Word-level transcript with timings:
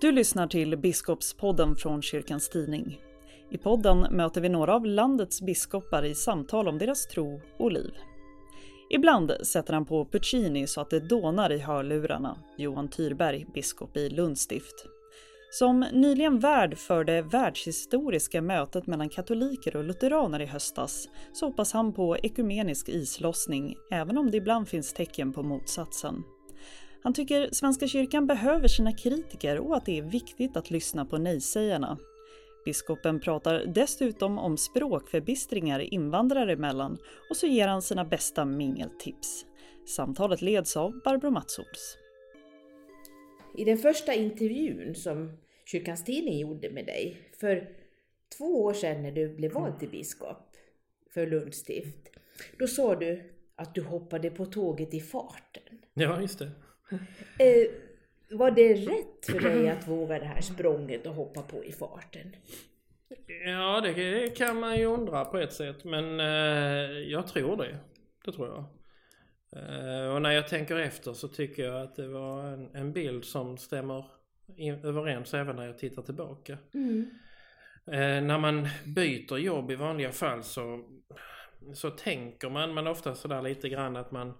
Du 0.00 0.12
lyssnar 0.12 0.46
till 0.46 0.76
Biskopspodden 0.76 1.76
från 1.76 2.02
Kyrkans 2.02 2.48
Tidning. 2.48 3.00
I 3.50 3.58
podden 3.58 4.06
möter 4.10 4.40
vi 4.40 4.48
några 4.48 4.74
av 4.74 4.86
landets 4.86 5.42
biskopar 5.42 6.04
i 6.04 6.14
samtal 6.14 6.68
om 6.68 6.78
deras 6.78 7.06
tro 7.06 7.40
och 7.58 7.72
liv. 7.72 7.94
Ibland 8.90 9.32
sätter 9.42 9.74
han 9.74 9.86
på 9.86 10.04
Puccini 10.04 10.66
så 10.66 10.80
att 10.80 10.90
det 10.90 11.00
dånar 11.00 11.52
i 11.52 11.58
hörlurarna, 11.58 12.38
Johan 12.56 12.88
Tyrberg, 12.88 13.46
biskop 13.54 13.96
i 13.96 14.08
Lundstift. 14.08 14.86
Som 15.50 15.80
nyligen 15.92 16.38
värd 16.38 16.78
för 16.78 17.04
det 17.04 17.22
världshistoriska 17.22 18.42
mötet 18.42 18.86
mellan 18.86 19.08
katoliker 19.08 19.76
och 19.76 19.84
lutheraner 19.84 20.40
i 20.40 20.46
höstas 20.46 21.08
så 21.32 21.46
hoppas 21.46 21.72
han 21.72 21.92
på 21.92 22.16
ekumenisk 22.16 22.88
islossning, 22.88 23.76
även 23.90 24.18
om 24.18 24.30
det 24.30 24.36
ibland 24.36 24.68
finns 24.68 24.92
tecken 24.92 25.32
på 25.32 25.42
motsatsen. 25.42 26.24
Han 27.08 27.14
tycker 27.14 27.48
Svenska 27.52 27.86
kyrkan 27.86 28.26
behöver 28.26 28.68
sina 28.68 28.92
kritiker 28.92 29.58
och 29.58 29.76
att 29.76 29.86
det 29.86 29.98
är 29.98 30.02
viktigt 30.02 30.56
att 30.56 30.70
lyssna 30.70 31.04
på 31.04 31.18
nej-sägarna. 31.18 31.98
Biskopen 32.64 33.20
pratar 33.20 33.66
dessutom 33.66 34.38
om 34.38 34.56
språkförbistringar 34.56 35.80
invandrare 35.80 36.52
emellan 36.52 36.98
och 37.30 37.36
så 37.36 37.46
ger 37.46 37.68
han 37.68 37.82
sina 37.82 38.04
bästa 38.04 38.44
mingeltips. 38.44 39.46
Samtalet 39.86 40.42
leds 40.42 40.76
av 40.76 41.00
Barbro 41.04 41.30
Matsols. 41.30 41.96
I 43.56 43.64
den 43.64 43.78
första 43.78 44.14
intervjun 44.14 44.94
som 44.94 45.32
Kyrkans 45.64 46.04
Tidning 46.04 46.38
gjorde 46.38 46.70
med 46.70 46.86
dig 46.86 47.16
för 47.40 47.68
två 48.38 48.64
år 48.64 48.72
sedan 48.72 49.02
när 49.02 49.12
du 49.12 49.28
blev 49.28 49.52
vald 49.52 49.78
till 49.78 49.88
biskop 49.88 50.56
för 51.14 51.26
Lunds 51.26 51.58
stift, 51.58 52.08
då 52.58 52.66
sa 52.66 52.94
du 52.94 53.32
att 53.56 53.74
du 53.74 53.82
hoppade 53.82 54.30
på 54.30 54.46
tåget 54.46 54.94
i 54.94 55.00
farten. 55.00 55.62
Ja, 55.94 56.20
just 56.20 56.38
det. 56.38 56.50
Eh, 57.38 57.70
var 58.30 58.50
det 58.50 58.74
rätt 58.74 59.26
för 59.26 59.40
dig 59.40 59.70
att 59.70 59.88
våga 59.88 60.18
det 60.18 60.24
här 60.24 60.40
språnget 60.40 61.06
och 61.06 61.14
hoppa 61.14 61.42
på 61.42 61.64
i 61.64 61.72
farten? 61.72 62.36
Ja, 63.46 63.80
det 63.80 64.36
kan 64.36 64.60
man 64.60 64.76
ju 64.76 64.84
undra 64.84 65.24
på 65.24 65.38
ett 65.38 65.52
sätt, 65.52 65.84
men 65.84 66.20
eh, 66.20 66.98
jag 66.98 67.26
tror 67.26 67.56
det. 67.56 67.78
Det 68.24 68.32
tror 68.32 68.48
jag. 68.48 68.64
Eh, 69.52 70.14
och 70.14 70.22
när 70.22 70.30
jag 70.30 70.48
tänker 70.48 70.76
efter 70.76 71.12
så 71.12 71.28
tycker 71.28 71.64
jag 71.64 71.82
att 71.82 71.96
det 71.96 72.08
var 72.08 72.44
en, 72.44 72.74
en 72.74 72.92
bild 72.92 73.24
som 73.24 73.58
stämmer 73.58 74.04
in, 74.56 74.84
överens 74.84 75.34
även 75.34 75.56
när 75.56 75.66
jag 75.66 75.78
tittar 75.78 76.02
tillbaka. 76.02 76.58
Mm. 76.74 77.10
Eh, 77.86 78.22
när 78.22 78.38
man 78.38 78.68
byter 78.84 79.36
jobb 79.36 79.70
i 79.70 79.74
vanliga 79.74 80.12
fall 80.12 80.42
så, 80.42 80.84
så 81.74 81.90
tänker 81.90 82.50
man, 82.50 82.74
men 82.74 82.86
ofta 82.86 83.14
sådär 83.14 83.42
lite 83.42 83.68
grann 83.68 83.96
att 83.96 84.10
man 84.10 84.34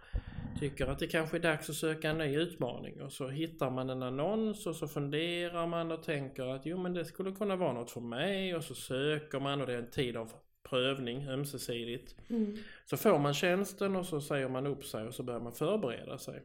tycker 0.60 0.86
att 0.86 0.98
det 0.98 1.06
kanske 1.06 1.36
är 1.36 1.41
dags 1.41 1.70
att 1.70 1.77
söka 1.77 2.10
en 2.10 2.18
ny 2.18 2.36
utmaning 2.36 3.02
och 3.02 3.12
så 3.12 3.28
hittar 3.28 3.70
man 3.70 3.91
en 3.91 4.02
annons 4.02 4.66
och 4.66 4.77
så 4.77 4.88
funderar 4.88 5.66
man 5.66 5.92
och 5.92 6.02
tänker 6.02 6.46
att 6.46 6.66
jo 6.66 6.78
men 6.78 6.94
det 6.94 7.05
skulle 7.05 7.32
kunna 7.32 7.56
vara 7.56 7.72
något 7.72 7.90
för 7.90 8.00
mig 8.00 8.55
och 8.55 8.64
så 8.64 8.74
söker 8.74 9.40
man 9.40 9.60
och 9.60 9.66
det 9.66 9.72
är 9.72 9.78
en 9.78 9.90
tid 9.90 10.16
av 10.16 10.32
prövning 10.70 11.28
ömsesidigt. 11.28 12.16
Mm. 12.30 12.56
Så 12.86 12.96
får 12.96 13.18
man 13.18 13.34
tjänsten 13.34 13.96
och 13.96 14.06
så 14.06 14.20
säger 14.20 14.48
man 14.48 14.66
upp 14.66 14.84
sig 14.84 15.05
och 15.05 15.14
så 15.14 15.22
börjar 15.22 15.40
man 15.40 15.52
förbereda 15.52 16.18
sig. 16.18 16.42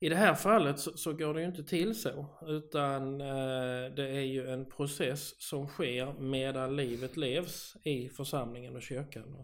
I 0.00 0.08
det 0.08 0.16
här 0.16 0.34
fallet 0.34 0.78
så, 0.78 0.96
så 0.96 1.12
går 1.12 1.34
det 1.34 1.40
ju 1.40 1.46
inte 1.46 1.64
till 1.64 1.94
så 1.94 2.26
utan 2.46 3.20
eh, 3.20 3.94
det 3.96 4.08
är 4.08 4.24
ju 4.24 4.50
en 4.50 4.70
process 4.70 5.42
som 5.42 5.66
sker 5.66 6.12
medan 6.20 6.76
livet 6.76 7.16
levs 7.16 7.76
i 7.84 8.08
församlingen 8.08 8.76
och 8.76 8.82
kyrkan. 8.82 9.36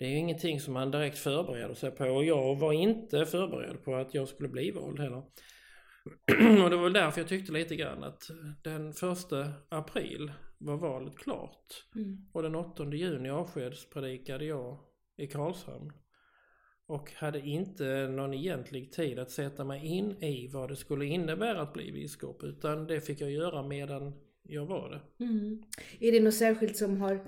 Det 0.00 0.06
är 0.06 0.10
ju 0.10 0.16
ingenting 0.16 0.60
som 0.60 0.74
man 0.74 0.90
direkt 0.90 1.18
förbereder 1.18 1.74
sig 1.74 1.90
på 1.90 2.04
och 2.04 2.24
jag 2.24 2.56
var 2.56 2.72
inte 2.72 3.26
förberedd 3.26 3.84
på 3.84 3.94
att 3.94 4.14
jag 4.14 4.28
skulle 4.28 4.48
bli 4.48 4.70
vald 4.70 5.00
heller. 5.00 5.18
och 6.64 6.70
det 6.70 6.76
var 6.76 6.82
väl 6.82 6.92
därför 6.92 7.20
jag 7.20 7.28
tyckte 7.28 7.52
lite 7.52 7.76
grann 7.76 8.04
att 8.04 8.22
den 8.62 8.92
första 8.92 9.52
april 9.68 10.32
var 10.58 10.76
valet 10.76 11.16
klart. 11.16 11.84
Mm. 11.94 12.28
Och 12.32 12.42
den 12.42 12.54
8 12.54 12.94
juni 12.94 13.30
avskedspredikade 13.30 14.44
jag 14.44 14.78
i 15.16 15.26
Karlshamn. 15.26 15.92
Och 16.86 17.12
hade 17.12 17.40
inte 17.40 18.08
någon 18.08 18.34
egentlig 18.34 18.92
tid 18.92 19.18
att 19.18 19.30
sätta 19.30 19.64
mig 19.64 19.86
in 19.86 20.22
i 20.22 20.48
vad 20.52 20.68
det 20.68 20.76
skulle 20.76 21.04
innebära 21.04 21.60
att 21.60 21.72
bli 21.72 21.92
biskop. 21.92 22.42
Utan 22.42 22.86
det 22.86 23.00
fick 23.00 23.20
jag 23.20 23.30
göra 23.30 23.62
medan 23.62 24.12
jag 24.42 24.66
var 24.66 24.90
det. 24.90 25.24
Mm. 25.24 25.62
Är 26.00 26.12
det 26.12 26.20
något 26.20 26.34
särskilt 26.34 26.76
som 26.76 27.00
har 27.00 27.24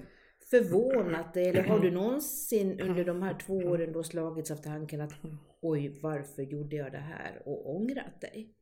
förvånat 0.52 1.34
dig? 1.34 1.48
Eller 1.48 1.62
har 1.62 1.78
du 1.78 1.90
någonsin 1.90 2.80
under 2.80 3.04
de 3.04 3.22
här 3.22 3.34
två 3.46 3.54
åren 3.54 3.92
då 3.92 4.02
slagits 4.02 4.50
av 4.50 4.56
tanken 4.56 5.00
att 5.00 5.12
oj, 5.60 5.98
varför 6.02 6.42
gjorde 6.42 6.76
jag 6.76 6.92
det 6.92 6.98
här? 6.98 7.42
och 7.44 7.76
ångrat 7.76 8.20
dig? 8.20 8.54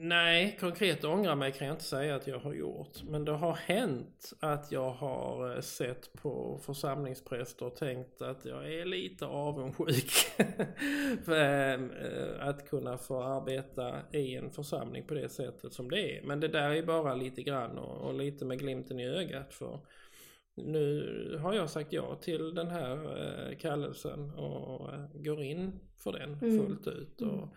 Nej, 0.00 0.56
konkret 0.60 1.04
ångra 1.04 1.34
mig 1.34 1.52
kan 1.52 1.66
jag 1.66 1.74
inte 1.74 1.84
säga 1.84 2.16
att 2.16 2.26
jag 2.26 2.38
har 2.38 2.54
gjort. 2.54 3.02
Men 3.02 3.24
det 3.24 3.32
har 3.32 3.52
hänt 3.52 4.32
att 4.40 4.72
jag 4.72 4.90
har 4.90 5.54
eh, 5.54 5.60
sett 5.60 6.12
på 6.12 6.58
församlingspräster 6.62 7.66
och 7.66 7.76
tänkt 7.76 8.22
att 8.22 8.44
jag 8.44 8.72
är 8.74 8.84
lite 8.84 9.26
avundsjuk. 9.26 10.12
eh, 11.28 11.80
att 12.48 12.68
kunna 12.70 12.98
få 12.98 13.22
arbeta 13.22 13.96
i 14.12 14.36
en 14.36 14.50
församling 14.50 15.04
på 15.06 15.14
det 15.14 15.28
sättet 15.28 15.72
som 15.72 15.90
det 15.90 16.18
är. 16.18 16.22
Men 16.22 16.40
det 16.40 16.48
där 16.48 16.70
är 16.70 16.82
bara 16.82 17.14
lite 17.14 17.42
grann 17.42 17.78
och, 17.78 18.08
och 18.08 18.14
lite 18.14 18.44
med 18.44 18.58
glimten 18.58 19.00
i 19.00 19.06
ögat. 19.08 19.54
för 19.54 19.80
nu 20.54 21.38
har 21.42 21.54
jag 21.54 21.70
sagt 21.70 21.92
ja 21.92 22.14
till 22.14 22.54
den 22.54 22.68
här 22.68 23.18
eh, 23.50 23.56
kallelsen 23.56 24.30
och 24.30 24.90
går 25.14 25.42
in 25.42 25.80
för 25.96 26.12
den 26.12 26.38
Mm. 26.42 26.66
fullt 26.66 26.86
ut. 26.86 27.20
Och, 27.20 27.48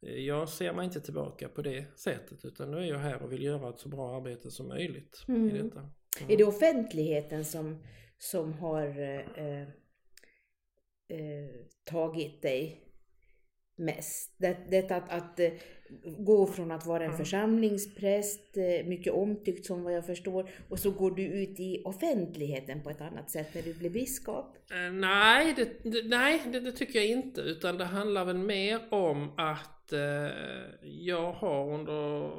jag 0.00 0.48
ser 0.48 0.72
mig 0.72 0.84
inte 0.84 1.00
tillbaka 1.00 1.48
på 1.48 1.62
det 1.62 1.98
sättet 1.98 2.44
utan 2.44 2.70
nu 2.70 2.76
är 2.78 2.84
jag 2.84 2.98
här 2.98 3.22
och 3.22 3.32
vill 3.32 3.42
göra 3.42 3.70
ett 3.70 3.78
så 3.78 3.88
bra 3.88 4.16
arbete 4.16 4.50
som 4.50 4.68
möjligt 4.68 5.24
Mm. 5.28 5.50
i 5.50 5.62
detta. 5.62 5.78
Mm. 5.80 6.30
Är 6.30 6.36
det 6.36 6.44
offentligheten 6.44 7.44
som, 7.44 7.84
som 8.18 8.52
har 8.52 9.00
eh, 9.00 9.62
eh, 11.08 11.50
tagit 11.84 12.42
dig 12.42 12.82
mest? 13.76 14.34
Det, 14.38 14.56
detta 14.70 14.96
att, 14.96 15.10
att 15.10 15.40
eh, 15.40 15.52
gå 16.18 16.46
från 16.46 16.70
att 16.70 16.86
vara 16.86 17.02
en 17.02 17.06
Mm. 17.10 17.18
församlingspräst, 17.18 18.56
eh, 18.56 18.86
mycket 18.86 19.12
omtyckt 19.12 19.66
som 19.66 19.82
vad 19.84 19.92
jag 19.92 20.06
förstår, 20.06 20.50
och 20.68 20.78
så 20.78 20.90
går 20.90 21.10
du 21.10 21.22
ut 21.22 21.60
i 21.60 21.82
offentligheten 21.84 22.82
på 22.82 22.90
ett 22.90 23.00
annat 23.00 23.30
sätt 23.30 23.54
när 23.54 23.62
du 23.62 23.74
blir 23.74 23.90
biskop. 23.90 24.56
Eh, 24.70 24.92
nej, 24.92 25.54
det, 25.56 25.90
det, 25.90 26.08
nej 26.08 26.42
det, 26.52 26.60
det 26.60 26.72
tycker 26.72 26.98
jag 26.98 27.08
inte 27.08 27.40
utan 27.40 27.78
det 27.78 27.84
handlar 27.84 28.24
väl 28.24 28.38
mer 28.38 28.80
om 28.90 29.30
att 29.36 29.92
eh, 29.92 30.00
jag 30.82 31.32
har 31.32 31.74
under 31.74 32.30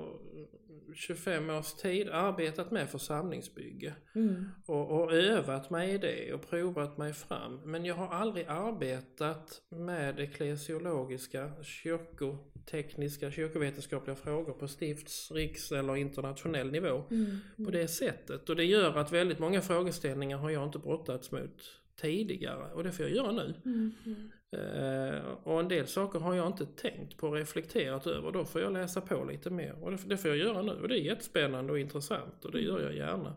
25 0.95 1.49
års 1.49 1.73
tid 1.73 2.09
arbetat 2.09 2.71
med 2.71 2.89
församlingsbygge 2.89 3.93
Mm. 4.15 4.45
och, 4.65 4.91
och 4.91 5.13
övat 5.13 5.69
mig 5.69 5.93
i 5.93 5.97
det 5.97 6.33
och 6.33 6.49
provat 6.49 6.97
mig 6.97 7.13
fram. 7.13 7.61
Men 7.65 7.85
jag 7.85 7.95
har 7.95 8.07
aldrig 8.07 8.45
arbetat 8.47 9.61
med 9.69 10.19
eklesiologiska, 10.19 11.51
kyrkotekniska, 11.63 13.31
kyrkovetenskapliga 13.37 14.15
frågor 14.15 14.53
på 14.53 14.65
stifts-, 14.67 15.31
riks 15.33 15.71
eller 15.71 15.95
internationell 15.95 16.71
nivå 16.71 17.03
Mm. 17.11 17.37
på 17.65 17.71
det 17.71 17.87
sättet. 17.87 18.49
Och 18.49 18.55
det 18.55 18.63
gör 18.63 18.97
att 18.97 19.11
väldigt 19.11 19.39
många 19.39 19.61
frågeställningar 19.61 20.37
har 20.37 20.49
jag 20.49 20.63
inte 20.63 20.79
brottats 20.79 21.31
mot 21.31 21.63
tidigare 22.01 22.73
och 22.73 22.83
det 22.83 22.91
får 22.91 23.05
jag 23.05 23.15
göra 23.15 23.31
nu. 23.31 23.53
Mm. 23.65 23.91
Mm. 24.05 24.29
Eh, 24.51 25.21
och 25.43 25.59
en 25.59 25.67
del 25.67 25.87
saker 25.87 26.19
har 26.19 26.35
jag 26.35 26.47
inte 26.47 26.65
tänkt 26.65 27.17
på 27.17 27.27
och 27.27 27.33
reflekterat 27.33 28.07
över. 28.07 28.31
Då 28.31 28.45
får 28.45 28.61
jag 28.61 28.73
läsa 28.73 29.01
på 29.01 29.23
lite 29.23 29.49
mer 29.49 29.83
och 29.83 29.91
det, 29.91 29.97
det 30.05 30.17
får 30.17 30.29
jag 30.29 30.37
göra 30.37 30.61
nu. 30.61 30.71
Och 30.71 30.87
det 30.87 30.99
är 30.99 31.01
jättespännande 31.03 31.71
och 31.73 31.79
intressant 31.79 32.45
och 32.45 32.51
det 32.51 32.59
gör 32.61 32.79
jag 32.81 32.95
gärna. 32.95 33.35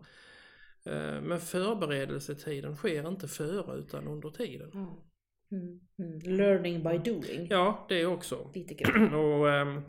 Eh, 0.84 1.20
men 1.22 1.40
förberedelsetiden 1.40 2.76
sker 2.76 3.08
inte 3.08 3.28
före 3.28 3.78
utan 3.78 4.08
under 4.08 4.30
tiden. 4.30 4.70
Ja. 4.72 5.04
Mm. 5.52 5.80
Mm. 5.98 6.18
Learning 6.36 6.82
by 6.82 7.10
doing. 7.10 7.46
Ja, 7.50 7.86
det 7.88 8.06
också. 8.06 8.50
Lite 8.54 8.74
grann. 8.74 9.14
Och 9.24 9.50
ehm, 9.50 9.82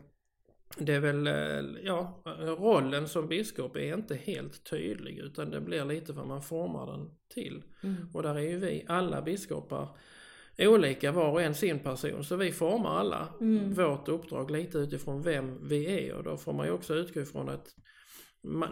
det 0.78 0.94
är 0.94 1.00
väl, 1.00 1.26
eh, 1.26 1.82
ja, 1.84 2.22
rollen 2.58 3.08
som 3.08 3.28
biskop 3.28 3.76
är 3.76 3.94
inte 3.94 4.14
helt 4.14 4.64
tydlig 4.70 5.18
utan 5.18 5.50
det 5.50 5.60
blir 5.60 5.84
lite 5.84 6.12
vad 6.12 6.26
man 6.26 6.42
formar 6.42 6.86
den 6.86 7.10
till. 7.34 7.62
Mm. 7.82 7.96
Och 8.14 8.22
där 8.22 8.34
är 8.34 8.40
ju 8.50 8.58
vi 8.58 8.84
alla 8.88 9.22
biskopar 9.22 9.88
olika, 10.58 11.12
var 11.12 11.30
och 11.30 11.42
en 11.42 11.54
sin 11.54 11.78
person. 11.78 12.24
Så 12.24 12.36
vi 12.36 12.52
formar 12.52 12.98
alla 12.98 13.28
Mm. 13.40 13.74
vårt 13.74 14.08
uppdrag 14.08 14.50
lite 14.50 14.78
utifrån 14.78 15.22
vem 15.22 15.68
vi 15.68 16.08
är 16.08 16.14
och 16.14 16.24
då 16.24 16.36
får 16.36 16.52
man 16.52 16.66
ju 16.66 16.72
också 16.72 16.94
utgå 16.94 17.20
ifrån 17.20 17.48
att 17.48 17.68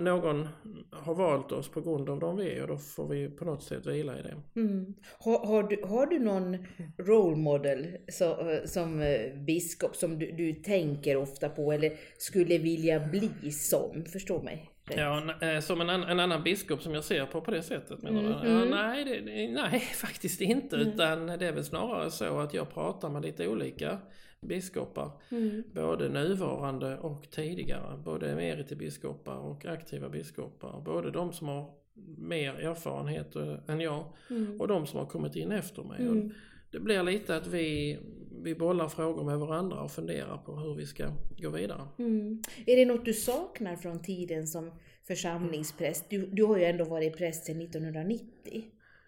någon 0.00 0.49
har 0.93 1.14
valt 1.14 1.52
oss 1.52 1.69
på 1.69 1.81
grund 1.81 2.08
av 2.11 2.20
de 2.20 2.37
vi 2.37 2.50
är 2.56 2.62
och 2.62 2.69
då 2.69 2.78
får 2.78 3.08
vi 3.08 3.28
på 3.31 3.44
något 3.44 3.62
sätt 3.62 3.87
vila 3.87 4.19
i 4.19 4.22
det. 4.22 4.61
Mm. 4.61 4.94
Har, 5.19 5.46
har, 5.46 5.62
du, 5.62 5.82
har 5.84 6.06
du 6.06 6.19
någon 6.19 6.56
role 6.99 7.37
model 7.37 7.87
så, 8.08 8.50
eh, 8.50 8.64
som 8.64 9.00
eh, 9.00 9.34
biskop 9.46 9.96
som 9.96 10.19
du, 10.19 10.32
du 10.32 10.52
tänker 10.52 11.17
ofta 11.17 11.49
på 11.49 11.72
eller 11.72 11.93
skulle 12.19 12.58
vilja 12.58 13.00
bli 13.00 13.50
som? 13.52 14.05
Förstå 14.12 14.43
mig? 14.43 14.70
Ja, 14.96 15.34
eh, 15.43 15.61
som 15.61 15.81
en, 15.81 15.88
en 15.90 16.20
annan 16.20 16.43
biskop 16.43 16.82
som 16.82 16.94
jag 16.94 17.05
ser 17.05 17.26
på 17.26 17.40
på 17.40 17.50
det 17.50 17.62
sättet 17.62 18.02
menar 18.02 18.20
Mm, 18.20 18.32
du? 18.32 18.49
Ja, 18.49 18.56
mm. 18.56 18.69
nej, 18.70 19.05
det, 19.05 19.49
nej, 19.52 19.81
faktiskt 19.94 20.40
inte. 20.40 20.76
Mm. 20.76 20.88
Utan 20.88 21.26
det 21.26 21.46
är 21.46 21.52
väl 21.52 21.64
snarare 21.64 22.11
så 22.11 22.38
att 22.38 22.55
jag 22.55 22.70
pratar 22.75 23.08
med 23.08 23.22
lite 23.22 23.49
olika 23.49 23.99
biskopar. 24.47 25.11
Mm. 25.31 25.63
Både 25.75 26.09
nuvarande 26.09 26.99
och 26.99 27.31
tidigare. 27.31 27.97
Både 28.05 28.31
emeritibiskopar 28.31 29.37
och 29.37 29.67
aktiva 29.67 30.09
biskopar. 30.09 30.81
Både 30.81 31.11
de 31.11 31.33
som 31.33 31.49
har 31.49 31.71
mer 32.19 32.55
erfarenhet 32.55 33.37
än 33.69 33.81
jag 33.81 34.05
Mm. 34.31 34.61
och 34.61 34.69
de 34.69 34.87
som 34.87 34.99
har 34.99 35.07
kommit 35.07 35.37
in 35.37 35.53
efter 35.53 35.83
mig. 35.83 36.01
Mm. 36.03 36.31
Det 36.71 36.81
blir 36.81 37.03
lite 37.03 37.37
att 37.37 37.47
vi, 37.47 37.99
vi 38.43 38.55
bollar 38.55 38.89
frågor 38.89 39.25
med 39.25 39.39
varandra 39.39 39.81
och 39.81 39.91
funderar 39.91 40.37
på 40.37 40.57
hur 40.57 40.75
vi 40.75 40.87
ska 40.87 41.11
gå 41.39 41.51
vidare. 41.51 41.89
Mm. 41.99 42.43
Är 42.67 42.77
det 42.77 42.85
något 42.85 43.05
du 43.05 43.13
saknar 43.15 43.77
från 43.77 44.03
tiden 44.03 44.47
som 44.47 44.71
församlingspräst? 45.07 46.11
Du, 46.11 46.27
du 46.27 46.45
har 46.45 46.57
ju 46.57 46.65
ändå 46.65 46.85
varit 46.85 47.17
präst 47.17 47.45
sedan 47.45 47.61
1990. 47.63 48.65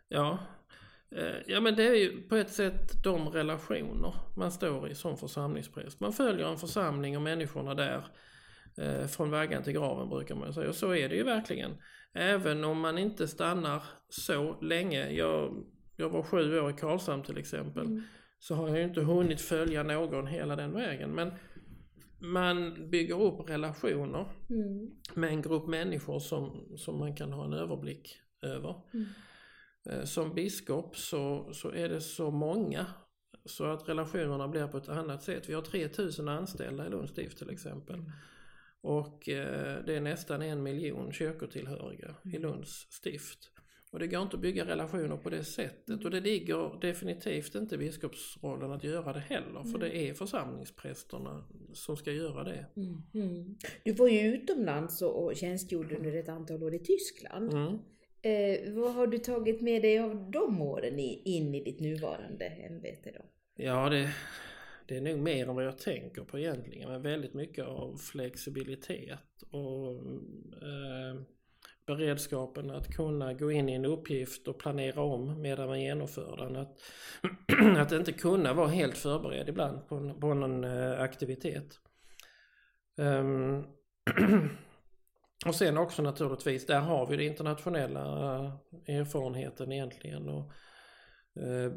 Ja. 0.09 0.39
Eh, 1.17 1.37
ja 1.47 1.61
men 1.61 1.77
det 1.77 1.87
är 1.89 1.95
ju 1.95 2.23
på 2.23 2.37
ett 2.37 2.51
sätt 2.51 3.03
de 3.05 3.29
relationer 3.29 4.15
man 4.37 4.53
står 4.53 4.89
i 4.89 4.95
som 4.95 5.17
församlingspräst. 5.17 6.01
Man 6.01 6.13
följer 6.13 6.47
en 6.47 6.59
församling 6.59 7.17
och 7.17 7.23
människorna 7.23 7.75
där 7.75 8.05
eh, 8.77 9.07
från 9.07 9.31
vaggan 9.31 9.63
till 9.63 9.73
graven 9.73 10.09
brukar 10.09 10.35
man 10.35 10.55
säga. 10.55 10.69
Och 10.69 10.75
så 10.75 10.95
är 10.95 11.09
det 11.09 11.17
ju 11.17 11.23
verkligen. 11.23 11.71
Även 12.15 12.65
om 12.65 12.81
man 12.81 12.99
inte 12.99 13.29
stannar 13.29 13.83
så 14.09 14.61
länge. 14.61 15.11
Jag, 15.11 15.65
jag 15.97 16.09
var 16.11 16.23
sju 16.23 16.61
år 16.61 16.71
i 16.71 16.75
Karlshamn 16.75 17.23
till 17.23 17.39
exempel. 17.39 17.87
Mm. 17.87 18.03
Så 18.39 18.55
har 18.55 18.69
jag 18.69 18.79
ju 18.79 18.85
inte 18.85 19.01
hunnit 19.01 19.41
följa 19.41 19.83
någon 19.83 20.27
hela 20.27 20.57
den 20.57 20.73
vägen. 20.73 21.11
Men 21.11 21.33
man 22.19 22.91
bygger 22.91 23.23
upp 23.23 23.51
relationer 23.51 24.27
Mm. 24.51 24.91
med 25.15 25.31
en 25.31 25.43
grupp 25.43 25.67
människor 25.67 26.19
som, 26.19 26.69
som 26.77 26.99
man 26.99 27.17
kan 27.17 27.33
ha 27.33 27.45
en 27.45 27.53
överblick 27.53 28.19
över. 28.43 28.75
Mm. 28.95 29.07
Eh, 29.91 30.05
Som 30.05 30.35
biskop 30.35 30.97
så, 30.97 31.53
så 31.53 31.71
är 31.71 31.89
det 31.89 32.01
så 32.01 32.31
många 32.31 32.87
så 33.45 33.65
att 33.65 33.89
relationerna 33.89 34.49
blir 34.49 34.67
på 34.67 34.77
ett 34.77 34.89
annat 34.89 35.23
sätt. 35.23 35.49
Vi 35.49 35.55
har 35.55 35.63
3000 35.63 36.29
anställda 36.29 36.87
i 36.87 36.91
Lunds 36.91 37.13
stift 37.13 37.39
till 37.39 37.51
exempel. 37.51 38.05
Och 38.81 39.29
eh, 39.29 39.85
det 39.87 39.95
är 39.95 40.01
nästan 40.01 40.43
en 40.43 40.63
miljon 40.63 41.13
kyrkotillhöriga 41.13 42.15
i 42.25 42.39
Lunds 42.39 42.87
stift. 42.91 43.39
Och 43.91 43.99
det 43.99 44.07
går 44.07 44.23
inte 44.23 44.37
att 44.37 44.43
bygga 44.43 44.67
relationer 44.67 45.17
på 45.17 45.31
det 45.31 45.45
sättet 45.45 46.05
och 46.05 46.11
det 46.11 46.21
ligger 46.21 46.81
definitivt 46.81 47.55
inte 47.55 47.75
i 47.75 47.79
biskopsrollen 47.79 48.73
att 48.73 48.85
göra 48.85 49.13
det 49.13 49.21
heller 49.21 49.65
för 49.65 49.79
det 49.79 49.97
är 49.97 50.15
församlingsprästerna 50.15 51.45
som 51.73 51.97
ska 51.97 52.13
göra 52.13 52.45
det. 52.45 52.67
Mm. 52.77 53.03
Mm. 53.15 53.57
Du 53.85 53.93
var 53.93 54.09
ju 54.09 54.21
utomlands 54.21 55.03
och, 55.03 55.25
och 55.25 55.37
tjänstgjorde 55.37 55.97
under 55.97 56.17
ett 56.17 56.29
antal 56.29 56.63
år 56.63 56.75
i 56.75 56.79
Tyskland. 56.79 57.53
Mm. 57.53 57.79
Eh, 58.23 58.73
vad 58.73 58.95
har 58.95 59.07
du 59.07 59.19
tagit 59.19 59.61
med 59.61 59.83
dig 59.83 59.99
av 59.99 60.31
de 60.31 60.63
åren 60.63 60.99
i, 60.99 61.23
in 61.25 61.55
i 61.55 61.65
ditt 61.65 61.81
nuvarande 61.81 62.45
ämbete 62.45 63.11
då? 63.15 63.25
Ja, 63.65 63.89
det, 63.89 64.15
det 64.87 64.97
är 64.97 65.01
nog 65.01 65.19
mer 65.19 65.49
än 65.49 65.55
vad 65.55 65.65
jag 65.65 65.79
tänker 65.79 66.23
på 66.23 66.39
egentligen. 66.39 66.89
Men 66.89 67.03
väldigt 67.03 67.35
mycket 67.35 67.65
av 67.65 67.97
flexibilitet 67.97 69.43
och 69.51 69.97
eh, 70.63 71.23
beredskapen 71.87 72.71
att 72.71 72.95
kunna 72.95 73.35
gå 73.35 73.53
in 73.53 73.69
i 73.69 73.73
en 73.73 73.85
uppgift 73.85 74.49
och 74.49 74.59
planera 74.59 75.03
om 75.03 75.43
medan 75.43 75.69
man 75.69 75.81
genomför 75.81 76.37
den. 76.37 76.57
Att, 76.57 76.79
att 77.79 77.93
inte 77.93 78.13
kunna 78.13 78.55
vara 78.55 78.69
helt 78.69 78.97
förberedd 78.97 79.49
ibland 79.49 79.89
på, 79.89 79.95
en, 79.95 80.21
på 80.21 80.35
någon 80.35 80.65
eh, 80.65 81.01
aktivitet. 81.01 81.81
Ehm, 82.99 83.65
och 85.47 85.55
sen 85.55 85.79
också 85.79 86.03
naturligtvis, 86.03 86.67
där 86.67 86.81
har 86.81 87.07
vi 87.07 87.17
den 87.17 87.27
internationella 87.27 88.39
eh, 88.87 88.99
erfarenheten 88.99 89.73
egentligen. 89.73 90.29
Och, 90.29 90.53
eh, 91.43 91.73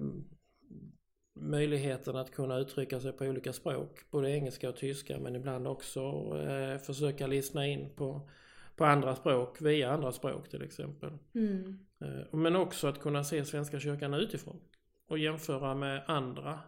möjligheten 1.35 2.15
att 2.15 2.31
kunna 2.31 2.57
uttrycka 2.57 2.99
sig 2.99 3.11
på 3.11 3.25
olika 3.25 3.53
språk, 3.53 4.11
både 4.11 4.31
engelska 4.31 4.69
och 4.69 4.75
tyska 4.75 5.19
men 5.19 5.35
ibland 5.35 5.67
också 5.67 6.01
eh, 6.37 6.77
försöka 6.77 7.27
lyssna 7.27 7.67
in 7.67 7.95
på, 7.95 8.29
på 8.75 8.85
andra 8.85 9.15
språk 9.15 9.61
via 9.61 9.91
andra 9.91 10.11
språk 10.11 10.49
till 10.49 10.61
exempel. 10.61 11.11
Mm. 11.35 11.79
Eh, 12.01 12.37
men 12.37 12.55
också 12.55 12.87
att 12.87 12.99
kunna 12.99 13.23
se 13.23 13.45
Svenska 13.45 13.79
kyrkan 13.79 14.13
utifrån 14.13 14.61
och 15.07 15.17
jämföra 15.17 15.75
med 15.75 16.03
andra 16.07 16.59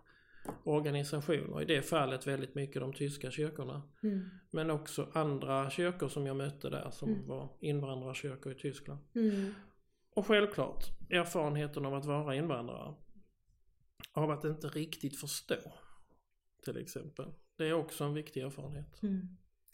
organisationer. 0.64 1.62
I 1.62 1.66
det 1.66 1.82
fallet 1.82 2.28
väldigt 2.28 2.56
mycket 2.56 2.82
de 2.82 2.94
tyska 2.94 3.32
kyrkorna. 3.32 3.82
Mm. 4.04 4.30
Men 4.52 4.72
också 4.72 5.08
andra 5.14 5.70
kyrkor 5.70 6.08
som 6.08 6.26
jag 6.26 6.36
mötte 6.36 6.70
där 6.70 6.90
som 6.92 7.10
Mm. 7.10 7.28
var 7.28 7.50
invandrarkyrkor 7.60 8.52
i 8.52 8.56
Tyskland. 8.56 9.00
Mm. 9.16 9.54
Och 10.16 10.26
självklart 10.28 10.84
erfarenheten 11.10 11.86
av 11.86 11.94
att 11.94 12.06
vara 12.06 12.36
invandrare. 12.36 12.94
Av 14.14 14.32
att 14.32 14.44
inte 14.46 14.68
riktigt 14.68 15.20
förstå. 15.20 15.56
Till 16.66 16.78
exempel. 16.78 17.26
Det 17.58 17.68
är 17.68 17.74
också 17.74 18.04
en 18.04 18.14
viktig 18.14 18.42
erfarenhet. 18.42 19.04
Mm. 19.04 19.28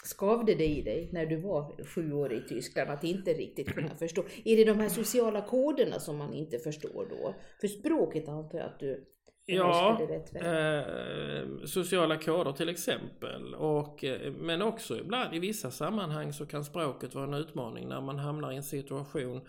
Skavde 0.03 0.55
det 0.55 0.67
i 0.67 0.81
dig 0.81 1.09
när 1.13 1.25
du 1.25 1.35
var 1.35 1.83
sju 1.85 2.13
år 2.13 2.33
i 2.33 2.41
Tyskland 2.41 2.89
att 2.89 3.03
inte 3.03 3.33
riktigt 3.33 3.69
kunna 3.73 3.95
förstå? 3.95 4.23
Är 4.45 4.57
det 4.57 4.63
de 4.63 4.79
här 4.79 4.89
sociala 4.89 5.41
koderna 5.41 5.99
som 5.99 6.17
man 6.17 6.33
inte 6.33 6.59
förstår 6.59 7.07
då? 7.09 7.35
För 7.61 7.67
språket 7.67 8.27
antar 8.27 8.57
jag 8.57 8.67
att 8.67 8.79
du 8.79 9.12
Ja, 9.45 10.01
eh, 10.35 11.65
sociala 11.65 12.17
koder 12.17 12.51
till 12.51 12.69
exempel. 12.69 13.55
Och, 13.55 14.03
eh, 14.03 14.31
men 14.31 14.61
också 14.61 14.99
ibland 14.99 15.35
i 15.35 15.39
vissa 15.39 15.71
sammanhang 15.71 16.33
så 16.33 16.45
kan 16.45 16.65
språket 16.65 17.15
vara 17.15 17.25
en 17.25 17.33
utmaning 17.33 17.87
när 17.87 18.01
man 18.01 18.19
hamnar 18.19 18.51
i 18.51 18.55
en 18.55 18.63
situation 18.63 19.41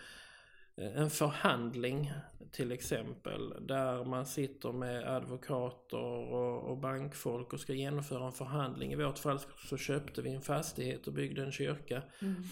eh, 0.77 1.01
en 1.01 1.11
förhandling 1.11 2.13
till 2.53 2.73
exempel 2.73 3.55
där 3.61 4.05
man 4.05 4.27
sitter 4.27 4.73
med 4.73 5.09
advokater 5.17 6.33
och, 6.33 6.71
och 6.71 6.79
bankfolk 6.79 7.53
och 7.53 7.61
ska 7.61 7.73
genomföra 7.73 8.27
en 8.27 8.33
förhandling. 8.33 8.93
I 8.93 8.97
vårt 8.97 9.19
fall 9.19 9.39
så 9.69 9.77
köpte 9.77 10.23
vi 10.23 10.31
en 10.31 10.43
fastighet 10.43 11.07
och 11.07 11.13
byggde 11.13 11.43
en 11.43 11.53
kyrka. 11.53 12.03
Mm. 12.23 12.43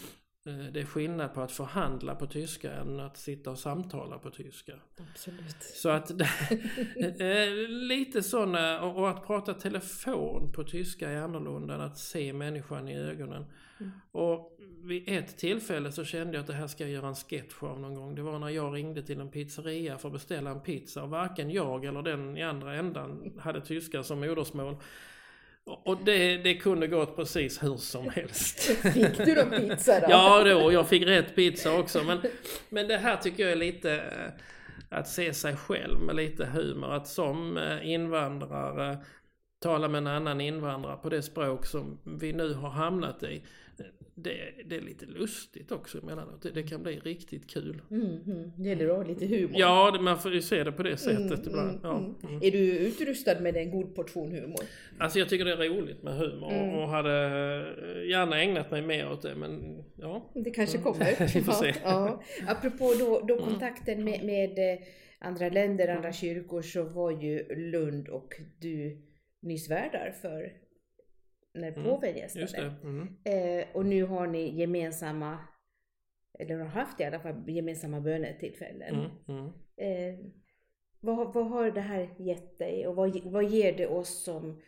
Eh, 0.44 0.72
Det 0.72 0.80
är 0.80 0.84
skillnad 0.84 1.34
på 1.34 1.40
att 1.40 1.52
förhandla 1.52 2.14
på 2.14 2.26
tyska 2.26 2.72
än 2.72 3.00
att 3.00 3.16
sitta 3.16 3.50
och 3.50 3.58
samtala 3.58 4.18
på 4.18 4.30
tyska. 4.30 4.72
Absolut. 5.10 5.62
Så 5.62 5.88
att 5.88 6.10
eh, 7.20 7.68
lite 7.68 8.22
sådana 8.22 8.82
och, 8.82 8.98
och 8.98 9.10
att 9.10 9.26
prata 9.26 9.54
telefon 9.54 10.52
på 10.52 10.64
tyska 10.64 11.10
är 11.10 11.16
annorlunda 11.16 11.74
än 11.74 11.80
att 11.80 11.98
se 11.98 12.32
människan 12.32 12.88
i 12.88 12.96
ögonen. 12.96 13.44
Mm. 13.80 13.92
Och 14.12 14.58
vid 14.82 15.08
ett 15.08 15.38
tillfälle 15.38 15.92
så 15.92 16.04
kände 16.04 16.34
jag 16.34 16.40
att 16.40 16.46
det 16.46 16.52
här 16.52 16.66
ska 16.66 16.84
jag 16.84 16.92
göra 16.92 17.08
en 17.08 17.14
sketch 17.14 17.62
av 17.62 17.80
någon 17.80 17.94
gång. 17.94 18.14
Det 18.14 18.22
var 18.22 18.38
när 18.38 18.48
jag 18.48 18.74
ringde 18.74 19.02
till 19.02 19.20
en 19.20 19.30
pizzeria 19.30 19.98
för 19.98 20.08
att 20.08 20.12
beställa 20.12 20.50
en 20.50 20.60
pizza 20.60 21.02
och 21.02 21.10
varken 21.10 21.50
jag 21.50 21.84
eller 21.84 22.02
den 22.02 22.36
i 22.36 22.42
andra 22.42 22.74
ändan 22.74 23.32
hade 23.40 23.60
tyska 23.60 24.02
som 24.02 24.20
modersmål. 24.20 24.76
Och 25.64 26.05
det, 26.05 26.37
det 26.37 26.55
kunde 26.55 26.87
gått 26.87 27.16
precis 27.16 27.62
hur 27.62 27.76
som 27.76 28.11
helst. 28.11 28.61
Fick 28.95 29.16
du 29.16 29.35
då 29.35 29.45
pizza 29.45 30.00
då? 30.00 30.07
Ja 30.11 30.45
då, 30.45 30.64
och 30.64 30.73
jag 30.73 30.88
fick 30.88 31.07
rätt 31.07 31.35
pizza 31.35 31.78
också. 31.78 32.04
Men, 32.04 32.21
men 32.69 32.88
det 32.88 32.97
här 32.97 33.16
tycker 33.16 33.42
jag 33.42 33.52
är 33.52 33.57
lite 33.57 33.95
eh, 33.95 34.99
att 34.99 35.09
se 35.09 35.35
sig 35.35 35.57
själv 35.57 36.00
med 36.00 36.16
lite 36.16 36.45
humor. 36.45 36.92
Att 36.92 37.09
som 37.09 37.57
eh, 37.57 37.90
invandrare 37.90 38.99
tala 39.62 39.88
med 39.88 39.99
en 39.99 40.07
annan 40.07 40.40
invandrare 40.40 40.97
på 40.97 41.09
det 41.09 41.23
språk 41.23 41.66
som 41.66 41.99
vi 42.04 42.33
nu 42.33 42.54
har 42.54 42.71
hamnat 42.71 43.23
i. 43.23 43.42
Det, 44.23 44.52
det 44.67 44.76
är 44.76 44.81
lite 44.81 45.07
lustigt 45.07 45.73
också 45.73 45.99
emellanåt. 45.99 46.43
Det, 46.43 46.50
det 46.50 46.62
kan 46.62 46.83
bli 46.83 46.99
riktigt 46.99 47.50
kul. 47.50 47.83
Mm, 47.91 48.07
mm. 48.26 48.50
Det 48.59 48.69
gäller 48.69 48.88
att 48.88 48.97
ha 48.97 49.05
lite 49.05 49.26
humor. 49.26 49.50
Ja, 49.55 49.91
det- 49.91 50.00
man 50.00 50.19
får 50.19 50.33
ju 50.35 50.43
se 50.43 50.64
det 50.64 50.73
på 50.73 50.83
det 50.83 50.97
sättet 50.97 51.19
Mm, 51.21 51.43
ibland. 51.47 51.69
mm, 51.71 51.81
Ja. 51.83 51.99
mm. 51.99 52.14
Mm. 52.29 52.43
Är 52.43 52.50
du 52.50 52.79
utrustad 52.79 53.41
med 53.41 53.57
en 53.57 53.71
god 53.71 53.95
portion 53.95 54.33
humor? 54.33 54.61
Alltså 54.99 55.19
jag 55.19 55.29
tycker 55.29 55.45
det 55.45 55.52
är 55.52 55.69
roligt 55.69 56.02
med 56.02 56.14
humor 56.17 56.52
Mm. 56.52 56.75
och 56.75 56.88
hade 56.88 57.11
eh, 57.26 58.09
gärna 58.11 58.43
ägnat 58.43 58.71
mig 58.71 58.83
mer 58.83 59.11
åt 59.12 59.23
det 59.23 59.35
men 59.35 59.85
ja. 59.97 60.31
Det 60.35 60.50
kanske 60.50 60.79
Mm. 60.79 60.93
kommer. 60.93 61.05
Vi 61.35 61.43
får 61.43 61.52
se. 61.52 61.75
Ja, 61.85 62.23
ja. 62.45 62.52
Apropå 62.52 62.95
då, 62.99 63.21
då 63.29 63.38
kontakten 63.45 64.05
med, 64.05 64.25
med 64.25 64.59
eh, 64.73 64.79
andra 65.19 65.49
länder, 65.49 65.88
andra 65.88 66.12
kyrkor, 66.12 66.62
så 66.62 66.83
var 66.85 67.11
ju 67.11 67.55
Lund 67.71 68.09
och 68.09 68.35
du 68.61 69.02
nyss 69.43 69.71
värdar 69.71 70.14
för 70.23 70.52
när 71.54 71.68
Mm, 71.73 71.85
påven 71.85 72.16
gästade. 72.16 72.75
Mm. 72.82 73.16
Eh, 73.25 73.66
och 73.75 73.87
nu 73.87 74.02
har 74.04 74.26
ni 74.26 74.59
gemensamma, 74.61 75.38
eller 76.38 76.59
har 76.59 76.66
haft 76.66 77.00
i 77.00 77.04
alla 77.04 77.21
fall 77.21 77.50
gemensamma 77.50 78.00
bönetillfällen. 78.00 79.11
Mm. 79.28 79.44
Eh, 79.76 80.18
vad, 81.00 81.35
vad 81.35 81.47
har 81.50 81.71
det 81.71 81.80
här 81.80 82.14
gett 82.18 82.59
dig 82.59 82.87
och 82.87 82.97
vad, 82.97 83.25
vad 83.25 83.44
ger 83.50 83.76
det 83.76 83.87
oss 83.87 84.25
som 84.25 84.62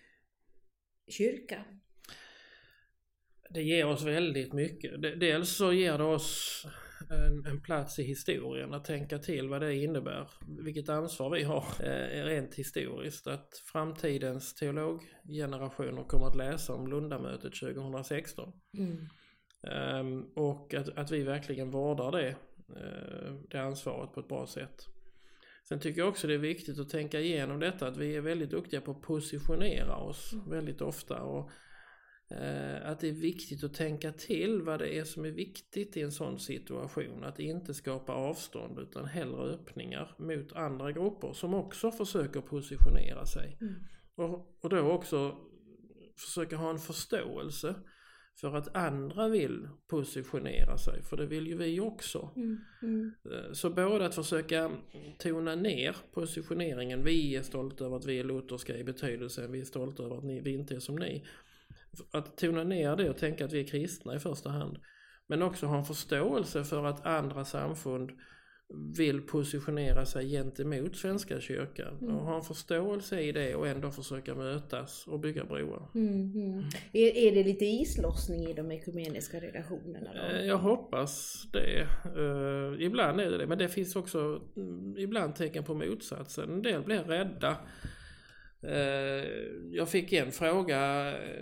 kyrka? 1.09 1.65
Det 3.51 3.63
ger 3.63 3.87
oss 3.87 4.03
väldigt 4.05 4.53
mycket. 4.53 5.03
De- 5.03 5.15
Dels 5.15 5.57
så 5.57 5.73
ger 5.73 5.99
det 5.99 6.05
oss 6.05 6.67
en, 7.11 7.47
en 7.47 7.61
plats 7.61 7.99
i 7.99 8.03
historien 8.03 8.75
att 8.75 8.85
tänka 8.85 9.19
till 9.19 9.49
vad 9.49 9.61
det 9.61 9.75
innebär. 9.75 10.31
Vilket 10.65 10.89
ansvar 10.89 11.31
vi 11.31 11.43
har 11.43 11.65
eh, 11.81 12.25
rent 12.25 12.55
historiskt. 12.55 13.27
Att 13.27 13.63
framtidens 13.73 14.55
teologgenerationer 14.55 16.05
kommer 16.05 16.27
att 16.27 16.37
läsa 16.37 16.75
om 16.75 16.87
Lundamötet 16.87 17.55
2016. 17.61 18.53
Mm. 18.79 19.07
Ehm, 19.67 20.25
och 20.37 20.75
att, 20.75 20.89
att 20.89 21.11
vi 21.11 21.23
verkligen 21.23 21.71
vårdar 21.71 22.13
det, 22.13 22.29
eh, 22.77 23.35
det 23.51 23.59
ansvaret 23.59 24.13
på 24.13 24.21
ett 24.21 24.29
bra 24.29 24.47
sätt. 24.47 24.87
Sen 25.69 25.81
tycker 25.81 26.01
jag 26.01 26.09
också 26.09 26.27
det 26.27 26.35
är 26.35 26.39
viktigt 26.39 26.79
att 26.79 26.91
tänka 26.91 27.21
igenom 27.21 27.61
detta 27.61 27.89
att 27.89 27.97
vi 27.97 28.17
är 28.17 28.21
väldigt 28.21 28.51
duktiga 28.51 28.81
på 28.81 28.91
att 28.91 29.03
positionera 29.03 29.97
oss 29.97 30.33
Mm. 30.33 30.51
väldigt 30.51 30.81
ofta. 30.81 31.23
Och, 31.23 31.51
att 32.85 33.01
det 33.01 33.09
är 33.09 33.13
viktigt 33.13 33.65
att 33.65 33.75
tänka 33.75 34.13
till 34.13 34.63
vad 34.63 34.79
det 34.79 34.99
är 34.99 35.05
som 35.05 35.25
är 35.25 35.31
viktigt 35.31 35.97
i 35.97 36.03
en 36.03 36.13
sån 36.13 36.39
situation. 36.39 37.25
Att 37.25 37.39
inte 37.39 37.75
skapa 37.75 38.13
avstånd 38.13 38.79
utan 38.79 39.05
hellre 39.05 39.43
öppningar 39.43 40.15
mot 40.19 40.53
andra 40.53 40.93
grupper 40.93 41.33
som 41.33 41.55
också 41.55 41.91
försöker 41.91 42.41
positionera 42.41 43.27
sig. 43.27 43.59
Mm. 43.61 43.75
Och, 44.15 44.59
och 44.61 44.71
då 44.71 44.81
också 44.81 45.37
försöka 46.17 46.57
ha 46.57 46.71
en 46.71 46.79
förståelse 46.79 47.75
för 48.37 48.57
att 48.57 48.77
andra 48.77 49.29
vill 49.29 49.69
positionera 49.87 50.79
sig, 50.79 51.03
för 51.03 51.17
det 51.17 51.27
vill 51.27 51.47
ju 51.47 51.57
vi 51.57 51.81
också. 51.81 52.31
Mm. 52.37 52.61
Mm. 52.83 53.13
Eh, 53.25 53.53
Så 53.53 53.71
både 53.71 54.07
att 54.07 54.15
försöka 54.15 54.71
tona 55.19 55.55
ner 55.55 55.97
positioneringen, 56.13 57.05
vi 57.05 57.37
är 57.37 57.43
stolta 57.43 57.85
över 57.85 57.97
att 57.97 58.07
vi 58.07 58.19
är 58.19 58.25
lutherska 58.25 58.77
i 58.77 58.85
betydelsen, 58.85 59.53
vi 59.53 59.61
är 59.61 59.65
stolta 59.65 60.03
över 60.03 60.17
att 60.19 60.25
ni, 60.25 60.41
vi 60.41 60.51
inte 60.51 60.75
är 60.75 60.81
som 60.81 60.97
ni. 60.97 61.25
Att 62.11 62.37
tona 62.37 62.65
ner 62.65 62.97
det 62.97 63.11
och 63.11 63.17
tänka 63.17 63.45
att 63.45 63.53
vi 63.53 63.61
är 63.61 63.67
kristna 63.67 64.15
i 64.15 64.19
första 64.19 64.51
hand. 64.51 64.79
Men 65.27 65.43
också 65.43 65.67
ha 65.67 65.79
en 65.79 65.85
förståelse 65.85 66.65
för 66.65 66.85
att 66.85 67.07
andra 67.07 67.45
samfund 67.45 68.11
vill 68.97 69.21
positionera 69.21 70.07
sig 70.07 70.31
gentemot 70.31 70.97
Svenska 70.97 71.41
kyrkan. 71.41 71.99
Mm. 72.01 72.17
Och 72.17 72.25
ha 72.25 72.37
en 72.37 72.43
förståelse 72.43 73.21
i 73.21 73.33
det 73.33 73.55
och 73.55 73.69
ändå 73.69 73.91
försöka 73.91 74.35
mötas 74.35 75.07
och 75.07 75.21
bygga 75.21 75.45
broar. 75.45 75.89
Mm. 75.95 76.33
Mm. 76.35 76.65
Är, 76.93 77.17
är 77.17 77.35
det 77.35 77.45
lite 77.45 77.65
islossning 77.65 78.47
i 78.47 78.53
de 78.53 78.73
ekumeniska 78.73 79.41
relationerna 79.41 80.11
då? 80.15 80.37
Eh, 80.37 80.47
Jag 80.47 80.59
hoppas 80.59 81.43
det. 81.53 81.81
Eh, 82.05 82.87
ibland 82.87 83.21
är 83.21 83.31
det 83.31 83.39
det, 83.39 83.47
men 83.47 83.59
det 83.59 83.69
finns 83.69 83.97
också 83.97 84.43
mm, 84.57 84.99
ibland 84.99 85.37
tecken 85.37 85.65
på 85.65 85.75
motsatsen. 85.75 86.53
En 86.53 86.63
del 86.63 86.83
blir 86.83 87.03
rädda. 87.03 87.57
Eh, 88.67 89.25
jag 89.71 89.89
fick 89.89 90.13
en 90.13 90.33
fråga 90.33 90.79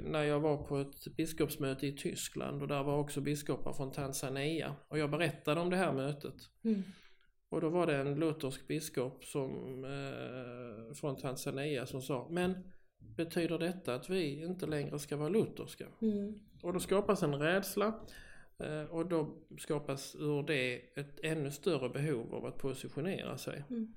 när 0.03 0.23
jag 0.23 0.41
var 0.41 0.57
på 0.57 0.79
ett 0.79 1.17
biskopsmöte 1.17 1.87
i 1.87 1.93
Tyskland 1.93 2.63
och 2.63 2.69
där 2.69 2.83
var 2.83 2.99
också 2.99 3.21
biskopar 3.21 3.73
från 3.73 3.93
Tanzania. 3.93 4.77
Och 4.89 4.99
jag 4.99 5.11
berättade 5.11 5.61
om 5.61 5.71
det 5.71 5.77
här 5.77 5.93
mötet. 5.93 6.35
Mm. 6.65 6.83
Och 7.49 7.61
då 7.61 7.69
var 7.69 7.87
det 7.87 7.97
en 7.97 8.15
luthersk 8.15 8.69
biskop 8.69 9.25
som, 9.25 9.85
eh, 9.85 10.95
från 10.95 11.17
Tanzania 11.17 11.87
som 11.87 12.03
sa, 12.03 12.29
men 12.31 12.57
betyder 12.99 13.59
detta 13.59 13.95
att 13.95 14.11
vi 14.11 14.43
inte 14.43 14.67
längre 14.67 14.99
ska 14.99 15.17
vara 15.17 15.29
lutherska? 15.29 15.87
Mm. 16.03 16.41
Och 16.63 16.73
då 16.73 16.81
skapas 16.81 17.23
en 17.23 17.35
rädsla 17.35 18.01
eh, 18.59 18.85
och 18.85 19.07
då 19.07 19.37
skapas 19.59 20.15
ur 20.15 20.43
det 20.43 20.75
ett 20.75 21.21
ännu 21.23 21.51
större 21.51 21.89
behov 21.89 22.35
av 22.35 22.47
att 22.47 22.59
positionera 22.59 23.39
sig. 23.39 23.65
Mm. 23.71 23.95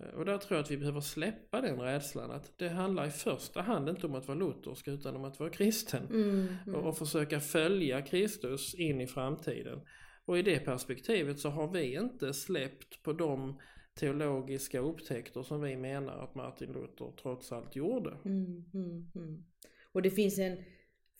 Eh, 0.00 0.08
Och 0.08 0.24
där 0.24 0.38
tror 0.38 0.56
jag 0.56 0.64
att 0.64 0.70
vi 0.70 0.76
behöver 0.76 1.00
släppa 1.00 1.60
den 1.60 1.80
rädslan 1.80 2.30
att 2.30 2.58
det 2.58 2.68
handlar 2.68 3.06
i 3.06 3.10
första 3.10 3.62
hand 3.62 3.88
inte 3.88 4.06
om 4.06 4.14
att 4.14 4.28
vara 4.28 4.38
luthersk 4.38 4.88
utan 4.88 5.16
om 5.16 5.24
att 5.24 5.40
vara 5.40 5.50
kristen. 5.50 6.06
Mm. 6.06 6.48
Mm. 6.66 6.74
Och, 6.74 6.98
försöka 6.98 7.40
följa 7.40 8.02
Kristus 8.02 8.74
in 8.74 9.00
i 9.00 9.06
framtiden. 9.06 9.80
Och 10.24 10.38
i 10.38 10.42
det 10.42 10.58
perspektivet 10.58 11.38
så 11.38 11.48
har 11.48 11.72
vi 11.72 11.94
inte 11.94 12.34
släppt 12.34 13.02
på 13.02 13.12
de 13.12 13.60
teologiska 14.00 14.80
upptäckter 14.80 15.42
som 15.42 15.60
vi 15.62 15.76
menar 15.76 16.24
att 16.24 16.34
Martin 16.34 16.72
Luther 16.72 17.12
trots 17.22 17.52
allt 17.52 17.76
gjorde. 17.76 18.10
Mm, 18.24 18.64
mm, 18.74 19.10
mm. 19.14 19.44
Och 19.92 20.02
det 20.02 20.10
finns 20.10 20.38
en 20.38 20.56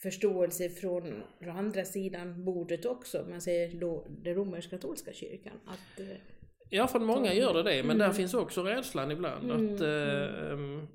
förståelse 0.03 0.69
från, 0.69 1.23
från 1.41 1.57
andra 1.57 1.85
sidan 1.85 2.45
bordet 2.45 2.85
också, 2.85 3.27
man 3.31 3.41
säger 3.41 3.81
då 3.81 4.07
den 4.09 4.35
romersk-katolska 4.35 5.13
kyrkan. 5.13 5.61
Att, 5.67 6.01
eh, 6.01 6.17
Ja, 6.71 6.87
för 6.87 7.01
många 7.01 7.35
gör 7.35 7.55
det 7.55 7.63
det, 7.63 7.83
men 7.83 7.97
Mm. 7.97 7.99
där 7.99 8.13
finns 8.13 8.35
också 8.35 8.63
rädslan 8.63 9.11
ibland. 9.11 9.51
Mm, 9.51 9.75
Att, 9.75 9.81
eh, 9.81 10.53
mm, 10.53 10.87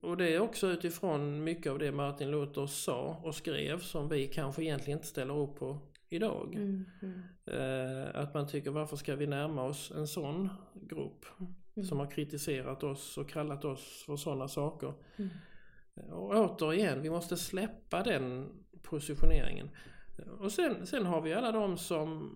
och 0.00 0.16
det 0.16 0.28
är 0.34 0.40
också 0.40 0.66
utifrån 0.66 1.44
mycket 1.44 1.72
av 1.72 1.78
det 1.78 1.92
Martin 1.92 2.30
Luther 2.30 2.66
sa 2.66 3.20
och 3.24 3.34
skrev 3.34 3.78
som 3.80 4.08
vi 4.08 4.26
kanske 4.26 4.62
egentligen 4.62 4.98
inte 4.98 5.08
ställer 5.08 5.38
upp 5.38 5.58
på 5.58 5.78
idag. 6.08 6.54
mm, 6.54 6.84
mm, 7.02 7.22
Eh, 7.46 8.20
att 8.20 8.34
man 8.34 8.46
tycker 8.48 8.70
varför 8.70 8.96
ska 8.96 9.16
vi 9.16 9.26
närma 9.26 9.62
oss 9.64 9.92
en 9.96 10.06
sån 10.06 10.48
grupp 10.74 11.26
Mm. 11.76 11.86
som 11.88 11.98
har 11.98 12.10
kritiserat 12.10 12.82
oss 12.82 13.18
och 13.18 13.28
kallat 13.30 13.64
oss 13.64 14.02
för 14.06 14.16
sådana 14.16 14.48
saker. 14.48 14.92
mm. 15.16 15.30
Och 16.12 16.30
återigen, 16.36 17.02
vi 17.02 17.10
måste 17.10 17.36
släppa 17.36 18.02
den 18.02 18.48
positioneringen. 18.82 19.70
Och 20.40 20.52
sen, 20.52 20.86
sen 20.86 21.06
har 21.06 21.20
vi 21.20 21.34
alla 21.34 21.52
de 21.52 21.76
som 21.76 22.30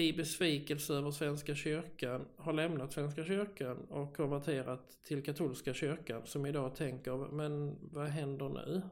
i 0.00 0.12
besvikelse 0.12 0.94
över 0.94 1.10
Svenska 1.10 1.54
kyrkan 1.54 2.24
har 2.36 2.52
lämnat 2.52 2.92
Svenska 2.92 3.24
kyrkan 3.24 3.76
och 3.76 4.16
konverterat 4.16 4.98
till 5.04 5.22
katolska 5.22 5.74
kyrkan 5.74 6.22
som 6.24 6.46
idag 6.46 6.74
tänker, 6.76 7.32
men 7.32 7.76
vad 7.92 8.06
händer 8.08 8.48
nu? 8.48 8.82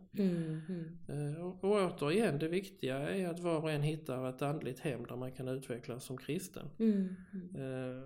Mm, 1.09 1.37
Och, 1.45 1.65
och 1.65 1.71
återigen, 1.71 2.39
det 2.39 2.49
viktiga 2.49 2.97
är 3.09 3.29
att 3.29 3.41
var 3.41 3.63
och 3.63 3.71
en 3.71 3.83
hittar 3.83 4.29
ett 4.29 4.43
andligt 4.43 4.81
hem 4.81 5.05
där 5.07 5.17
man 5.17 5.33
kan 5.33 5.49
utvecklas 5.49 6.05
som 6.05 6.19
kristen. 6.19 6.71
Mm, 7.55 8.03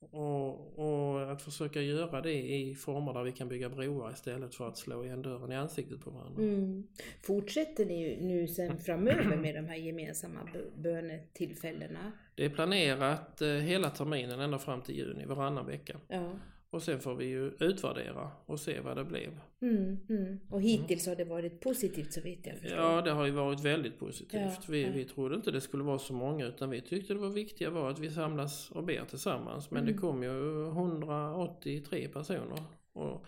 och, 0.00 0.78
och 0.78 1.32
att 1.32 1.42
försöka 1.42 1.82
göra 1.82 2.20
det 2.20 2.42
i 2.56 2.74
former 2.74 3.12
där 3.12 3.22
vi 3.22 3.32
kan 3.32 3.48
bygga 3.48 3.68
broar 3.68 4.12
istället 4.12 4.54
för 4.54 4.68
att 4.68 4.78
slå 4.78 5.04
igen 5.04 5.22
dörren 5.22 5.52
i 5.52 5.56
ansiktet 5.56 6.00
på 6.00 6.10
varandra. 6.10 6.42
Mm. 6.42 6.86
Fortsätter 7.22 7.86
ni 7.86 8.18
nu 8.20 8.48
sen 8.48 8.78
framöver 8.86 9.36
med 9.36 9.54
de 9.54 9.66
här 9.66 9.76
gemensamma 9.76 10.40
bö- 10.40 10.82
bönetillfällena? 10.82 12.12
Det 12.34 12.44
är 12.44 12.50
planerat 12.50 13.42
eh, 13.42 13.48
hela 13.48 13.90
terminen 13.90 14.40
ända 14.40 14.58
fram 14.58 14.82
till 14.82 14.96
juni, 14.96 15.26
varannan 15.26 15.66
vecka. 15.66 16.00
Ja. 16.08 16.32
Och 16.70 16.82
sen 16.82 17.00
får 17.00 17.14
vi 17.14 17.24
ju 17.24 17.50
utvärdera 17.60 18.30
och 18.46 18.60
se 18.60 18.80
vad 18.80 18.96
det 18.96 19.04
blev. 19.04 19.40
Mm, 19.60 19.98
mm. 20.08 20.40
Och 20.50 20.62
hittills 20.62 21.06
har 21.06 21.16
det 21.16 21.24
varit 21.24 21.60
positivt 21.60 22.12
så 22.12 22.20
vitt 22.20 22.46
jag 22.46 22.58
förstår. 22.58 22.78
Ja, 22.78 23.02
det 23.02 23.10
har 23.10 23.24
ju 23.26 23.30
varit 23.30 23.64
väldigt 23.64 23.98
positivt. 23.98 24.40
Ja, 24.40 24.52
vi, 24.68 24.82
ja. 24.82 24.88
vi 24.94 25.04
trodde 25.04 25.34
inte 25.34 25.50
det 25.50 25.60
skulle 25.60 25.82
vara 25.84 25.98
så 25.98 26.12
många 26.12 26.46
utan 26.46 26.70
vi 26.70 26.80
tyckte 26.80 27.14
det 27.14 27.20
var 27.20 27.28
viktiga 27.28 27.70
var 27.70 27.90
att 27.90 27.98
vi 27.98 28.10
samlas 28.10 28.70
och 28.70 28.84
ber 28.84 29.04
tillsammans. 29.04 29.70
Men 29.70 29.82
Mm. 29.82 29.94
det 29.94 30.00
kom 30.00 30.22
ju 30.22 30.66
183 30.66 32.08
personer. 32.08 32.62
Och 32.92 33.26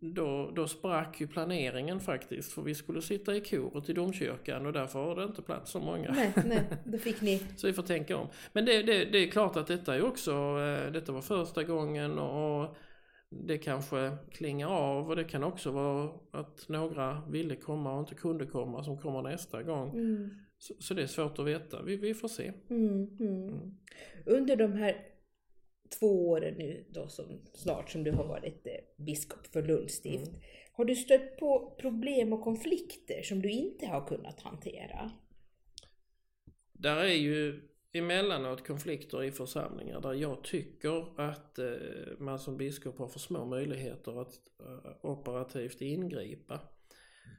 då, 0.00 0.50
då 0.56 0.66
sprack 0.68 1.20
ju 1.20 1.26
planeringen 1.26 2.00
faktiskt 2.00 2.52
för 2.52 2.62
vi 2.62 2.74
skulle 2.74 3.02
sitta 3.02 3.36
i 3.36 3.40
koret 3.40 3.88
i 3.88 3.92
domkyrkan 3.92 4.66
och 4.66 4.72
därför 4.72 4.98
har 4.98 5.16
det 5.16 5.24
inte 5.24 5.42
plats 5.42 5.70
så 5.70 5.80
många. 5.80 6.12
Nej, 6.12 6.32
nej, 6.46 6.62
då 6.84 6.98
fick 6.98 7.20
ni... 7.20 7.42
Så 7.56 7.66
vi 7.66 7.72
får 7.72 7.82
tänka 7.82 8.16
om. 8.16 8.28
Men 8.52 8.64
det, 8.64 8.82
det, 8.82 9.04
det 9.04 9.18
är 9.18 9.30
klart 9.30 9.56
att 9.56 9.66
detta 9.66 9.94
är 9.96 10.04
också, 10.04 10.32
eh, 10.32 10.92
detta 10.92 11.12
var 11.12 11.20
första 11.22 11.62
gången 11.64 12.18
och 12.18 12.76
det 13.30 13.58
kanske 13.58 14.16
klingar 14.30 14.68
av 14.68 15.08
och 15.08 15.16
det 15.16 15.24
kan 15.24 15.44
också 15.44 15.70
vara 15.70 16.10
att 16.30 16.68
några 16.68 17.22
ville 17.28 17.56
komma 17.56 17.92
och 17.92 18.00
inte 18.00 18.14
kunde 18.14 18.46
komma 18.46 18.84
som 18.84 18.98
kommer 18.98 19.22
nästa 19.22 19.62
gång. 19.62 19.90
Mm, 19.90 20.30
Så, 20.58 20.74
så 20.78 20.94
det 20.94 21.02
är 21.02 21.06
svårt 21.06 21.38
att 21.38 21.46
veta, 21.46 21.82
vi, 21.82 21.96
vi 21.96 22.14
får 22.14 22.28
se. 22.28 22.52
mm, 22.70 23.16
mm. 23.20 23.74
Under 24.26 24.56
de 24.56 24.72
här 24.72 24.96
två 25.98 26.28
åren 26.28 26.54
nu 26.54 26.84
då 26.90 27.08
som 27.08 27.40
snart 27.54 27.90
som 27.90 28.04
du 28.04 28.10
har 28.10 28.24
varit 28.24 28.66
eh, 28.66 29.04
biskop 29.04 29.46
för 29.46 29.62
Lunds 29.62 29.94
stift. 29.94 30.28
Mm. 30.28 30.40
Har 30.72 30.84
du 30.84 30.94
stött 30.94 31.36
på 31.36 31.76
problem 31.80 32.32
och 32.32 32.42
konflikter 32.42 33.22
som 33.22 33.42
du 33.42 33.50
inte 33.50 33.86
har 33.86 34.06
kunnat 34.06 34.40
hantera? 34.40 35.10
Där 36.72 36.96
är 36.96 37.14
ju 37.14 37.68
emellanåt 37.92 38.66
konflikter 38.66 39.22
i 39.22 39.32
församlingar 39.32 40.00
där 40.00 40.12
jag 40.12 40.44
tycker 40.44 41.20
att 41.20 41.58
eh, 41.58 42.18
man 42.18 42.38
som 42.38 42.56
biskop 42.56 42.98
har 42.98 43.08
för 43.08 43.18
små 43.18 43.44
möjligheter 43.44 44.20
att 44.20 44.34
eh, 44.60 45.10
operativt 45.10 45.80
ingripa. 45.80 46.60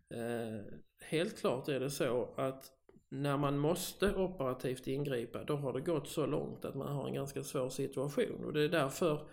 Eh, 0.09 0.65
helt 1.05 1.39
klart 1.39 1.67
är 1.67 1.79
det 1.79 1.89
så 1.89 2.33
att 2.37 2.71
när 3.13 3.37
man 3.37 3.57
måste 3.57 4.15
operativt 4.15 4.87
ingripa 4.87 5.43
då 5.43 5.55
har 5.55 5.73
det 5.73 5.81
gått 5.81 6.07
så 6.07 6.25
långt 6.25 6.65
att 6.65 6.75
man 6.75 6.95
har 6.95 7.07
en 7.07 7.13
ganska 7.13 7.43
svår 7.43 7.69
situation 7.69 8.45
och 8.45 8.53
det 8.53 8.61
är 8.61 8.69
därför 8.69 9.27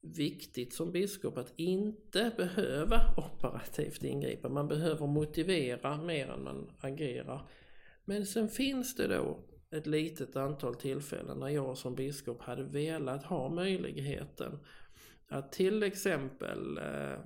viktigt 0.00 0.74
som 0.74 0.92
biskop 0.92 1.38
att 1.38 1.52
inte 1.56 2.32
behöva 2.36 3.00
operativt 3.16 4.04
ingripa. 4.04 4.48
Man 4.48 4.68
behöver 4.68 5.06
motivera 5.06 5.96
mer 5.96 6.30
än 6.30 6.44
man 6.44 6.70
agerar. 6.80 7.48
Men 8.04 8.26
sen 8.26 8.48
finns 8.48 8.96
det 8.96 9.08
då 9.08 9.38
ett 9.70 9.86
litet 9.86 10.36
antal 10.36 10.74
tillfällen 10.74 11.38
när 11.38 11.48
jag 11.48 11.78
som 11.78 11.94
biskop 11.94 12.42
hade 12.42 12.62
velat 12.62 13.24
ha 13.24 13.48
möjligheten 13.48 14.58
att 15.28 15.52
till 15.52 15.82
exempel 15.82 16.78
eh, 16.78 17.18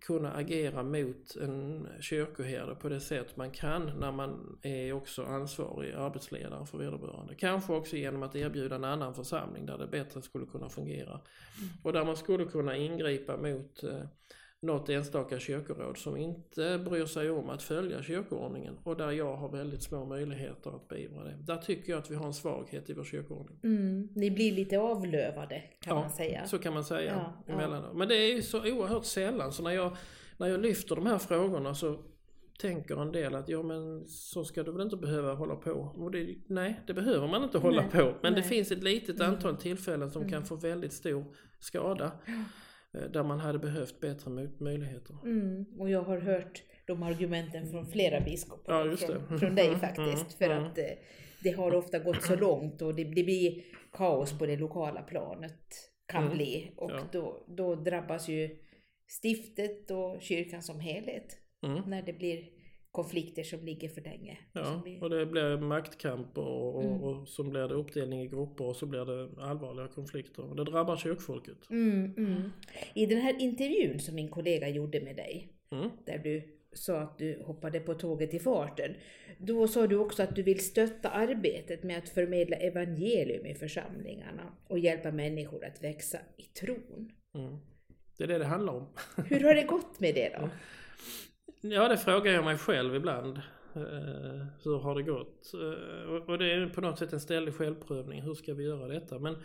kunna 0.00 0.32
agera 0.32 0.82
mot 0.82 1.36
en 1.36 1.88
kyrkoherde 2.00 2.74
på 2.74 2.88
det 2.88 3.00
sätt 3.00 3.36
man 3.36 3.50
kan 3.50 3.92
när 4.00 4.12
man 4.12 4.58
är 4.62 4.92
också 4.92 5.24
ansvarig 5.24 5.92
arbetsledare 5.92 6.66
för 6.66 6.78
vederbörande. 6.78 7.34
Kanske 7.34 7.72
också 7.72 7.96
genom 7.96 8.22
att 8.22 8.36
erbjuda 8.36 8.76
en 8.76 8.84
annan 8.84 9.14
församling 9.14 9.66
där 9.66 9.78
det 9.78 9.86
bättre 9.86 10.22
skulle 10.22 10.46
kunna 10.46 10.68
fungera. 10.68 11.20
Och 11.82 11.92
där 11.92 12.04
man 12.04 12.16
skulle 12.16 12.44
kunna 12.44 12.76
ingripa 12.76 13.36
mot 13.36 13.82
eh, 13.82 14.04
något 14.64 14.88
enstaka 14.88 15.38
kyrkoråd 15.38 15.96
som 15.98 16.16
inte 16.16 16.78
bryr 16.78 17.06
sig 17.06 17.30
om 17.30 17.50
att 17.50 17.62
följa 17.62 18.02
kyrkoordningen 18.02 18.78
och 18.82 18.96
där 18.96 19.10
jag 19.10 19.36
har 19.36 19.48
väldigt 19.48 19.82
små 19.82 20.04
möjligheter 20.04 20.76
att 20.76 20.88
beivra 20.88 21.24
det. 21.24 21.36
Där 21.40 21.56
tycker 21.56 21.92
jag 21.92 21.98
att 21.98 22.10
vi 22.10 22.14
har 22.14 22.26
en 22.26 22.34
svaghet 22.34 22.90
i 22.90 22.92
vår 22.92 23.04
kyrkoordning. 23.04 23.58
Mm. 23.62 24.08
Ni 24.14 24.30
blir 24.30 24.52
lite 24.52 24.78
avlövade 24.78 25.62
kan 25.80 25.96
ja, 25.96 26.00
man 26.02 26.10
säga. 26.10 26.46
så 26.46 26.58
kan 26.58 26.74
man 26.74 26.84
säga 26.84 27.32
Ja, 27.46 27.52
emellanåt. 27.54 27.96
Men 27.96 28.08
det 28.08 28.14
är 28.16 28.34
ju 28.34 28.42
så 28.42 28.58
oerhört 28.72 29.04
sällan 29.04 29.52
så 29.52 29.62
när 29.62 29.70
jag, 29.70 29.96
när 30.36 30.46
jag 30.48 30.60
lyfter 30.60 30.96
de 30.96 31.06
här 31.06 31.18
frågorna 31.18 31.74
så 31.74 31.98
tänker 32.58 33.02
en 33.02 33.12
del 33.12 33.34
att 33.34 33.48
ja 33.48 33.62
men 33.62 34.06
så 34.06 34.44
ska 34.44 34.62
du 34.62 34.72
väl 34.72 34.80
inte 34.80 34.96
behöva 34.96 35.34
hålla 35.34 35.56
på. 35.56 35.70
Och 35.72 36.10
det, 36.10 36.34
nej, 36.46 36.80
det 36.86 36.94
behöver 36.94 37.28
man 37.28 37.42
inte 37.44 37.58
hålla 37.58 37.82
Nej, 37.82 37.90
på. 37.90 38.14
Men 38.22 38.32
det 38.34 38.40
nej. 38.40 38.48
finns 38.48 38.72
ett 38.72 38.82
litet 38.82 39.20
Mm. 39.20 39.30
antal 39.34 39.56
tillfällen 39.56 40.10
som 40.10 40.28
kan 40.30 40.44
få 40.44 40.56
väldigt 40.56 40.92
stor 40.92 41.24
skada. 41.60 42.12
Eh, 42.94 43.10
Där 43.10 43.22
man 43.22 43.40
hade 43.40 43.58
behövt 43.58 44.00
bättre 44.00 44.30
möjligheter. 44.58 45.16
Mm. 45.24 45.64
Och 45.78 45.90
jag 45.90 46.02
har 46.02 46.18
hört 46.18 46.62
de 46.86 47.02
argumenten 47.02 47.70
från 47.70 47.86
flera 47.86 48.20
biskopar. 48.20 48.74
Ja, 48.74 48.84
just 48.84 49.04
från, 49.04 49.38
från 49.38 49.54
dig 49.54 49.66
Mm, 49.68 49.80
faktiskt. 49.80 50.06
mm, 50.06 50.38
För 50.38 50.44
mm. 50.50 50.64
att 50.64 50.78
eh, 50.78 50.84
det 51.42 51.50
har 51.50 51.74
ofta 51.74 51.98
gått 51.98 52.22
så 52.22 52.36
långt 52.36 52.82
och 52.82 52.94
det, 52.94 53.04
det 53.04 53.24
blir 53.24 53.62
kaos 53.92 54.38
på 54.38 54.46
det 54.46 54.56
lokala 54.56 55.02
planet. 55.02 55.90
Kan 56.06 56.30
bli. 56.30 56.72
Och 56.76 56.90
ja. 56.90 57.00
då, 57.12 57.44
då 57.48 57.74
drabbas 57.74 58.28
ju 58.28 58.58
stiftet 59.22 59.90
och 59.90 60.22
kyrkan 60.22 60.62
som 60.62 60.80
helhet. 60.80 61.36
När 61.86 62.02
det 62.02 62.12
blir 62.12 62.44
konflikter 62.94 63.42
som 63.42 63.64
ligger 63.64 63.88
för 63.88 64.00
länge. 64.00 64.38
Ja, 64.52 64.82
och 65.00 65.10
det 65.10 65.26
blir 65.26 65.56
maktkamp 65.56 66.38
och, 66.38 66.74
och, 66.76 66.84
Mm. 66.84 67.02
och 67.02 67.28
så 67.28 67.42
blir 67.44 67.68
det 67.68 67.74
uppdelning 67.74 68.20
i 68.22 68.26
grupper 68.28 68.64
och 68.64 68.76
så 68.76 68.86
blir 68.86 69.04
det 69.04 69.42
allvarliga 69.42 69.88
konflikter. 69.88 70.42
Och 70.50 70.56
det 70.56 70.64
drabbar 70.64 70.96
kyrkfolket. 70.96 71.70
Mm, 71.70 72.14
mm. 72.16 72.52
I 72.94 73.06
den 73.06 73.18
här 73.20 73.40
intervjun 73.40 74.00
som 74.00 74.14
min 74.14 74.28
kollega 74.28 74.68
gjorde 74.68 75.00
med 75.00 75.16
dig, 75.16 75.48
Mm. 75.70 75.90
där 76.06 76.18
du 76.18 76.42
sa 76.72 76.98
att 77.00 77.18
du 77.18 77.42
hoppade 77.46 77.80
på 77.80 77.94
tåget 77.94 78.34
i 78.34 78.38
farten, 78.38 78.94
då 79.38 79.68
sa 79.68 79.86
du 79.86 79.96
också 79.96 80.22
att 80.22 80.36
du 80.36 80.42
vill 80.42 80.60
stötta 80.64 81.10
arbetet 81.10 81.82
med 81.82 81.98
att 81.98 82.08
förmedla 82.08 82.56
evangelium 82.56 83.46
i 83.46 83.54
församlingarna 83.54 84.42
och 84.68 84.78
hjälpa 84.78 85.12
människor 85.12 85.64
att 85.64 85.84
växa 85.84 86.18
i 86.36 86.42
tron. 86.42 87.12
Mm. 87.34 87.56
Det 88.18 88.24
är 88.24 88.28
det 88.28 88.38
det 88.38 88.44
handlar 88.44 88.72
om. 88.72 88.86
Hur 89.28 89.40
har 89.40 89.54
det 89.54 89.62
gått 89.62 90.00
med 90.00 90.14
det 90.14 90.36
då? 90.40 90.48
Ja, 91.70 91.88
det 91.88 91.98
frågar 91.98 92.32
jag 92.32 92.44
mig 92.44 92.58
själv 92.58 92.94
ibland. 92.94 93.36
Eh, 93.76 94.46
hur 94.64 94.78
har 94.78 94.94
det 94.94 95.02
gått? 95.02 95.54
Eh, 95.54 96.10
och, 96.10 96.28
och 96.28 96.38
det 96.38 96.52
är 96.52 96.66
på 96.66 96.80
något 96.80 96.98
sätt 96.98 97.12
en 97.12 97.20
ständig 97.20 97.54
självprövning. 97.54 98.22
Hur 98.22 98.34
ska 98.34 98.54
vi 98.54 98.64
göra 98.64 98.88
detta? 98.88 99.18
Men 99.18 99.36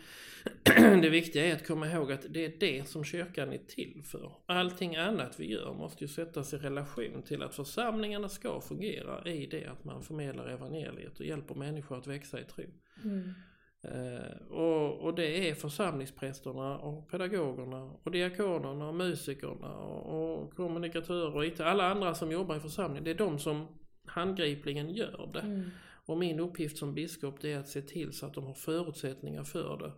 det 1.02 1.08
viktiga 1.08 1.46
är 1.46 1.54
att 1.54 1.66
komma 1.66 1.90
ihåg 1.90 2.12
att 2.12 2.26
det 2.28 2.44
är 2.44 2.52
det 2.60 2.88
som 2.88 3.04
kyrkan 3.04 3.52
är 3.52 3.58
till 3.58 4.02
för. 4.04 4.32
Allting 4.46 4.96
annat 4.96 5.40
vi 5.40 5.52
gör 5.52 5.74
måste 5.74 6.04
ju 6.04 6.08
sättas 6.08 6.54
i 6.54 6.56
relation 6.56 7.22
till 7.22 7.42
att 7.42 7.54
församlingarna 7.54 8.28
ska 8.28 8.60
fungera 8.60 9.28
i 9.28 9.46
det 9.46 9.66
att 9.66 9.84
man 9.84 10.02
förmedlar 10.02 10.48
evangeliet 10.48 11.20
och 11.20 11.26
hjälper 11.26 11.54
människor 11.54 11.98
att 11.98 12.06
växa 12.06 12.40
i 12.40 12.44
tro. 12.44 12.64
Mm. 13.04 13.34
Eh, 13.82 14.46
och, 14.50 15.00
och 15.00 15.14
det 15.14 15.48
är 15.48 15.54
församlingsprästerna 15.54 16.78
och 16.78 17.10
pedagogerna 17.10 17.92
och 18.02 18.10
diakonerna 18.10 18.88
och 18.88 18.94
musikerna 18.94 19.76
och, 19.76 20.40
och 20.42 20.54
kommunikatörer 20.54 21.36
och 21.36 21.46
IT, 21.46 21.60
alla 21.60 21.90
andra 21.90 22.14
som 22.14 22.32
jobbar 22.32 22.56
i 22.56 22.60
församlingen. 22.60 23.04
Det 23.04 23.10
är 23.10 23.14
de 23.14 23.38
som 23.38 23.66
handgripligen 24.06 24.90
gör 24.90 25.30
det. 25.32 25.40
Mm. 25.40 25.70
Och 26.06 26.18
min 26.18 26.40
uppgift 26.40 26.78
som 26.78 26.94
biskop 26.94 27.40
det 27.40 27.52
är 27.52 27.58
att 27.58 27.68
se 27.68 27.82
till 27.82 28.12
så 28.12 28.26
att 28.26 28.34
de 28.34 28.44
har 28.44 28.54
förutsättningar 28.54 29.44
för 29.44 29.76
det 29.76 29.92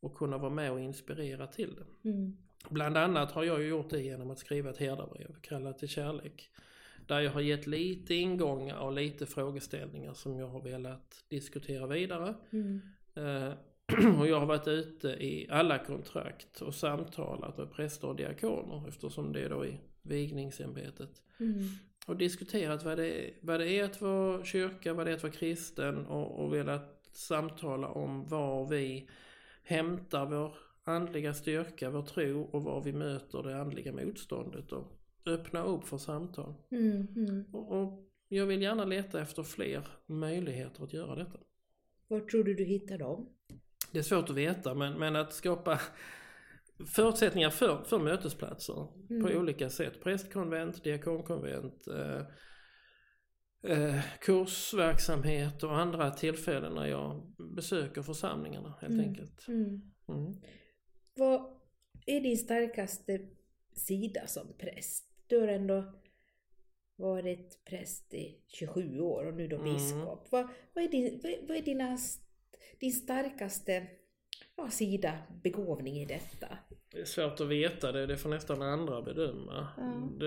och 0.00 0.14
kunna 0.14 0.38
vara 0.38 0.50
med 0.50 0.72
och 0.72 0.80
inspirera 0.80 1.46
till 1.46 1.74
det. 1.74 2.08
Mm. 2.08 2.36
Bland 2.70 2.96
annat 2.96 3.32
har 3.32 3.44
jag 3.44 3.62
ju 3.62 3.68
gjort 3.68 3.90
det 3.90 4.02
genom 4.02 4.30
att 4.30 4.38
skriva 4.38 4.70
ett 4.70 4.78
herdabrev 4.78 5.34
kallat 5.40 5.78
till 5.78 5.88
kärlek. 5.88 6.50
Där 7.06 7.20
jag 7.20 7.30
har 7.30 7.40
gett 7.40 7.66
lite 7.66 8.14
ingångar 8.14 8.78
och 8.78 8.92
lite 8.92 9.26
frågeställningar 9.26 10.14
som 10.14 10.38
jag 10.38 10.48
har 10.48 10.62
velat 10.62 11.24
diskutera 11.28 11.86
vidare. 11.86 12.34
Mm. 12.52 12.80
Eh, 13.14 13.52
och 14.20 14.28
jag 14.28 14.40
har 14.40 14.46
varit 14.46 14.68
ute 14.68 15.08
i 15.08 15.46
alla 15.50 15.78
kontrakt 15.78 16.60
och 16.60 16.74
samtalat 16.74 17.58
med 17.58 17.72
präster 17.72 18.08
och 18.08 18.16
diakoner 18.16 18.88
eftersom 18.88 19.32
det 19.32 19.40
är 19.40 19.48
då 19.48 19.66
i 19.66 19.80
vigningsämbetet. 20.02 21.22
Mm. 21.40 21.68
Och 22.06 22.16
diskuterat 22.16 22.84
vad 22.84 22.98
det, 22.98 23.06
är, 23.06 23.34
vad 23.40 23.60
det 23.60 23.68
är 23.68 23.84
att 23.84 24.00
vara 24.00 24.44
kyrka, 24.44 24.94
vad 24.94 25.06
det 25.06 25.10
är 25.10 25.16
att 25.16 25.22
vara 25.22 25.32
kristen 25.32 26.06
och, 26.06 26.44
och 26.44 26.54
velat 26.54 27.08
samtala 27.12 27.88
om 27.88 28.28
var 28.28 28.66
vi 28.66 29.08
hämtar 29.62 30.26
vår 30.26 30.54
andliga 30.84 31.34
styrka, 31.34 31.90
vår 31.90 32.02
tro 32.02 32.42
och 32.42 32.62
var 32.62 32.80
vi 32.80 32.92
möter 32.92 33.42
det 33.42 33.60
andliga 33.60 33.92
motståndet 33.92 34.72
och 34.72 34.92
öppna 35.26 35.62
upp 35.64 35.84
för 35.84 35.98
samtal. 35.98 36.54
Mm. 36.70 37.06
Mm. 37.16 37.44
Och, 37.52 37.82
och 37.82 38.10
jag 38.28 38.46
vill 38.46 38.62
gärna 38.62 38.84
leta 38.84 39.20
efter 39.20 39.42
fler 39.42 39.86
möjligheter 40.06 40.84
att 40.84 40.92
göra 40.92 41.14
detta. 41.14 41.38
Var 42.08 42.20
tror 42.20 42.44
du 42.44 42.54
du 42.54 42.64
hittar 42.64 42.98
dem? 42.98 43.28
Det 43.92 43.98
är 43.98 44.02
svårt 44.02 44.30
att 44.30 44.36
veta 44.36 44.74
men, 44.74 44.98
men 44.98 45.16
att 45.16 45.32
skapa 45.32 45.80
förutsättningar 46.94 47.50
för, 47.50 47.84
för 47.84 47.98
mötesplatser 47.98 48.88
Mm. 49.10 49.22
på 49.22 49.38
olika 49.38 49.70
sätt. 49.70 50.02
Prästkonvent, 50.02 50.84
diakonkonvent, 50.84 51.86
eh, 51.86 52.20
eh, 53.72 54.00
kursverksamhet 54.20 55.62
och 55.62 55.78
andra 55.78 56.10
tillfällen 56.10 56.74
när 56.74 56.86
jag 56.86 57.34
besöker 57.56 58.02
församlingarna 58.02 58.78
helt 58.80 58.92
Mm. 58.94 59.08
enkelt. 59.08 59.48
Mm. 59.48 59.80
Mm. 60.08 60.34
Vad 61.16 61.60
är 62.06 62.20
din 62.20 62.38
starkaste 62.38 63.20
sida 63.72 64.26
som 64.26 64.46
präst? 64.58 65.04
Du 65.26 65.40
har 65.40 65.48
ändå 65.48 65.92
varit 66.96 67.64
präst 67.64 68.14
i 68.14 68.38
27 68.48 69.00
år 69.00 69.26
och 69.26 69.34
nu 69.34 69.48
då 69.48 69.56
Mm. 69.56 69.74
biskop. 69.74 70.26
Vad, 70.30 70.48
vad 70.74 70.84
är, 70.84 70.88
din, 70.88 71.20
vad, 71.22 71.48
vad 71.48 71.56
är 71.56 71.62
dina, 71.62 71.98
din 72.80 72.92
starkaste 72.92 73.86
ja, 74.56 74.70
sida, 74.70 75.12
begåvning 75.42 75.96
i 75.96 76.04
detta? 76.06 76.48
Det 76.92 77.00
är 77.00 77.04
svårt 77.04 77.40
att 77.40 77.48
veta 77.48 77.92
det, 77.92 78.06
det 78.06 78.16
får 78.16 78.28
nästan 78.30 78.62
andra 78.62 79.02
bedöma. 79.02 79.68
Ja. 79.76 80.08
Det, 80.20 80.26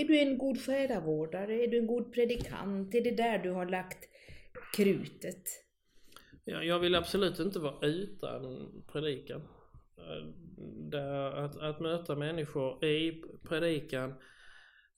Är 0.00 0.04
du 0.04 0.18
en 0.18 0.38
god 0.38 0.60
själavårdare? 0.60 1.54
Är 1.64 1.68
du 1.68 1.78
en 1.78 1.86
god 1.86 2.12
predikant? 2.12 2.94
Är 2.94 3.00
det 3.00 3.10
där 3.10 3.38
du 3.38 3.50
har 3.50 3.66
lagt 3.66 3.98
krutet? 4.76 5.42
Ja, 6.44 6.62
jag 6.62 6.78
vill 6.78 6.94
absolut 6.94 7.38
inte 7.38 7.58
vara 7.58 7.86
utan 7.86 8.72
predikan. 8.92 9.42
Det, 10.90 11.28
att, 11.44 11.56
att 11.56 11.80
möta 11.80 12.16
människor 12.16 12.84
i 12.84 13.22
predikan 13.48 14.14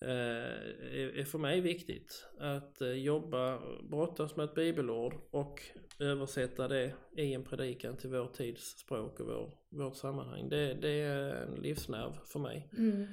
är, 0.01 1.19
är 1.19 1.25
för 1.25 1.39
mig 1.39 1.61
viktigt. 1.61 2.27
Att 2.39 2.81
eh, 2.81 2.93
jobba, 2.93 3.61
brottas 3.83 4.37
med 4.37 4.45
ett 4.45 4.55
bibelord 4.55 5.15
och 5.31 5.63
översätta 5.99 6.69
det 6.69 6.95
i 7.17 7.35
en 7.35 7.45
predikan 7.45 7.97
till 7.97 8.11
vår 8.11 8.27
tids 8.27 8.79
språk 8.79 9.21
och 9.21 9.27
vår, 9.27 9.51
vårt 9.69 9.97
sammanhang. 9.97 10.49
Det, 10.49 10.75
det 10.75 11.01
är 11.01 11.47
en 11.47 11.55
livsnerv 11.55 12.13
för 12.25 12.39
mig. 12.39 12.69
Mm. 12.79 13.07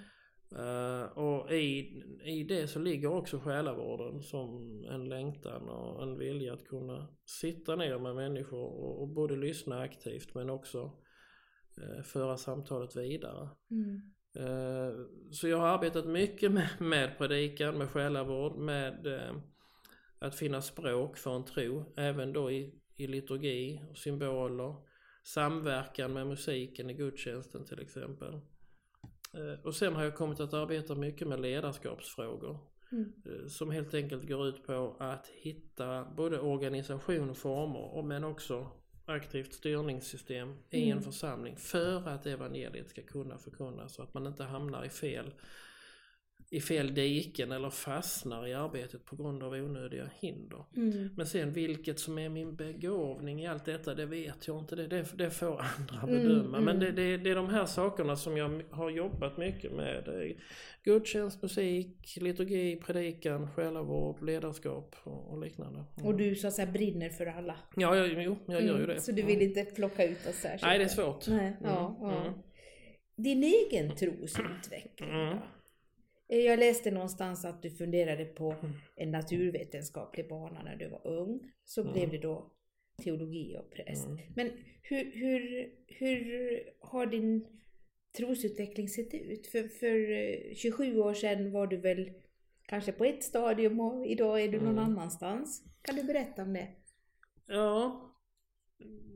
Eh, 0.52 1.04
och 1.04 1.52
i, 1.52 2.04
i 2.24 2.44
det 2.44 2.68
så 2.68 2.80
ligger 2.80 3.08
också 3.08 3.40
själavården 3.40 4.24
som 4.24 4.84
en 4.90 5.10
längtan 5.10 5.70
och 5.70 6.04
en 6.04 6.18
vilja 6.18 6.54
att 6.54 6.68
kunna 6.68 7.08
sitta 7.26 7.76
ner 7.76 8.00
med 8.00 8.16
människor 8.16 8.64
och, 8.64 9.02
och 9.02 9.08
både 9.08 9.36
lyssna 9.36 9.82
aktivt 9.82 10.34
men 10.34 10.50
också 10.50 10.92
uh, 11.78 12.02
föra 12.04 12.38
samtalet 12.38 12.96
vidare. 12.96 13.50
Mm. 13.72 14.02
Eh, 14.36 15.06
så 15.32 15.48
jag 15.48 15.58
har 15.58 15.68
arbetat 15.68 16.06
mycket 16.06 16.52
med, 16.52 16.70
med 16.80 17.18
predikan, 17.18 17.78
med 17.78 17.90
själavård, 17.90 18.58
med 18.58 19.08
eh, 19.08 19.36
att 20.20 20.36
finna 20.36 20.62
språk 20.62 21.18
för 21.18 21.36
en 21.36 21.46
tro, 21.46 21.94
även 21.98 22.34
då 22.34 22.52
i, 22.52 22.74
i 22.96 23.08
liturgi 23.08 23.82
och 23.90 23.98
symboler, 23.98 24.76
samverkan 25.24 26.14
med 26.14 26.28
musiken 26.28 26.90
i 26.90 26.94
gudstjänsten 26.94 27.66
till 27.66 27.80
exempel. 27.80 28.34
Eh, 29.34 29.60
och 29.64 29.76
sen 29.76 29.96
har 29.96 30.04
jag 30.04 30.16
kommit 30.16 30.40
att 30.40 30.54
arbeta 30.54 30.96
mycket 30.96 31.28
med 31.28 31.40
ledarskapsfrågor 31.40 32.76
Mm. 32.92 33.50
som 33.50 33.72
helt 33.72 33.94
enkelt 33.94 34.28
går 34.28 34.48
ut 34.48 34.64
på 34.64 34.96
att 35.00 35.28
hitta 35.28 36.06
både 36.18 36.40
organisation 36.40 37.30
och 37.30 37.38
former 37.38 38.04
men 38.04 38.24
också 38.24 38.72
aktivt 39.06 39.54
styrningssystem 39.54 40.56
i 40.70 40.84
en 40.84 40.92
Mm. 40.92 41.04
församling 41.04 41.56
för 41.58 42.08
att 42.08 42.26
evangeliet 42.26 42.90
ska 42.90 43.02
kunna 43.02 43.38
förkunnas 43.38 43.94
så 43.94 44.04
att 44.04 44.14
man 44.14 44.28
inte 44.28 44.44
hamnar 44.44 44.84
i 44.86 44.90
fel 44.90 45.34
i 46.50 46.62
fel 46.62 46.94
diken 46.94 47.52
eller 47.52 47.70
fastnar 47.70 48.48
i 48.48 48.54
arbetet 48.54 49.06
på 49.06 49.16
grund 49.16 49.44
av 49.44 49.54
onödiga 49.54 50.10
hinder. 50.20 50.66
Mm. 50.76 51.10
Men 51.18 51.26
sen 51.28 51.54
vilket 51.54 52.00
som 52.00 52.18
är 52.18 52.30
min 52.30 52.56
begåvning 52.56 53.42
i 53.44 53.48
allt 53.48 53.66
detta, 53.66 53.96
det 53.96 54.06
vet 54.06 54.48
jag 54.48 54.60
inte. 54.60 54.76
Det, 54.76 54.88
det, 54.88 55.06
det 55.18 55.30
får 55.30 55.62
andra 55.80 56.02
Mm, 56.08 56.28
bedöma. 56.28 56.60
Men 56.60 56.76
mm. 56.76 56.80
det, 56.80 56.92
det, 56.92 57.18
det 57.18 57.30
är 57.30 57.36
de 57.36 57.50
här 57.50 57.66
sakerna 57.66 58.16
som 58.16 58.38
jag 58.38 58.64
har 58.70 58.90
jobbat 58.90 59.38
mycket 59.38 59.72
med. 59.72 60.34
Gudstjänst, 60.84 61.42
musik, 61.42 62.18
liturgi, 62.22 62.76
predikan, 62.76 63.52
själavård, 63.52 64.24
ledarskap 64.24 64.96
och, 65.04 65.32
och 65.32 65.40
liknande. 65.42 65.84
Mm. 65.98 66.08
Och 66.08 66.18
du 66.18 66.36
så 66.36 66.48
att 66.48 66.54
säga 66.54 66.72
brinner 66.72 67.10
för 67.10 67.26
alla? 67.26 67.56
Ja, 67.76 67.96
jag, 67.96 68.24
jo, 68.24 68.38
jag 68.46 68.62
gör 68.62 68.78
ju 68.78 68.84
Mm, 68.84 68.96
det. 68.96 69.02
Så 69.02 69.12
du 69.12 69.22
vill 69.22 69.42
inte 69.42 69.66
plocka 69.66 70.04
ut 70.06 70.28
oss 70.28 70.36
särskilt? 70.36 70.62
Nej, 70.64 70.78
det 70.78 70.84
är 70.84 70.88
svårt. 70.88 71.28
Nej, 71.28 71.48
Mm, 71.48 71.56
ja, 71.64 71.98
ja. 72.02 72.22
mm. 72.22 72.34
din 73.18 73.44
egen 73.44 73.96
trosutveckling 73.96 75.10
Mm. 75.10 75.30
då? 75.30 75.42
Eh, 76.28 76.40
Jag 76.40 76.60
läste 76.60 76.92
någonstans 76.92 77.46
att 77.46 77.62
du 77.62 77.70
funderade 77.70 78.26
på 78.26 78.56
en 78.96 79.12
naturvetenskaplig 79.12 80.30
bana 80.30 80.64
när 80.64 80.76
du 80.76 80.88
var 80.90 81.08
ung. 81.08 81.52
Så 81.66 81.82
Mm. 81.82 81.94
blev 81.94 82.10
det 82.12 82.18
då 82.18 82.52
teologi 83.04 83.58
och 83.58 83.72
präst. 83.72 84.06
Mm. 84.08 84.18
Men 84.36 84.52
hur, 84.82 85.12
hur, 85.12 85.70
hur 85.88 86.60
har 86.80 87.06
din 87.06 87.48
trosutveckling 88.18 88.90
sett 88.90 89.14
ut? 89.14 89.48
För, 89.48 89.68
för 89.68 90.12
eh, 90.12 90.56
27 90.56 91.00
år 91.00 91.14
sedan 91.14 91.52
var 91.52 91.68
du 91.68 91.78
väl 91.78 92.12
kanske 92.68 92.92
på 92.92 93.06
ett 93.06 93.24
stadium 93.24 93.80
och 93.80 94.06
idag 94.08 94.42
är 94.44 94.48
du 94.48 94.58
någon 94.60 94.78
Mm. 94.78 94.84
annanstans. 94.84 95.64
Kan 95.82 95.96
du 95.96 96.04
berätta 96.04 96.42
om 96.44 96.54
det? 96.54 96.68
Ja, 97.48 98.02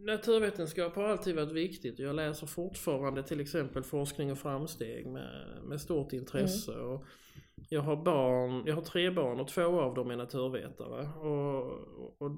naturvetenskap 0.06 0.96
har 0.96 1.04
alltid 1.04 1.36
varit 1.36 1.52
viktigt. 1.52 2.00
Jag 2.00 2.16
läser 2.16 2.48
fortfarande 2.48 3.24
till 3.24 3.40
exempel 3.40 3.84
forskning 3.84 4.32
och 4.32 4.38
framsteg 4.38 5.08
med, 5.08 5.62
med 5.64 5.82
stort 5.82 6.14
intresse. 6.14 6.72
Och 6.72 7.06
jag 7.70 7.82
har 7.82 7.96
barn, 7.96 8.64
jag 8.66 8.76
har 8.76 8.82
tre 8.82 9.12
barn 9.12 9.40
och 9.40 9.48
två 9.48 9.82
av 9.82 9.94
dem 9.94 10.12
är 10.12 10.16
naturvetare. 10.16 11.08
Och, 11.08 11.72
och 12.22 12.32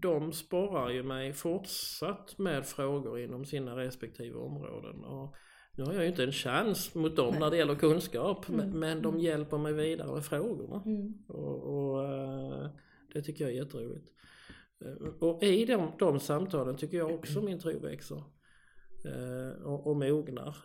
de 0.00 0.32
sporrar 0.32 0.90
ju 0.90 1.02
mig 1.02 1.32
fortsatt 1.32 2.38
med 2.38 2.66
frågor 2.66 3.20
inom 3.20 3.44
sina 3.44 3.76
respektive 3.76 4.38
områden. 4.38 5.04
Och 5.04 5.34
nu 5.72 5.84
har 5.84 5.92
jag 5.92 6.02
ju 6.02 6.08
inte 6.08 6.24
en 6.24 6.32
chans 6.32 6.94
mot 6.94 7.16
dem 7.16 7.30
Nej. 7.30 7.40
när 7.40 7.50
det 7.50 7.56
gäller 7.56 7.74
kunskap, 7.74 8.48
Mm, 8.48 8.60
men, 8.60 8.78
men 8.78 9.02
de 9.02 9.08
mm. 9.08 9.20
hjälper 9.20 9.58
mig 9.58 9.72
vidare 9.72 10.12
med 10.12 10.24
frågorna. 10.24 10.82
Mm. 10.86 11.14
Och, 11.28 11.62
och 11.62 12.04
eh, 12.04 12.70
det 13.14 13.22
tycker 13.22 13.44
jag 13.44 13.52
är 13.52 13.56
jätteroligt. 13.56 14.06
Eh, 14.84 15.08
Och 15.20 15.42
i 15.42 15.64
de, 15.64 15.92
de 15.98 16.20
samtalen 16.20 16.76
tycker 16.76 16.96
jag 16.96 17.14
också 17.14 17.42
min 17.42 17.58
tro 17.60 17.78
växer. 17.78 18.22
Eh, 19.04 19.62
och, 19.62 19.86
och 19.86 19.96
mognar. 19.96 20.56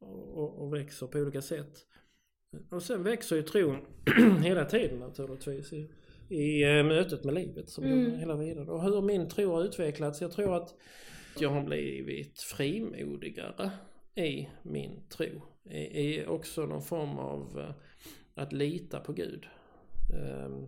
Och, 0.00 0.62
och, 0.62 0.74
växer 0.74 1.06
på 1.06 1.18
olika 1.18 1.42
sätt. 1.42 1.72
Och 2.70 2.82
sen 2.82 3.02
växer 3.02 3.36
ju 3.36 3.42
tron 3.42 3.78
hela 4.42 4.64
tiden 4.64 4.98
naturligtvis 4.98 5.72
i, 5.72 5.90
i 6.28 6.62
eh, 6.62 6.84
mötet 6.84 7.24
med 7.24 7.34
livet 7.34 7.70
som 7.70 7.84
Mm. 7.84 8.18
hela 8.18 8.36
vidare. 8.36 8.70
Och 8.70 8.82
hur 8.82 9.02
min 9.02 9.28
tro 9.28 9.52
har 9.52 9.64
utvecklats. 9.64 10.20
Jag 10.20 10.32
tror 10.32 10.56
att 10.56 10.74
jag 11.38 11.50
har 11.50 11.64
blivit 11.64 12.40
frimodigare 12.40 13.70
i 14.14 14.48
min 14.62 15.08
tro. 15.08 15.26
I, 15.70 15.78
i 15.78 16.26
också 16.26 16.66
någon 16.66 16.82
form 16.82 17.18
av 17.18 17.72
att 18.34 18.52
lita 18.52 19.00
på 19.00 19.12
Gud. 19.12 19.46
Ehm, 20.14 20.66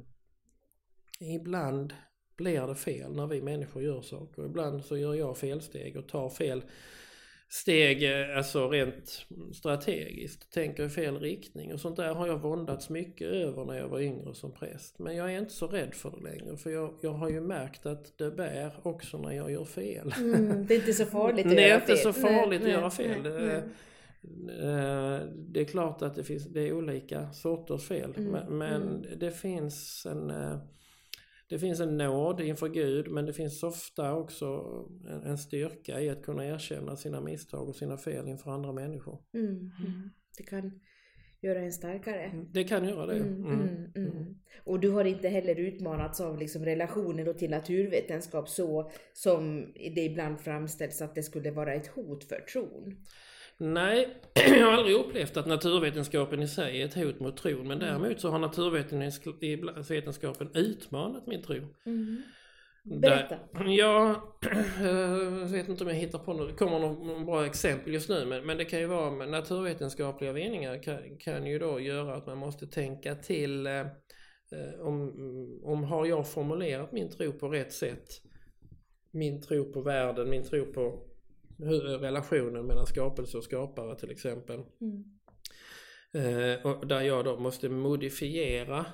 ibland 1.20 1.94
blir 2.36 2.66
det 2.66 2.74
fel 2.74 3.16
när 3.16 3.26
vi 3.26 3.42
människor 3.42 3.82
gör 3.82 4.00
saker. 4.02 4.44
Ibland 4.44 4.84
så 4.84 4.96
gör 4.96 5.14
jag 5.14 5.36
felsteg 5.38 5.96
och 5.96 6.08
tar 6.08 6.28
fel 6.28 6.62
steg, 7.48 8.02
eh, 8.04 8.36
alltså 8.36 8.68
rent 8.68 9.26
strategiskt. 9.54 10.52
Tänker 10.52 10.84
i 10.84 10.88
fel 10.88 11.18
riktning 11.20 11.72
och 11.72 11.80
sånt 11.80 11.96
där 11.96 12.14
har 12.14 12.26
jag 12.26 12.38
våndats 12.42 12.90
mycket 12.90 13.28
över 13.28 13.64
när 13.64 13.78
jag 13.78 13.88
var 13.88 14.00
yngre 14.00 14.34
som 14.34 14.52
präst. 14.52 14.98
Men 14.98 15.16
jag 15.16 15.34
är 15.34 15.38
inte 15.38 15.52
så 15.52 15.66
rädd 15.66 15.94
för 15.94 16.10
det 16.10 16.30
längre 16.30 16.56
för 16.56 16.70
jag, 16.70 16.94
jag 17.00 17.12
har 17.12 17.30
ju 17.30 17.40
märkt 17.40 17.86
att 17.86 18.18
det 18.18 18.30
bär 18.30 18.72
också 18.82 19.18
när 19.18 19.32
jag 19.32 19.50
gör 19.52 19.64
fel. 19.64 20.14
Mm, 20.18 20.66
det 20.66 20.74
är 20.74 20.78
inte 20.78 20.92
så 20.92 21.06
farligt 21.06 21.46
att 21.46 21.52
Det 21.56 21.62
är 21.64 21.68
göra 21.68 21.74
inte 21.80 21.86
fel. 21.86 21.96
så 21.98 22.12
farligt 22.12 22.62
Nej, 22.62 22.74
att 22.74 22.80
göra 22.80 22.92
nej, 22.98 23.22
fel. 23.22 23.22
nej, 23.22 23.32
nej. 23.46 23.62
eh, 24.60 25.20
Det 25.36 25.60
är 25.60 25.64
klart 25.64 26.02
att 26.02 26.14
det 26.14 26.24
finns 26.24 26.44
det 26.48 26.60
är 26.68 26.72
olika 26.72 27.32
sorters 27.32 27.84
fel. 27.88 28.14
Mm, 28.16 28.30
Men, 28.32 28.58
men 28.58 29.06
det 29.16 29.30
finns 29.30 30.06
en 30.10 30.30
eh, 30.30 30.56
det 31.52 31.58
finns 31.58 31.80
en 31.80 31.96
nåd 31.96 32.40
inför 32.40 32.68
Gud 32.68 33.10
men 33.10 33.26
det 33.26 33.32
finns 33.32 33.62
ofta 33.62 34.14
också 34.14 34.46
en, 35.08 35.22
en 35.22 35.38
styrka 35.38 36.00
i 36.00 36.08
att 36.08 36.22
kunna 36.22 36.46
erkänna 36.46 36.96
sina 36.96 37.20
misstag 37.20 37.68
och 37.68 37.76
sina 37.76 37.96
fel 37.96 38.28
inför 38.28 38.50
andra 38.50 38.72
människor. 38.72 39.18
Mm, 39.34 39.50
mm. 39.50 40.10
Det 40.36 40.42
kan 40.42 40.80
göra 41.42 41.60
en 41.60 41.72
starkare. 41.72 42.44
Det 42.52 42.64
kan 42.64 42.88
göra 42.88 43.06
det. 43.06 43.16
Mm, 43.16 43.44
mm, 43.44 43.92
mm. 43.96 44.34
Och 44.64 44.80
du 44.80 44.90
har 44.90 45.04
inte 45.04 45.28
heller 45.28 45.60
utmanats 45.60 46.20
av 46.20 46.38
liksom 46.38 46.64
relationen 46.64 47.36
till 47.36 47.50
naturvetenskap 47.50 48.48
så 48.48 48.90
som 49.12 49.72
det 49.94 50.00
ibland 50.00 50.40
framställs 50.40 51.02
att 51.02 51.14
det 51.14 51.22
skulle 51.22 51.50
vara 51.50 51.74
ett 51.74 51.86
hot 51.86 52.24
för 52.24 52.40
tron. 52.52 52.96
Nej, 53.58 54.08
jag 54.34 54.66
har 54.66 54.72
aldrig 54.72 54.96
upplevt 54.96 55.36
att 55.36 55.46
naturvetenskapen 55.46 56.42
i 56.42 56.48
sig 56.48 56.82
är 56.82 56.86
ett 56.86 56.94
hot 56.94 57.20
mot 57.20 57.36
tron. 57.36 57.68
Men 57.68 57.78
Mm. 57.78 57.78
däremot 57.78 58.20
så 58.20 58.28
har 58.28 58.38
naturvetenskapen 58.38 60.48
utmanat 60.54 61.26
min 61.26 61.42
tro. 61.42 61.60
Berätta. 62.84 63.38
Där, 63.52 63.64
ja, 63.68 64.22
jag 64.82 65.20
vet 65.46 65.68
inte 65.68 65.84
om 65.84 65.90
jag 65.90 65.96
hittar 65.96 66.18
på 66.18 66.32
något, 66.32 66.56
kommer 66.58 66.78
något 66.78 67.26
bra 67.26 67.46
exempel 67.46 67.92
just 67.92 68.08
nu 68.08 68.26
men, 68.26 68.46
men 68.46 68.56
det 68.56 68.64
kan 68.64 68.80
ju 68.80 68.86
vara 68.86 69.10
med 69.10 69.28
naturvetenskapliga 69.28 70.32
vinningar 70.32 70.82
kan, 70.82 71.18
kan 71.18 71.46
ju 71.46 71.58
då 71.58 71.80
göra 71.80 72.14
att 72.14 72.26
man 72.26 72.38
måste 72.38 72.66
tänka 72.66 73.14
till 73.14 73.66
eh, 73.66 73.80
eh, 73.80 73.86
om, 74.80 75.12
om 75.64 75.84
har 75.84 76.06
jag 76.06 76.30
formulerat 76.30 76.92
min 76.92 77.10
tro 77.10 77.32
på 77.32 77.48
rätt 77.48 77.72
sätt? 77.72 78.08
Min 79.12 79.42
tro 79.42 79.72
på 79.72 79.80
världen, 79.80 80.30
min 80.30 80.44
tro 80.44 80.72
på 80.72 81.02
hur, 81.58 81.80
relationen 81.98 82.66
mellan 82.66 82.86
skapelse 82.86 83.38
och 83.38 83.44
skapare 83.44 83.98
till 83.98 84.10
exempel. 84.10 84.62
Mm. 84.80 85.04
Eh, 86.14 86.66
och 86.66 86.86
där 86.86 87.00
jag 87.00 87.24
då 87.24 87.38
måste 87.38 87.68
modifiera 87.68 88.86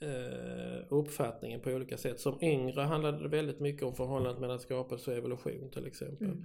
eh, 0.00 0.86
uppfattningen 0.88 1.60
på 1.60 1.70
olika 1.70 1.96
sätt. 1.96 2.20
Som 2.20 2.38
yngre 2.42 2.80
handlade 2.80 3.22
det 3.22 3.28
väldigt 3.28 3.60
mycket 3.60 3.82
om 3.82 3.94
förhållandet 3.94 4.40
mellan 4.40 4.60
skapelse 4.60 5.10
och 5.10 5.16
evolution 5.16 5.70
till 5.70 5.86
exempel. 5.86 6.26
Mm. 6.26 6.44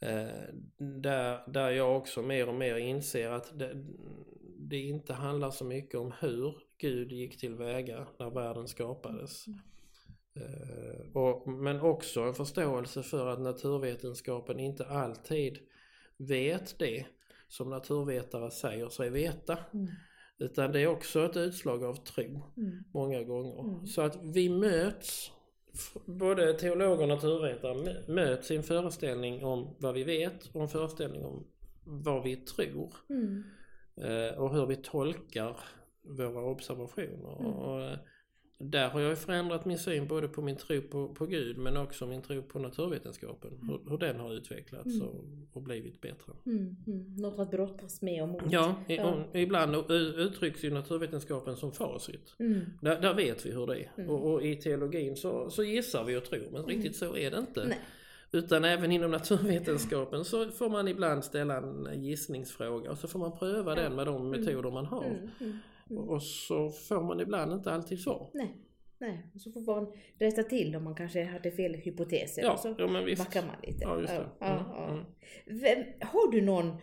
Eh, 0.00 0.54
där, 0.78 1.52
där 1.52 1.70
jag 1.70 1.96
också 1.96 2.22
mer 2.22 2.48
och 2.48 2.54
mer 2.54 2.76
inser 2.76 3.30
att 3.30 3.58
det, 3.58 3.84
det 4.58 4.78
inte 4.78 5.12
handlar 5.12 5.50
så 5.50 5.64
mycket 5.64 6.00
om 6.00 6.12
hur 6.20 6.54
Gud 6.78 7.12
gick 7.12 7.38
tillväga 7.38 8.06
när 8.18 8.30
världen 8.30 8.68
skapades. 8.68 9.46
Eh, 9.46 9.54
och, 11.14 11.48
men 11.48 11.80
också 11.80 12.20
en 12.20 12.34
förståelse 12.34 13.02
för 13.02 13.26
att 13.26 13.40
naturvetenskapen 13.40 14.60
inte 14.60 14.86
alltid 14.86 15.58
vet 16.16 16.78
det 16.78 17.06
som 17.48 17.70
naturvetare 17.70 18.50
säger 18.50 18.88
sig 18.88 19.10
veta. 19.10 19.58
Mm. 19.74 19.86
Utan 20.38 20.72
det 20.72 20.80
är 20.80 20.86
också 20.86 21.24
ett 21.24 21.36
utslag 21.36 21.84
av 21.84 21.94
tro 21.94 22.42
Mm. 22.56 22.84
många 22.94 23.22
gånger. 23.22 23.60
Mm. 23.60 23.86
Så 23.86 24.02
att 24.02 24.18
vi 24.22 24.48
möts, 24.48 25.30
både 26.06 26.52
teologer 26.54 27.02
och 27.02 27.08
naturvetare 27.08 27.74
mö- 27.74 28.10
möts 28.10 28.50
i 28.50 28.56
en 28.56 28.62
föreställning 28.62 29.44
om 29.44 29.76
vad 29.78 29.94
vi 29.94 30.04
vet 30.04 30.46
och 30.54 30.62
en 30.62 30.68
föreställning 30.68 31.24
om 31.24 31.46
vad 31.84 32.22
vi 32.22 32.36
tror. 32.36 32.94
Mm. 33.10 33.44
Eh, 33.96 34.38
och 34.38 34.54
hur 34.54 34.66
vi 34.66 34.76
tolkar 34.76 35.60
våra 36.02 36.44
observationer. 36.50 37.40
Mm. 37.40 37.52
Och, 37.52 37.82
eh, 37.82 37.98
där 38.60 38.88
har 38.88 39.00
jag 39.00 39.10
ju 39.10 39.16
förändrat 39.16 39.64
min 39.64 39.78
syn 39.78 40.06
både 40.06 40.28
på 40.28 40.42
min 40.42 40.56
tro 40.56 40.80
på, 40.80 41.08
på 41.08 41.26
Gud 41.26 41.58
men 41.58 41.76
också 41.76 42.06
min 42.06 42.22
tro 42.22 42.42
på 42.42 42.58
naturvetenskapen. 42.58 43.50
Hur, 43.62 43.90
hur 43.90 43.98
den 43.98 44.20
har 44.20 44.32
utvecklats 44.34 44.86
Mm. 44.94 45.08
och, 45.08 45.24
och 45.52 45.62
blivit 45.62 46.00
bättre. 46.00 46.32
Mm. 46.46 46.76
Mm. 46.86 47.16
Något 47.16 47.38
att 47.38 47.50
brottas 47.50 48.02
med 48.02 48.22
och 48.22 48.28
mot. 48.28 48.42
Ja, 48.50 48.74
i, 48.88 48.96
Ja. 48.96 49.14
och 49.32 49.38
ibland 49.38 49.74
uttrycks 49.90 50.64
ju 50.64 50.70
naturvetenskapen 50.70 51.56
som 51.56 51.72
facit. 51.72 52.34
Mm. 52.38 52.60
Där, 52.82 53.00
där 53.00 53.14
vet 53.14 53.46
vi 53.46 53.50
hur 53.52 53.66
det 53.66 53.76
är. 53.76 53.92
Mm. 53.96 54.10
Och, 54.10 54.32
och 54.32 54.42
i 54.42 54.56
teologin 54.56 55.16
så, 55.16 55.50
så 55.50 55.62
gissar 55.62 56.04
vi 56.04 56.16
och 56.16 56.24
tror, 56.24 56.48
men 56.52 56.64
riktigt 56.64 56.96
så 56.96 57.16
är 57.16 57.30
det 57.30 57.38
inte. 57.38 57.64
Nej. 57.64 57.80
Utan 58.32 58.64
även 58.64 58.92
inom 58.92 59.10
naturvetenskapen 59.10 60.24
så 60.24 60.48
får 60.50 60.68
man 60.68 60.88
ibland 60.88 61.24
ställa 61.24 61.56
en 61.56 62.04
gissningsfråga 62.04 62.90
och 62.90 62.98
så 62.98 63.08
får 63.08 63.18
man 63.18 63.38
pröva 63.38 63.74
den 63.74 63.94
med 63.94 64.06
de 64.06 64.30
metoder 64.30 64.70
man 64.70 64.86
har. 64.86 65.16
Mm. 65.90 66.02
Och- 66.08 66.22
så 66.22 66.70
får 66.70 67.02
man 67.02 67.20
ibland 67.20 67.52
inte 67.52 67.72
alltid 67.72 68.00
svar. 68.00 68.30
Nej. 68.34 68.64
Nej, 69.00 69.26
och 69.34 69.40
så 69.40 69.52
får 69.52 69.60
man 69.74 69.92
rätta 70.18 70.42
till 70.42 70.76
om 70.76 70.84
man 70.84 70.94
kanske 70.94 71.24
hade 71.24 71.50
fel 71.50 71.74
hypoteser. 71.74 72.42
Ja, 72.42 72.52
och 72.52 72.58
så 72.58 72.74
ja 72.78 72.86
men 72.88 73.04
visst. 73.04 73.24
backar 73.24 73.46
man 73.46 73.56
lite. 73.62 73.78
Ja, 73.84 74.00
just 74.00 74.12
det. 74.16 74.26
Ja, 74.40 74.46
Mm, 74.46 74.62
ja, 74.76 74.88
mm. 74.88 75.04
Vem, 75.46 75.84
har 76.00 76.32
du 76.32 76.40
någon 76.40 76.76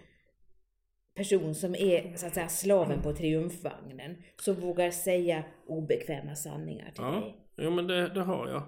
person 1.16 1.56
som 1.56 1.76
är 1.76 2.16
så 2.16 2.28
att 2.28 2.34
säga 2.34 2.48
slaven 2.48 3.02
på 3.02 3.14
triumfvagnen 3.14 4.24
som 4.42 4.56
vågar 4.56 4.92
säga 4.92 5.44
obekväma 5.68 6.36
sanningar 6.36 6.86
till 6.92 7.04
Ja, 7.04 7.12
dig? 7.12 7.36
jo 7.58 7.72
men 7.72 7.88
det, 7.88 8.08
det 8.14 8.22
har 8.22 8.48
jag. 8.48 8.62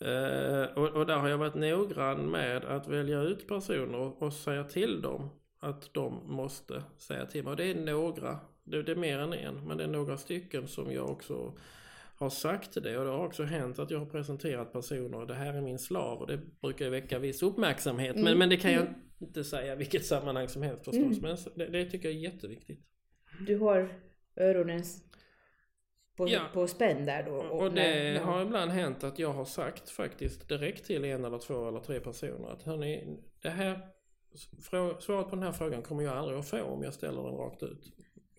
Eh, 0.00 0.64
och, 0.76 0.88
och 0.96 1.06
där 1.06 1.16
har 1.16 1.28
jag 1.28 1.38
varit 1.38 1.54
noggrann 1.54 2.30
med 2.30 2.64
att 2.64 2.88
välja 2.88 3.20
ut 3.20 3.48
personer 3.48 3.98
och, 3.98 4.22
och 4.22 4.32
säga 4.32 4.64
till 4.64 5.02
dem 5.02 5.30
att 5.60 5.94
de 5.94 6.32
måste 6.36 6.82
säga 6.98 7.26
till 7.26 7.44
mig. 7.44 7.50
Och 7.50 7.56
det 7.56 7.64
är 7.70 7.74
några, 7.74 8.38
det, 8.70 8.82
det 8.82 8.92
är 8.92 8.96
mer 8.96 9.18
än 9.18 9.32
en, 9.32 9.66
men 9.66 9.76
det 9.76 9.84
är 9.84 9.88
några 9.88 10.16
stycken 10.16 10.68
som 10.68 10.92
jag 10.92 11.10
också 11.10 11.58
har 12.16 12.30
sagt 12.30 12.74
det. 12.82 12.98
Och 12.98 13.04
det 13.04 13.10
har 13.10 13.26
också 13.26 13.42
hänt 13.42 13.78
att 13.78 13.90
jag 13.90 13.98
har 13.98 14.06
presenterat 14.06 14.72
personer, 14.72 15.26
det 15.26 15.34
här 15.34 15.54
är 15.54 15.60
min 15.60 15.78
slav 15.78 16.18
och 16.18 16.26
det 16.26 16.40
brukar 16.60 16.84
ju 16.84 16.90
väcka 16.90 17.18
viss 17.18 17.42
uppmärksamhet. 17.42 18.16
Men, 18.16 18.26
Mm, 18.26 18.38
men 18.38 18.48
det 18.48 18.56
kan 18.56 18.72
jag 18.72 18.82
mm. 18.82 18.94
inte 19.18 19.44
säga 19.44 19.72
i 19.72 19.76
vilket 19.76 20.06
sammanhang 20.06 20.48
som 20.48 20.62
helst 20.62 20.84
förstås. 20.84 21.18
Mm. 21.18 21.20
Men 21.20 21.36
det, 21.54 21.66
det 21.66 21.90
tycker 21.90 22.08
jag 22.08 22.16
är 22.16 22.20
jätteviktigt. 22.20 22.80
Du 23.46 23.58
har 23.58 23.88
öronen 24.36 24.82
på, 26.16 26.28
Ja. 26.28 26.40
på 26.54 26.66
spänn 26.66 27.06
där 27.06 27.22
då? 27.22 27.32
Och 27.36 27.72
när- 27.72 28.04
det 28.04 28.12
när- 28.12 28.20
har 28.20 28.42
ibland 28.42 28.70
hänt 28.70 29.04
att 29.04 29.18
jag 29.18 29.32
har 29.32 29.44
sagt 29.44 29.90
faktiskt 29.90 30.48
direkt 30.48 30.84
till 30.84 31.04
en 31.04 31.24
eller 31.24 31.38
två 31.38 31.68
eller 31.68 31.80
tre 31.80 32.00
personer 32.00 32.48
att 32.48 32.62
hörni, 32.62 33.18
det 33.42 33.50
här 33.50 33.80
Svaret 35.00 35.30
på 35.30 35.36
den 35.36 35.42
här 35.42 35.52
frågan 35.52 35.82
kommer 35.82 36.02
jag 36.02 36.16
aldrig 36.16 36.38
att 36.38 36.48
få 36.48 36.62
om 36.62 36.82
jag 36.82 36.94
ställer 36.94 37.22
den 37.22 37.34
rakt 37.34 37.62
ut. 37.62 37.92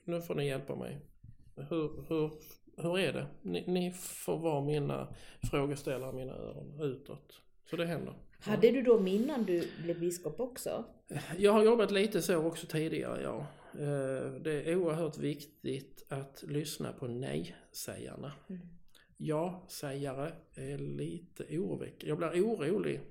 Nu 0.10 0.22
får 0.22 0.36
ni 0.36 0.48
hjälpa 0.48 0.76
mig. 0.76 1.00
Hur, 1.56 2.06
hur, 2.10 2.32
hur 2.78 3.00
är 3.00 3.14
det? 3.14 3.28
Ni, 3.42 3.64
ni 3.68 3.92
får 3.92 4.38
vara 4.38 4.62
mina 4.62 5.14
frågeställare, 5.52 6.14
mina 6.14 6.34
öron 6.34 6.80
utåt. 6.82 7.42
Så 7.70 7.76
det 7.76 7.86
händer. 7.86 8.14
Hade 8.40 8.72
du 8.72 8.82
dem 8.82 9.08
innan 9.08 9.44
du 9.46 9.68
blev 9.84 10.00
biskop 10.00 10.40
också? 10.40 10.86
Jag 11.38 11.54
har 11.54 11.64
jobbat 11.64 11.92
lite 11.92 12.22
så 12.22 12.38
också 12.38 12.68
tidigare, 12.68 13.22
ja. 13.22 13.46
Eh, 13.74 14.32
Det 14.42 14.72
är 14.72 14.76
oerhört 14.76 15.18
viktigt 15.18 16.06
att 16.10 16.44
lyssna 16.48 16.94
på 16.94 17.08
nej-sägarna. 17.08 18.32
Mm. 18.50 18.62
Ja-sägare 19.18 20.32
är 20.56 20.78
lite 20.78 21.44
oroväckande. 21.44 22.08
Jag 22.08 22.18
blir 22.18 22.46
orolig 22.46 23.02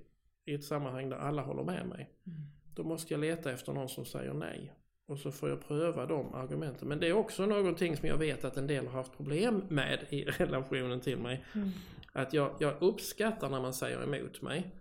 i 0.44 0.54
ett 0.54 0.64
sammanhang 0.64 1.08
där 1.08 1.16
alla 1.16 1.42
håller 1.42 1.64
med 1.64 1.87
mig. 1.87 2.11
Mm. 2.26 2.38
Då 2.74 2.84
måste 2.84 3.14
jag 3.14 3.20
leta 3.20 3.52
efter 3.52 3.72
någon 3.72 3.88
som 3.88 4.04
säger 4.04 4.32
nej. 4.32 4.72
Och 5.09 5.18
så 5.18 5.31
får 5.31 5.49
jag 5.49 5.68
pröva 5.68 6.07
de 6.07 6.35
argumenten. 6.35 6.88
Men 6.88 7.01
det 7.01 7.09
är 7.09 7.12
också 7.12 7.47
någonting 7.47 7.97
som 7.97 8.09
jag 8.09 8.16
vet 8.16 8.44
att 8.44 8.57
en 8.57 8.66
del 8.66 8.87
har 8.87 8.92
haft 8.92 9.16
problem 9.16 9.62
med 9.68 10.07
i 10.11 10.25
relationen 10.38 11.01
till 11.01 11.18
mig. 11.18 11.44
Mm. 11.55 11.68
Att 12.12 12.33
jag, 12.33 12.55
jag 12.59 12.75
uppskattar 12.81 13.51
när 13.51 13.61
man 13.61 13.75
säger 13.75 14.03
emot 14.03 14.42
mig. 14.42 14.75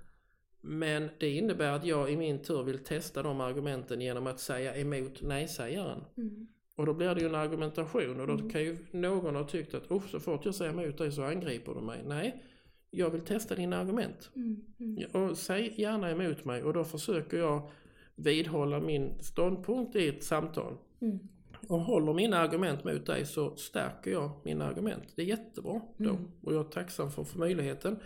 Men 0.61 1.09
det 1.19 1.29
innebär 1.29 1.71
att 1.71 1.85
jag 1.85 2.11
i 2.11 2.17
min 2.17 2.43
tur 2.43 2.63
vill 2.63 2.83
testa 2.83 3.23
de 3.23 3.41
argumenten 3.41 4.01
genom 4.01 4.27
att 4.27 4.39
säga 4.39 4.75
emot 4.75 5.21
nej-sägaren. 5.21 6.03
Mm. 6.17 6.47
Och 6.75 6.85
då 6.85 6.93
blir 6.93 7.15
det 7.15 7.21
ju 7.21 7.27
en 7.27 7.35
argumentation 7.35 8.19
och 8.19 8.27
då 8.27 8.49
kan 8.49 8.61
ju 8.61 8.77
någon 8.91 9.35
ha 9.35 9.43
tyckt 9.43 9.73
att 9.73 9.91
oh, 9.91 10.07
så 10.07 10.19
fort 10.19 10.45
jag 10.45 10.55
säger 10.55 10.71
emot 10.71 10.97
dig 10.97 11.11
så 11.11 11.23
angriper 11.23 11.73
du 11.73 11.81
mig. 11.81 12.03
Nej, 12.05 12.43
jag 12.91 13.09
vill 13.09 13.21
testa 13.21 13.55
dina 13.55 13.77
argument. 13.77 14.31
Mm. 14.35 14.61
Mm. 14.79 15.29
Och 15.29 15.37
säg 15.37 15.73
gärna 15.77 16.11
emot 16.11 16.45
mig 16.45 16.63
och 16.63 16.73
då 16.73 16.83
försöker 16.83 17.37
jag 17.37 17.69
vidhålla 18.17 18.79
min 18.79 19.13
ståndpunkt 19.19 19.95
i 19.95 20.07
ett 20.07 20.23
samtal. 20.23 20.77
Mm. 21.01 21.19
Och 21.67 21.79
håller 21.79 22.13
mina 22.13 22.37
argument 22.37 22.83
mot 22.83 23.05
dig 23.05 23.25
så 23.25 23.55
stärker 23.55 24.11
jag 24.11 24.31
mina 24.45 24.65
argument. 24.65 25.03
Det 25.15 25.21
är 25.21 25.25
jättebra 25.25 25.81
då. 25.97 26.09
Mm. 26.09 26.31
Och 26.41 26.53
jag 26.53 26.65
är 26.65 26.69
tacksam 26.69 27.11
för, 27.11 27.23
för 27.23 27.39
möjligheten. 27.39 27.99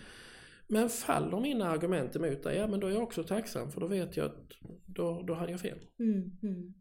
Men 0.67 0.89
faller 0.89 1.39
mina 1.39 1.69
argument 1.69 2.15
emot 2.15 2.43
dig, 2.43 2.57
ja 2.57 2.67
men 2.67 2.79
då 2.79 2.87
är 2.87 2.91
jag 2.91 3.03
också 3.03 3.23
tacksam 3.23 3.71
för 3.71 3.81
då 3.81 3.87
vet 3.87 4.17
jag 4.17 4.25
att 4.25 4.53
då, 4.85 5.21
då 5.27 5.33
hade 5.33 5.51
jag 5.51 5.61
fel. 5.61 5.77
Mm. 5.99 6.31
Mm. 6.43 6.73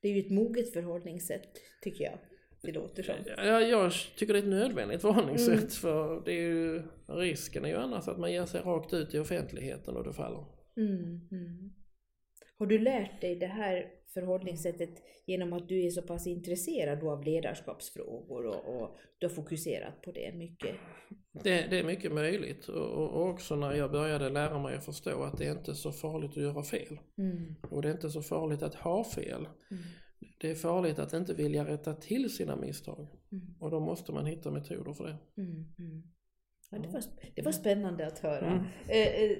Det 0.00 0.08
är 0.08 0.12
ju 0.12 0.20
ett 0.20 0.30
moget 0.30 0.72
förhållningssätt, 0.72 1.48
tycker 1.82 2.04
jag. 2.04 2.18
Det 2.62 2.72
låter 2.72 3.02
som. 3.02 3.14
Ja, 3.36 3.60
jag 3.60 3.92
tycker 3.92 4.32
det 4.32 4.38
är 4.38 4.42
ett 4.42 4.48
nödvändigt 4.48 5.00
förhållningssätt 5.00 5.58
Mm. 5.58 5.68
för 5.70 6.22
det 6.24 6.32
är 6.32 6.42
ju, 6.42 6.82
risken 7.06 7.64
är 7.64 7.68
ju 7.68 7.76
annars 7.76 8.08
att 8.08 8.18
man 8.18 8.32
ger 8.32 8.46
sig 8.46 8.60
rakt 8.60 8.94
ut 8.94 9.14
i 9.14 9.18
offentligheten 9.18 9.96
och 9.96 10.04
det 10.04 10.12
faller. 10.12 10.44
Mm. 10.76 11.20
Mm. 11.30 11.72
Har 12.58 12.66
du 12.66 12.78
lärt 12.78 13.20
dig 13.20 13.36
det 13.36 13.46
här 13.46 13.90
förhållningssättet 14.14 15.02
genom 15.26 15.52
att 15.52 15.68
du 15.68 15.86
är 15.86 15.90
så 15.90 16.02
pass 16.02 16.26
intresserad 16.26 17.04
av 17.04 17.24
ledarskapsfrågor 17.24 18.46
och, 18.46 18.82
och 18.82 18.96
du 19.18 19.26
har 19.26 19.34
fokuserat 19.34 20.02
på 20.02 20.12
det 20.12 20.34
mycket? 20.34 20.76
Det, 21.32 21.66
det 21.70 21.78
är 21.78 21.84
mycket 21.84 22.12
möjligt 22.12 22.68
och, 22.68 22.92
och 22.92 23.08
och 23.08 23.28
också 23.28 23.56
när 23.56 23.72
jag 23.72 23.90
började 23.90 24.28
lära 24.28 24.58
mig 24.62 24.76
att 24.76 24.84
förstå 24.84 25.22
att 25.22 25.38
det 25.38 25.46
är 25.46 25.52
inte 25.52 25.74
så 25.74 25.92
farligt 25.92 26.30
att 26.30 26.42
göra 26.42 26.62
fel. 26.62 26.98
Mm. 27.18 27.54
Och 27.70 27.82
det 27.82 27.88
är 27.88 27.92
inte 27.92 28.10
så 28.10 28.22
farligt 28.22 28.62
att 28.62 28.74
ha 28.74 29.04
fel. 29.04 29.48
Mm. 29.70 29.82
Det 30.40 30.50
är 30.50 30.54
farligt 30.54 30.98
att 30.98 31.12
inte 31.12 31.34
vilja 31.34 31.66
rätta 31.66 31.94
till 31.94 32.36
sina 32.36 32.56
misstag. 32.56 33.08
Mm. 33.32 33.54
Och 33.60 33.70
då 33.70 33.80
måste 33.80 34.12
man 34.12 34.26
hitta 34.26 34.50
metoder 34.50 34.92
för 34.92 35.04
det. 35.04 35.42
Mm. 35.42 35.64
Mm. 35.78 36.02
Ja, 36.70 36.78
det, 36.78 36.88
var, 36.88 37.02
det 37.34 37.42
var 37.42 37.52
spännande 37.52 38.06
att 38.06 38.18
höra. 38.18 38.46
Mm. 38.46 38.64
Eh, 38.88 39.22
eh, 39.22 39.38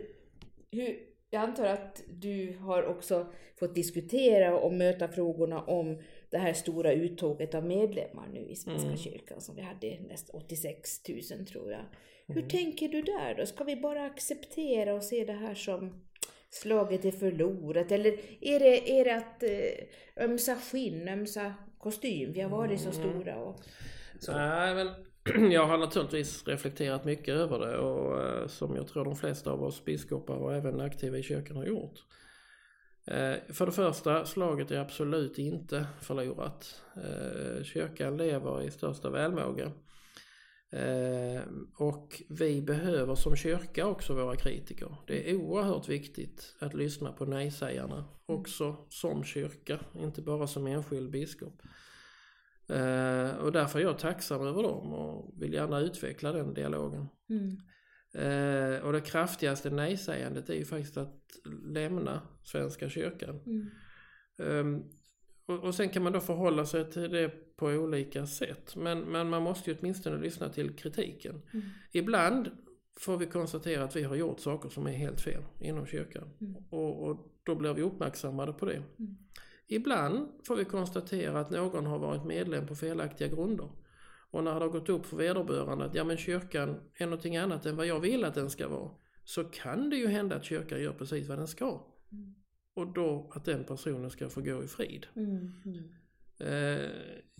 hur, 0.70 1.07
jag 1.30 1.42
antar 1.42 1.66
att 1.66 2.02
du 2.08 2.56
har 2.60 2.82
också 2.82 3.26
fått 3.58 3.74
diskutera 3.74 4.58
och 4.58 4.72
möta 4.72 5.08
frågorna 5.08 5.62
om 5.62 6.02
det 6.30 6.38
här 6.38 6.52
stora 6.52 6.92
uttåget 6.92 7.54
av 7.54 7.64
medlemmar 7.66 8.28
nu 8.32 8.40
i 8.48 8.56
Svenska 8.56 8.86
Mm. 8.88 8.98
kyrkan 8.98 9.40
som 9.40 9.56
vi 9.56 9.62
hade 9.62 9.98
nästan 10.08 10.40
86 10.42 11.00
000 11.08 11.46
tror 11.46 11.72
jag. 11.72 11.84
Hur 12.26 12.36
Mm. 12.36 12.48
tänker 12.48 12.88
du 12.88 13.02
där 13.02 13.34
då? 13.34 13.46
Ska 13.46 13.64
vi 13.64 13.76
bara 13.76 14.04
acceptera 14.06 14.94
och 14.94 15.02
se 15.02 15.24
det 15.24 15.32
här 15.32 15.54
som 15.54 16.04
slaget 16.50 17.04
är 17.04 17.10
förlorat? 17.10 17.92
Eller 17.92 18.12
är 18.40 18.60
det, 18.60 18.90
är 19.00 19.04
det 19.04 19.14
att 19.16 19.42
eh, 19.42 20.24
ömsa 20.24 20.56
skinn, 20.56 21.08
ömsa 21.08 21.54
kostym? 21.78 22.32
Vi 22.32 22.40
har 22.40 22.50
varit 22.50 22.80
så 22.80 22.90
Mm. 22.90 23.12
stora 23.12 23.36
och 23.36 23.60
så. 24.20 24.32
Nej, 24.32 24.74
men 24.74 24.88
jag 25.52 25.66
har 25.66 25.78
naturligtvis 25.78 26.46
reflekterat 26.46 27.04
mycket 27.04 27.34
över 27.34 27.58
det 27.58 27.78
och 27.78 28.22
eh, 28.22 28.46
som 28.46 28.76
jag 28.76 28.88
tror 28.88 29.04
de 29.04 29.16
flesta 29.16 29.50
av 29.50 29.62
oss 29.62 29.84
biskopar 29.84 30.34
och 30.34 30.54
även 30.54 30.80
aktiva 30.80 31.18
i 31.18 31.22
kyrkan 31.22 31.56
har 31.56 31.64
gjort. 31.64 32.04
Eh, 33.06 33.34
För 33.48 33.66
det 33.66 33.72
första, 33.72 34.24
slaget 34.24 34.70
är 34.70 34.78
absolut 34.78 35.38
inte 35.38 35.86
förlorat. 36.00 36.82
Eh, 36.96 37.64
Kyrkan 37.64 38.16
lever 38.16 38.62
i 38.62 38.70
största 38.70 39.10
välmåga. 39.10 39.72
Och 41.78 42.22
vi 42.28 42.62
behöver 42.62 43.14
som 43.14 43.36
kyrka 43.36 43.86
också 43.86 44.14
våra 44.14 44.36
kritiker. 44.36 44.96
Det 45.06 45.30
är 45.30 45.36
oerhört 45.36 45.88
viktigt 45.88 46.54
att 46.58 46.74
lyssna 46.74 47.12
på 47.12 47.26
nej-sägarna 47.26 48.04
också 48.26 48.76
som 48.88 49.24
kyrka, 49.24 49.78
inte 49.94 50.22
bara 50.22 50.46
som 50.46 50.66
enskild 50.66 51.10
biskop. 51.10 51.62
Eh, 52.68 53.36
och 53.36 53.52
därför 53.52 53.78
är 53.78 53.82
jag 53.82 53.98
tacksam 53.98 54.46
över 54.46 54.62
dem 54.62 54.92
och 54.92 55.42
vill 55.42 55.52
gärna 55.52 55.80
utveckla 55.80 56.32
den 56.32 56.54
dialogen. 56.54 57.06
Mm. 57.30 57.56
Eh, 58.14 58.80
och 58.80 58.92
det 58.92 59.00
kraftigaste 59.00 59.70
nej-sägandet 59.70 60.50
är 60.50 60.54
ju 60.54 60.64
faktiskt 60.64 60.96
att 60.96 61.22
lämna 61.64 62.22
Svenska 62.44 62.88
kyrkan. 62.88 63.40
Mm. 63.46 63.70
Ehm, 64.38 64.82
och, 65.46 65.64
och 65.64 65.74
sen 65.74 65.88
kan 65.88 66.02
man 66.02 66.12
då 66.12 66.20
förhålla 66.20 66.66
sig 66.66 66.90
till 66.90 67.10
det 67.10 67.28
på 67.56 67.66
olika 67.66 68.26
sätt. 68.26 68.76
Men, 68.76 69.00
men 69.00 69.28
man 69.28 69.42
måste 69.42 69.70
ju 69.70 69.76
åtminstone 69.80 70.18
lyssna 70.18 70.48
till 70.48 70.76
kritiken. 70.76 71.42
Mm. 71.52 71.66
Ibland 71.92 72.50
får 73.00 73.16
vi 73.16 73.26
konstatera 73.26 73.84
att 73.84 73.96
vi 73.96 74.02
har 74.02 74.16
gjort 74.16 74.40
saker 74.40 74.68
som 74.68 74.86
är 74.86 74.92
helt 74.92 75.20
fel 75.20 75.42
inom 75.60 75.86
kyrkan. 75.86 76.30
Mm. 76.40 76.54
Och, 76.70 77.08
och 77.08 77.38
då 77.42 77.54
blir 77.54 77.74
vi 77.74 77.82
uppmärksammade 77.82 78.52
på 78.52 78.64
det. 78.64 78.82
Ibland 79.68 80.28
får 80.44 80.56
vi 80.56 80.64
konstatera 80.64 81.40
att 81.40 81.50
någon 81.50 81.86
har 81.86 81.98
varit 81.98 82.24
medlem 82.24 82.66
på 82.66 82.74
felaktiga 82.74 83.28
grunder. 83.28 83.70
Och 84.30 84.44
när 84.44 84.54
det 84.54 84.60
har 84.60 84.68
gått 84.68 84.88
upp 84.88 85.06
för 85.06 85.16
vederbörande 85.16 85.84
att 85.84 85.94
ja 85.94 86.04
men 86.04 86.16
kyrkan 86.16 86.80
är 86.94 87.06
någonting 87.06 87.36
annat 87.36 87.66
än 87.66 87.76
vad 87.76 87.86
jag 87.86 88.00
vill 88.00 88.24
att 88.24 88.34
den 88.34 88.50
ska 88.50 88.68
vara. 88.68 88.90
Så 89.24 89.44
kan 89.44 89.90
det 89.90 89.96
ju 89.96 90.06
hända 90.06 90.36
att 90.36 90.44
kyrkan 90.44 90.82
gör 90.82 90.92
precis 90.92 91.28
vad 91.28 91.38
den 91.38 91.48
ska. 91.48 91.86
Mm. 92.12 92.34
Och 92.74 92.92
då 92.92 93.30
att 93.34 93.44
den 93.44 93.64
personen 93.64 94.10
ska 94.10 94.28
få 94.28 94.40
gå 94.40 94.62
i 94.64 94.66
frid. 94.66 95.06
Mm. 95.16 95.52
Mm. 95.64 95.90
Eh, 96.40 96.90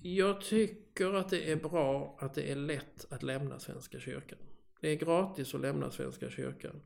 jag 0.03 0.41
tycker 0.41 1.14
att 1.14 1.29
det 1.29 1.53
är 1.53 1.57
bra 1.57 2.19
att 2.21 2.35
det 2.35 2.53
är 2.53 2.57
lätt 2.57 3.12
att 3.12 3.23
lämna 3.23 3.59
Svenska 3.59 3.99
kyrkan. 3.99 4.38
Det 4.81 4.88
är 4.88 4.97
gratis 4.97 5.55
att 5.55 5.61
lämna 5.61 5.91
Svenska 5.91 6.31
kyrkan. 6.31 6.81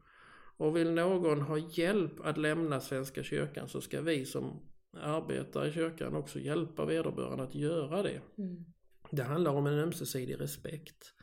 Och 0.56 0.76
vill 0.76 0.90
någon 0.90 1.40
ha 1.40 1.58
hjälp 1.58 2.20
att 2.24 2.38
lämna 2.38 2.80
Svenska 2.80 3.22
kyrkan 3.22 3.68
så 3.68 3.80
ska 3.80 4.00
vi 4.00 4.24
som 4.24 4.60
arbetar 4.92 5.66
i 5.66 5.72
kyrkan 5.72 6.16
också 6.16 6.38
hjälpa 6.38 6.84
vederbörande 6.84 7.44
att 7.44 7.54
göra 7.54 8.02
det. 8.02 8.20
Mm. 8.38 8.64
Det 9.10 9.22
handlar 9.22 9.52
om 9.52 9.66
en 9.66 9.78
ömsesidig 9.78 10.40
respekt. 10.40 11.14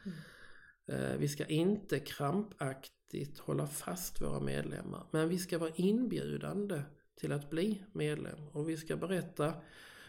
Eh, 0.88 1.18
Vi 1.18 1.28
ska 1.28 1.46
inte 1.46 2.00
krampaktigt 2.00 3.40
hålla 3.40 3.68
fast 3.68 4.22
våra 4.22 4.40
medlemmar. 4.40 5.08
Men 5.12 5.30
vi 5.30 5.38
ska 5.38 5.58
vara 5.58 5.72
inbjudande 5.76 6.82
till 7.20 7.32
att 7.32 7.50
bli 7.50 7.84
medlem. 7.94 8.48
Och 8.52 8.70
vi 8.70 8.78
ska 8.78 8.98
berätta 8.98 9.54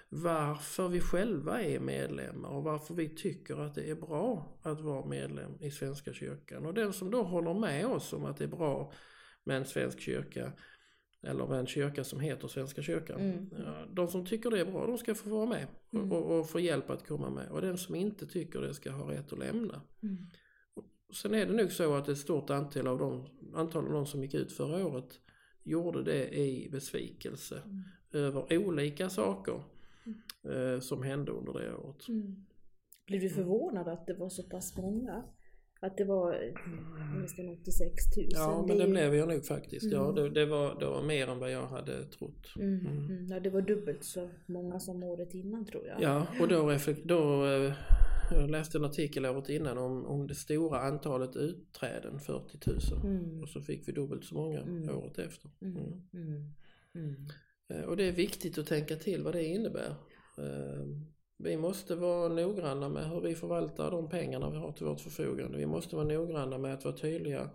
varför 0.08 0.88
vi 0.88 1.00
själva 1.00 1.62
är 1.62 1.80
medlemmar 1.80 2.48
och 2.48 2.64
varför 2.64 2.94
vi 2.94 3.08
tycker 3.08 3.56
att 3.60 3.74
det 3.74 3.90
är 3.90 3.94
bra 3.94 4.58
att 4.62 4.80
vara 4.80 5.06
medlem 5.06 5.56
i 5.60 5.70
Svenska 5.70 6.12
kyrkan. 6.12 6.66
Och 6.66 6.74
den 6.74 6.92
som 6.92 7.10
då 7.10 7.22
håller 7.22 7.54
med 7.54 7.86
oss 7.86 8.12
om 8.12 8.24
att 8.24 8.36
det 8.36 8.44
är 8.44 8.48
bra 8.48 8.92
med 9.44 9.56
en 9.56 9.64
svensk 9.64 10.00
kyrka 10.00 10.52
eller 11.22 11.46
med 11.46 11.58
en 11.58 11.66
kyrka 11.66 12.04
som 12.04 12.20
heter 12.20 12.48
Svenska 12.48 12.82
kyrkan. 12.82 13.20
Mm. 13.20 13.50
De 13.94 14.08
som 14.08 14.26
tycker 14.26 14.50
det 14.50 14.60
är 14.60 14.64
bra, 14.64 14.86
de 14.86 14.98
ska 14.98 15.14
få 15.14 15.30
vara 15.30 15.46
med 15.46 15.66
Mm. 15.92 16.12
och, 16.12 16.38
och 16.38 16.50
få 16.50 16.60
hjälp 16.60 16.90
att 16.90 17.06
komma 17.06 17.30
med. 17.30 17.48
Och 17.50 17.60
den 17.60 17.78
som 17.78 17.94
inte 17.94 18.26
tycker 18.26 18.60
det 18.60 18.74
ska 18.74 18.90
ha 18.90 19.10
rätt 19.10 19.32
att 19.32 19.38
lämna. 19.38 19.82
Mm. 20.02 20.16
Sen 21.12 21.34
är 21.34 21.46
det 21.46 21.52
nog 21.52 21.72
så 21.72 21.94
att 21.94 22.08
ett 22.08 22.18
stort 22.18 22.50
antal 22.50 22.86
av 22.86 22.98
de, 22.98 23.26
antal 23.54 23.86
av 23.86 23.92
de 23.92 24.06
som 24.06 24.22
gick 24.22 24.34
ut 24.34 24.52
förra 24.52 24.86
året 24.86 25.20
gjorde 25.62 26.02
det 26.02 26.38
i 26.38 26.68
besvikelse 26.72 27.62
Mm. 27.64 27.82
över 28.12 28.58
olika 28.58 29.10
saker 29.10 29.62
eh, 30.44 30.80
som 30.80 31.02
hände 31.02 31.32
under 31.32 31.52
det 31.52 31.74
året. 31.74 32.08
Mm. 32.08 32.46
Blev 33.06 33.20
du 33.20 33.30
förvånad 33.30 33.88
att 33.88 34.06
det 34.06 34.14
var 34.14 34.28
så 34.28 34.42
pass 34.42 34.76
många? 34.76 35.24
Att 35.82 35.96
det 35.96 36.04
var 36.04 36.32
mm, 36.34 37.20
nästan 37.22 37.48
86 37.48 38.16
000? 38.16 38.26
Ja, 38.30 38.64
men 38.68 38.78
det 38.78 38.84
ju- 38.84 38.90
blev 38.90 39.14
jag 39.14 39.28
nog 39.28 39.44
faktiskt. 39.44 39.92
Ja, 39.92 40.02
Mm. 40.10 40.14
det, 40.14 40.30
det, 40.40 40.46
var, 40.46 40.80
det 40.80 40.86
var 40.86 41.02
mer 41.02 41.26
än 41.28 41.38
vad 41.38 41.50
jag 41.52 41.66
hade 41.66 42.04
trott. 42.04 42.46
Mm. 42.56 42.86
Mm. 42.86 42.96
Mm. 43.10 43.26
Ja, 43.26 43.40
det 43.40 43.50
var 43.50 43.60
dubbelt 43.62 44.04
så 44.04 44.30
många 44.46 44.80
som 44.80 45.02
året 45.02 45.34
innan 45.34 45.64
tror 45.66 45.86
jag. 45.86 46.02
Ja, 46.02 46.26
och 46.40 46.48
då, 46.48 46.76
då 47.04 47.46
eh, 47.46 47.72
jag 48.30 48.50
läste 48.50 48.78
en 48.78 48.84
artikel 48.84 49.26
året 49.26 49.48
innan 49.48 49.78
om, 49.78 50.06
om 50.06 50.26
det 50.26 50.34
stora 50.34 50.80
antalet 50.80 51.36
utträden, 51.36 52.20
40 52.20 52.58
000. 52.70 52.78
Mm. 53.16 53.42
Och 53.42 53.48
så 53.48 53.60
fick 53.60 53.88
vi 53.88 53.92
dubbelt 53.92 54.24
så 54.24 54.34
många 54.34 54.60
året 54.92 55.18
efter. 55.18 55.50
Eh, 57.74 57.80
och 57.84 57.96
det 57.96 58.04
är 58.08 58.12
viktigt 58.12 58.58
att 58.58 58.66
tänka 58.66 58.96
till 58.96 59.22
vad 59.22 59.34
det 59.34 59.44
innebär. 59.44 59.94
Vi 61.42 61.56
måste 61.56 61.94
vara 61.94 62.28
noggranna 62.28 62.88
med 62.88 63.10
hur 63.10 63.20
vi 63.20 63.34
förvaltar 63.34 63.90
de 63.90 64.08
pengarna 64.08 64.50
vi 64.50 64.56
har 64.56 64.72
till 64.72 64.86
vårt 64.86 65.00
förfogande. 65.00 65.58
Vi 65.58 65.66
måste 65.66 65.96
vara 65.96 66.06
noggranna 66.06 66.58
med 66.58 66.74
att 66.74 66.84
vara 66.84 66.96
tydliga 66.96 67.50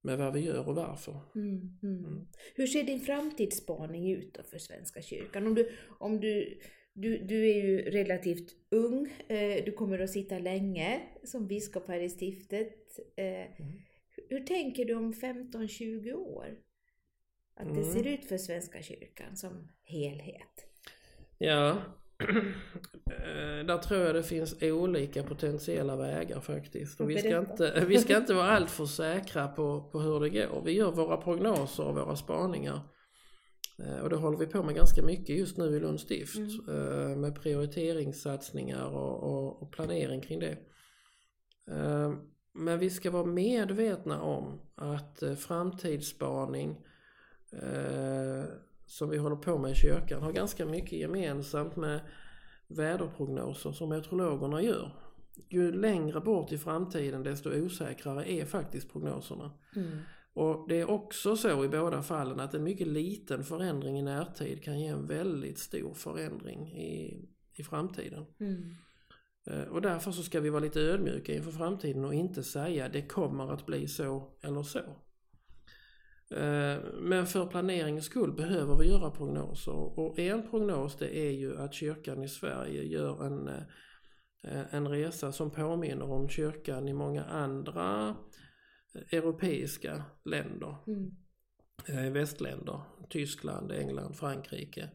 med 0.00 0.18
vad 0.18 0.34
vi 0.34 0.40
gör 0.40 0.68
och 0.68 0.74
varför. 0.74 1.20
Mm, 1.34 1.78
mm. 1.82 2.04
Mm. 2.04 2.26
Hur 2.54 2.66
ser 2.66 2.82
din 2.82 3.00
framtidsspaning 3.00 4.12
ut 4.12 4.34
då 4.34 4.42
för 4.42 4.58
Svenska 4.58 5.02
kyrkan? 5.02 5.46
Om 5.46 5.54
du, 5.54 5.70
om 5.98 6.20
du, 6.20 6.60
du, 6.92 7.18
du 7.18 7.50
är 7.50 7.54
ju 7.54 7.90
relativt 7.90 8.54
ung, 8.70 9.12
eh, 9.28 9.64
du 9.64 9.72
kommer 9.72 9.98
att 9.98 10.10
sitta 10.10 10.38
länge 10.38 11.02
som 11.24 11.46
biskop 11.46 11.88
här 11.88 12.00
i 12.00 12.08
stiftet. 12.08 12.98
Eh, 13.16 13.24
mm. 13.24 13.72
hur 14.28 14.40
tänker 14.40 14.84
du 14.84 14.94
om 14.94 15.12
15-20 15.12 16.12
år? 16.12 16.58
Att 17.54 17.74
det 17.74 17.84
ser 17.84 18.00
mm. 18.00 18.14
ut 18.14 18.24
för 18.24 18.38
Svenska 18.38 18.82
kyrkan 18.82 19.36
som 19.36 19.68
helhet? 19.82 20.66
Ja, 21.38 21.82
där 23.66 23.78
tror 23.78 24.00
jag 24.00 24.14
det 24.14 24.22
finns 24.22 24.62
olika 24.62 25.22
potentiella 25.22 25.96
vägar 25.96 26.40
faktiskt. 26.40 27.00
Och 27.00 27.10
vi, 27.10 27.18
ska 27.18 27.38
inte, 27.38 27.84
vi 27.88 27.98
ska 27.98 28.16
inte 28.16 28.34
vara 28.34 28.50
alltför 28.50 28.86
säkra 28.86 29.48
på, 29.48 29.88
på 29.92 30.00
hur 30.00 30.20
det 30.20 30.28
går. 30.28 30.62
Vi 30.64 30.72
gör 30.72 30.90
våra 30.90 31.16
prognoser 31.16 31.84
och 31.84 31.94
våra 31.94 32.16
spaningar. 32.16 32.80
Eh, 33.78 34.00
och 34.00 34.10
det 34.10 34.16
håller 34.16 34.38
vi 34.38 34.46
på 34.46 34.62
med 34.62 34.74
ganska 34.74 35.02
mycket 35.02 35.36
just 35.36 35.56
nu 35.56 35.76
i 35.76 35.80
Lunds 35.80 36.02
stift. 36.02 36.36
Mm. 36.36 36.68
Eh, 36.68 37.16
med 37.16 37.42
prioriteringssatsningar 37.42 38.86
och, 38.86 39.22
och, 39.22 39.62
och, 39.62 39.72
planering 39.72 40.20
kring 40.20 40.40
det. 40.40 40.58
Men 42.54 42.78
vi 42.78 42.90
ska 42.90 43.10
vara 43.10 43.24
medvetna 43.24 44.22
om 44.22 44.60
att 44.74 45.22
framtidsspaning 45.38 46.76
som 48.88 49.10
vi 49.10 49.16
håller 49.16 49.36
på 49.36 49.58
med 49.58 49.70
i 49.70 49.74
kyrkan 49.74 50.22
har 50.22 50.32
ganska 50.32 50.66
mycket 50.66 50.98
gemensamt 50.98 51.76
med 51.76 52.00
väderprognoser 52.68 53.72
som 53.72 53.88
meteorologerna 53.88 54.62
gör. 54.62 54.90
Ju 55.48 55.72
längre 55.72 56.20
bort 56.20 56.52
i 56.52 56.58
framtiden 56.58 57.22
desto 57.22 57.50
osäkrare 57.50 58.32
är 58.32 58.44
faktiskt 58.44 58.92
prognoserna. 58.92 59.50
Mm. 59.76 59.98
Och 60.32 60.68
det 60.68 60.80
är 60.80 60.90
också 60.90 61.36
så 61.36 61.64
i 61.64 61.68
båda 61.68 62.02
fallen 62.02 62.40
att 62.40 62.54
en 62.54 62.62
mycket 62.62 62.86
liten 62.86 63.44
förändring 63.44 63.98
i 63.98 64.02
närtid 64.02 64.62
kan 64.64 64.80
ge 64.80 64.86
en 64.86 65.06
väldigt 65.06 65.58
stor 65.58 65.94
förändring 65.94 66.72
i, 66.72 67.24
i 67.54 67.62
framtiden. 67.62 68.24
Mm. 68.40 68.74
Eh, 69.46 69.62
och 69.62 69.82
därför 69.82 70.10
så 70.10 70.22
ska 70.22 70.40
vi 70.40 70.50
vara 70.50 70.62
lite 70.62 70.80
ödmjuka 70.80 71.34
inför 71.34 71.50
framtiden 71.50 72.04
och 72.04 72.14
inte 72.14 72.42
säga 72.42 72.88
det 72.88 73.02
kommer 73.02 73.52
att 73.52 73.66
bli 73.66 73.88
så 73.88 74.30
eller 74.40 74.62
så. 74.62 74.80
Eh, 76.30 76.78
men 77.00 77.26
för 77.26 77.46
planeringens 77.46 78.04
skull 78.04 78.32
behöver 78.32 78.76
vi 78.76 78.88
göra 78.88 79.10
prognoser 79.10 79.98
och 79.98 80.18
en 80.18 80.50
prognos 80.50 80.96
det 80.96 81.18
är 81.18 81.30
ju 81.30 81.58
att 81.58 81.74
kyrkan 81.74 82.22
i 82.22 82.28
Sverige 82.28 82.82
gör 82.82 83.26
en, 83.26 83.48
eh, 84.44 84.74
en 84.74 84.88
resa 84.88 85.32
som 85.32 85.50
påminner 85.50 86.10
om 86.10 86.28
kyrkan 86.28 86.88
i 86.88 86.92
många 86.92 87.24
andra 87.24 88.16
europeiska 89.10 90.02
länder. 90.24 90.76
Mm. 90.86 91.10
Eh, 91.86 92.12
västländer, 92.12 92.80
Tyskland, 93.08 93.72
England, 93.72 94.16
Frankrike. 94.16 94.90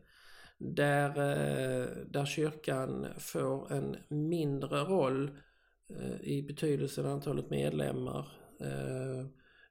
Där, 0.60 1.14
där 2.06 2.26
kyrkan 2.26 3.08
får 3.18 3.74
en 3.74 3.96
mindre 4.10 4.80
roll 4.80 5.38
i 6.22 6.42
betydelsen 6.42 7.06
antalet 7.06 7.50
medlemmar 7.50 8.28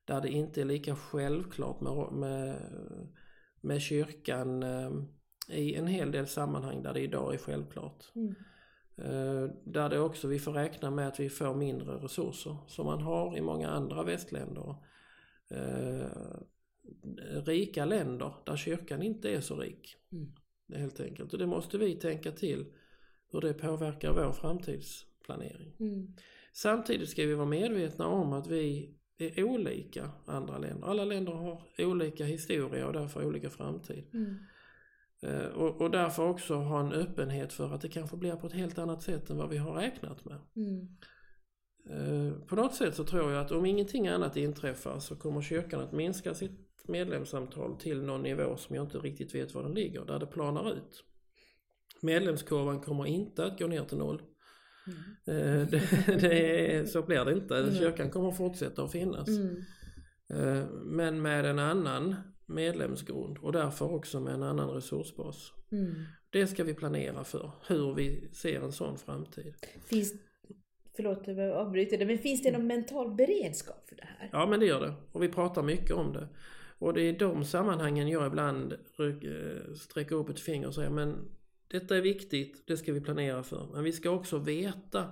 där 0.05 0.21
det 0.21 0.29
inte 0.29 0.61
är 0.61 0.65
lika 0.65 0.97
självklart 0.97 1.81
med, 1.81 2.13
med, 2.13 2.57
med 3.61 3.81
kyrkan 3.81 4.63
eh, 4.63 4.91
i 5.49 5.75
en 5.75 5.87
hel 5.87 6.11
del 6.11 6.27
sammanhang 6.27 6.83
där 6.83 6.95
det 6.95 7.01
idag 7.01 7.35
är 7.35 7.39
självklart. 7.39 8.05
Mm. 8.15 8.35
Eh, 8.97 9.51
där 9.65 9.89
det 9.89 10.01
också, 10.01 10.29
vi 10.29 10.39
får 10.39 10.53
räkna 10.53 10.91
med 10.91 11.09
att 11.09 11.21
vi 11.21 11.31
får 11.31 11.55
mindre 11.55 11.95
resurser 11.95 12.57
som 12.67 12.87
man 12.87 13.03
har 13.03 13.37
i 13.37 13.41
många 13.41 13.69
andra 13.69 14.03
västländer. 14.03 14.77
Eh, 15.51 16.07
rika 17.45 17.85
länder 17.85 18.35
där 18.47 18.57
kyrkan 18.57 19.03
inte 19.03 19.31
är 19.31 19.41
så 19.41 19.57
rik. 19.57 19.97
Mm. 20.13 20.33
Helt 20.75 21.01
enkelt. 21.01 21.33
Och 21.33 21.39
det 21.39 21.47
måste 21.47 21.79
vi 21.79 21.95
tänka 21.95 22.33
till 22.33 22.73
hur 23.33 23.41
det 23.41 23.55
påverkar 23.55 24.13
vår 24.13 24.33
framtidsplanering. 24.33 25.77
Mm. 25.81 26.15
Samtidigt 26.53 27.09
ska 27.09 27.27
vi 27.27 27.35
vara 27.35 27.47
medvetna 27.47 28.07
om 28.07 28.33
att 28.33 28.47
vi 28.47 28.95
är 29.27 29.45
olika 29.45 30.11
andra 30.27 30.59
länder. 30.59 30.87
Alla 30.87 31.05
länder 31.05 31.33
har 31.33 31.63
olika 31.79 32.25
historia 32.25 32.87
och 32.87 32.93
därför 32.93 33.25
olika 33.25 33.51
framtid. 33.51 34.05
Mm. 34.15 34.37
Eh, 35.23 35.47
och, 35.47 35.81
och, 35.81 35.91
därför 35.91 36.29
också 36.29 36.55
ha 36.55 36.81
en 36.81 36.93
öppenhet 36.93 37.53
för 37.53 37.75
att 37.75 37.81
det 37.81 37.89
kanske 37.89 38.17
blir 38.17 38.37
på 38.37 38.47
ett 38.47 38.53
helt 38.53 38.79
annat 38.79 39.03
sätt 39.03 39.31
än 39.31 39.37
vad 39.37 39.49
vi 39.49 39.57
har 39.57 39.75
räknat 39.75 40.25
med. 40.25 40.39
Mm. 40.57 40.89
Eh, 41.91 42.33
på 42.47 42.57
något 42.57 42.75
sätt 42.75 42.95
så 42.95 43.05
tror 43.05 43.33
jag 43.33 43.45
att 43.45 43.53
om 43.53 43.67
ingenting 43.67 44.09
annat 44.09 44.37
inträffar 44.37 44.99
så 44.99 45.17
kommer 45.17 45.43
kyrkan 45.43 45.81
att 45.81 45.93
minska 45.93 46.35
sitt 46.35 46.89
medlemsantal 46.89 47.77
till 47.77 48.03
någon 48.03 48.23
nivå 48.23 48.57
som 48.57 48.77
jag 48.77 48.85
inte 48.85 48.99
riktigt 48.99 49.35
vet 49.35 49.55
var 49.55 49.63
den 49.63 49.75
ligger, 49.75 50.05
där 50.05 50.19
det 50.19 50.27
planar 50.27 50.73
ut. 50.73 51.05
Medlemskurvan 52.01 52.81
kommer 52.81 53.07
inte 53.07 53.45
att 53.45 53.59
gå 53.59 53.67
ner 53.67 53.85
till 53.85 53.99
noll. 53.99 54.23
Mm. 54.87 55.67
Det, 55.67 55.81
det, 56.21 56.91
så 56.91 57.03
blir 57.03 57.25
det 57.25 57.33
inte. 57.33 57.57
Mm. 57.57 57.75
Kyrkan 57.75 58.11
kommer 58.11 58.29
att 58.29 58.37
fortsätta 58.37 58.83
att 58.83 58.93
finnas. 58.93 59.29
Mm. 59.29 59.65
Eh, 60.33 60.67
men 60.85 61.23
med 61.23 61.45
en 61.45 61.59
annan 61.59 62.15
medlemsgrund 62.47 63.39
och 63.39 63.53
därför 63.53 63.95
också 63.95 64.21
med 64.21 64.35
en 64.35 64.43
annan 64.43 64.71
resursbas. 64.71 65.53
Mm. 65.73 65.95
Det 66.31 66.47
ska 66.47 66.65
vi 66.65 66.75
planera 66.75 67.25
för, 67.25 67.51
hur 67.67 67.95
vi 67.95 68.29
ser 68.33 68.61
en 68.61 68.73
sån 68.73 68.99
framtid. 68.99 69.55
Finns, 69.87 70.15
förlåt 70.97 71.27
jag 71.27 71.51
avbryter 71.51 71.99
det, 71.99 72.07
men 72.07 72.19
finns 72.19 72.43
det 72.43 72.51
någon 72.51 72.67
mental 72.67 73.15
beredskap 73.15 73.89
för 73.89 73.97
det 73.97 74.09
här? 74.19 74.29
Ja 74.33 74.47
men 74.47 74.61
det 74.61 74.67
gör 74.67 74.81
det 74.81 74.95
och 75.13 75.23
vi 75.23 75.29
pratar 75.29 75.63
mycket 75.63 75.93
om 75.93 76.13
det. 76.13 76.29
Och 76.79 76.95
det 76.95 77.03
är 77.03 77.15
i 77.15 77.17
de 77.17 77.45
sammanhangen 77.45 78.09
jag 78.09 78.27
ibland 78.27 78.75
sträcker 79.77 80.15
upp 80.15 80.29
ett 80.29 80.41
finger 80.41 80.67
och 80.67 80.75
säger 80.75 80.91
men 80.91 81.17
detta 81.73 81.97
är 81.97 82.01
viktigt, 82.01 82.67
det 82.67 82.77
ska 82.77 82.93
vi 82.93 83.01
planera 83.01 83.43
för. 83.43 83.69
Men 83.73 83.85
vi 83.85 83.93
ska 83.93 84.11
också 84.11 84.39
veta 84.39 85.11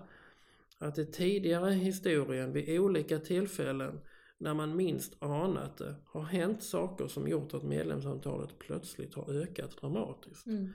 att 0.78 0.94
det 0.94 1.04
tidigare 1.04 1.72
i 1.72 1.74
historien 1.74 2.52
vid 2.52 2.80
olika 2.80 3.18
tillfällen 3.18 4.00
när 4.38 4.54
man 4.54 4.76
minst 4.76 5.22
anat 5.22 5.78
det 5.78 5.94
har 6.06 6.22
hänt 6.22 6.62
saker 6.62 7.08
som 7.08 7.28
gjort 7.28 7.54
att 7.54 7.62
medlemsantalet 7.62 8.58
plötsligt 8.58 9.14
har 9.14 9.32
ökat 9.42 9.76
dramatiskt. 9.80 10.46
Mm. 10.46 10.68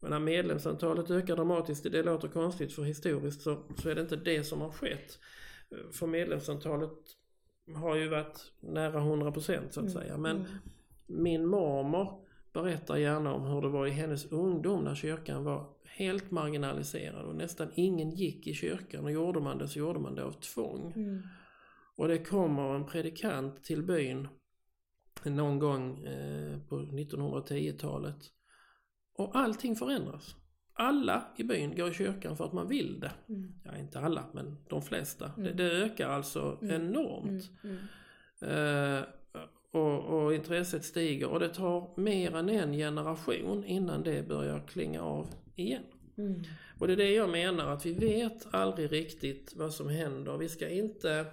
Men 0.00 0.10
när 0.10 0.18
medlemsantalet 0.18 1.10
ökar 1.10 1.36
dramatiskt, 1.36 1.92
det 1.92 2.02
låter 2.02 2.28
konstigt 2.28 2.72
för 2.72 2.82
historiskt 2.82 3.42
så, 3.42 3.62
så 3.82 3.88
är 3.88 3.94
det 3.94 4.00
inte 4.00 4.16
det 4.16 4.44
som 4.44 4.60
har 4.60 4.70
skett. 4.70 5.18
För 5.92 6.06
medlemsantalet 6.06 6.98
har 7.74 7.96
ju 7.96 8.08
varit 8.08 8.52
nära 8.60 9.00
100% 9.00 9.34
så 9.44 9.56
att 9.58 9.76
mm. 9.76 9.88
säga. 9.90 10.16
Men 10.16 10.36
mm. 10.36 10.48
min 11.06 11.46
mormor 11.46 12.26
berättar 12.52 12.96
gärna 12.96 13.34
om 13.34 13.44
hur 13.44 13.62
det 13.62 13.68
var 13.68 13.86
i 13.86 13.90
hennes 13.90 14.32
ungdom 14.32 14.84
när 14.84 14.94
kyrkan 14.94 15.44
var 15.44 15.66
helt 15.84 16.30
marginaliserad 16.30 17.24
och 17.24 17.36
nästan 17.36 17.70
ingen 17.74 18.10
gick 18.10 18.46
i 18.46 18.54
kyrkan 18.54 19.04
och 19.04 19.12
gjorde 19.12 19.40
man 19.40 19.58
det 19.58 19.68
så 19.68 19.78
gjorde 19.78 19.98
man 19.98 20.14
det 20.14 20.24
av 20.24 20.32
tvång. 20.32 20.92
Mm. 20.96 21.22
Och 21.96 22.08
det 22.08 22.18
kommer 22.18 22.74
en 22.74 22.86
predikant 22.86 23.64
till 23.64 23.82
byn 23.82 24.28
någon 25.24 25.58
gång 25.58 26.04
eh, 26.04 26.58
på 26.68 26.78
1910-talet 26.78 28.16
och 29.14 29.36
allting 29.36 29.76
förändras. 29.76 30.36
Alla 30.72 31.24
i 31.36 31.44
byn 31.44 31.76
går 31.76 31.90
i 31.90 31.94
kyrkan 31.94 32.36
för 32.36 32.44
att 32.44 32.52
man 32.52 32.68
vill 32.68 33.00
det. 33.00 33.12
Mm. 33.28 33.52
Ja, 33.64 33.76
inte 33.76 34.00
alla, 34.00 34.24
men 34.34 34.56
de 34.68 34.82
flesta. 34.82 35.32
Mm. 35.36 35.42
Det, 35.42 35.52
det, 35.52 35.84
ökar 35.84 36.08
alltså 36.08 36.58
mm. 36.62 36.82
enormt. 36.82 37.50
Mm. 37.64 37.78
Mm. 38.40 38.98
Eh, 38.98 39.04
och, 39.72 40.04
och, 40.04 40.34
intresset 40.34 40.84
stiger 40.84 41.28
och 41.28 41.40
det 41.40 41.48
tar 41.48 42.00
mer 42.00 42.36
än 42.36 42.48
en 42.48 42.72
generation 42.72 43.64
innan 43.64 44.02
det 44.02 44.28
börjar 44.28 44.66
klinga 44.68 45.02
av 45.02 45.28
igen. 45.56 45.82
Mm. 46.18 46.42
Och 46.78 46.86
det 46.86 46.92
är 46.92 46.96
det 46.96 47.10
jag 47.10 47.30
menar 47.30 47.66
att 47.66 47.86
vi 47.86 47.92
vet 47.92 48.54
aldrig 48.54 48.92
riktigt 48.92 49.52
vad 49.56 49.74
som 49.74 49.88
händer. 49.88 50.36
Vi 50.36 50.48
ska 50.48 50.68
inte 50.68 51.26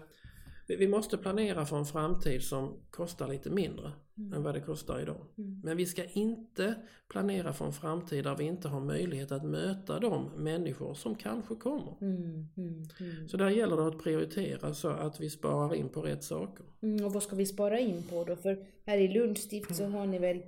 vi 0.68 0.88
måste 0.88 1.18
planera 1.18 1.66
för 1.66 1.78
en 1.78 1.86
framtid 1.86 2.44
som 2.44 2.80
kostar 2.92 3.28
lite 3.28 3.50
mindre 3.50 3.92
mm. 4.18 4.34
än 4.34 4.44
vad 4.44 4.54
det 4.54 4.62
kostar 4.62 5.00
idag. 5.00 5.26
Mm. 5.38 5.62
Men 5.64 5.78
vi 5.78 5.86
ska 5.86 6.04
inte 6.06 6.76
planera 7.10 7.54
för 7.54 7.66
en 7.66 7.74
framtid 7.74 8.24
där 8.24 8.36
vi 8.36 8.44
inte 8.44 8.68
har 8.68 8.80
möjlighet 8.80 9.32
att 9.32 9.44
möta 9.46 10.00
de 10.00 10.30
människor 10.36 10.94
som 10.94 11.16
kanske 11.16 11.56
kommer. 11.56 11.98
Mm. 12.02 12.48
mm, 12.58 12.84
mm. 13.00 13.28
Så 13.28 13.38
där 13.38 13.50
gäller 13.50 13.78
det 13.78 13.88
att 13.88 14.04
prioritera 14.04 14.74
så 14.74 14.90
att 14.90 15.20
vi 15.20 15.30
sparar 15.30 15.76
in 15.76 15.90
på 15.90 16.02
rätt 16.02 16.24
saker. 16.24 16.66
Mm, 16.82 17.06
och 17.06 17.14
vad 17.14 17.24
ska 17.24 17.36
vi 17.36 17.46
spara 17.46 17.80
in 17.80 18.04
på 18.04 18.24
då? 18.24 18.36
För 18.36 18.66
här 18.86 18.98
i 18.98 19.08
Lunds 19.08 19.42
stift 19.42 19.76
så 19.76 19.86
har 19.86 20.06
ni 20.06 20.20
väl 20.20 20.44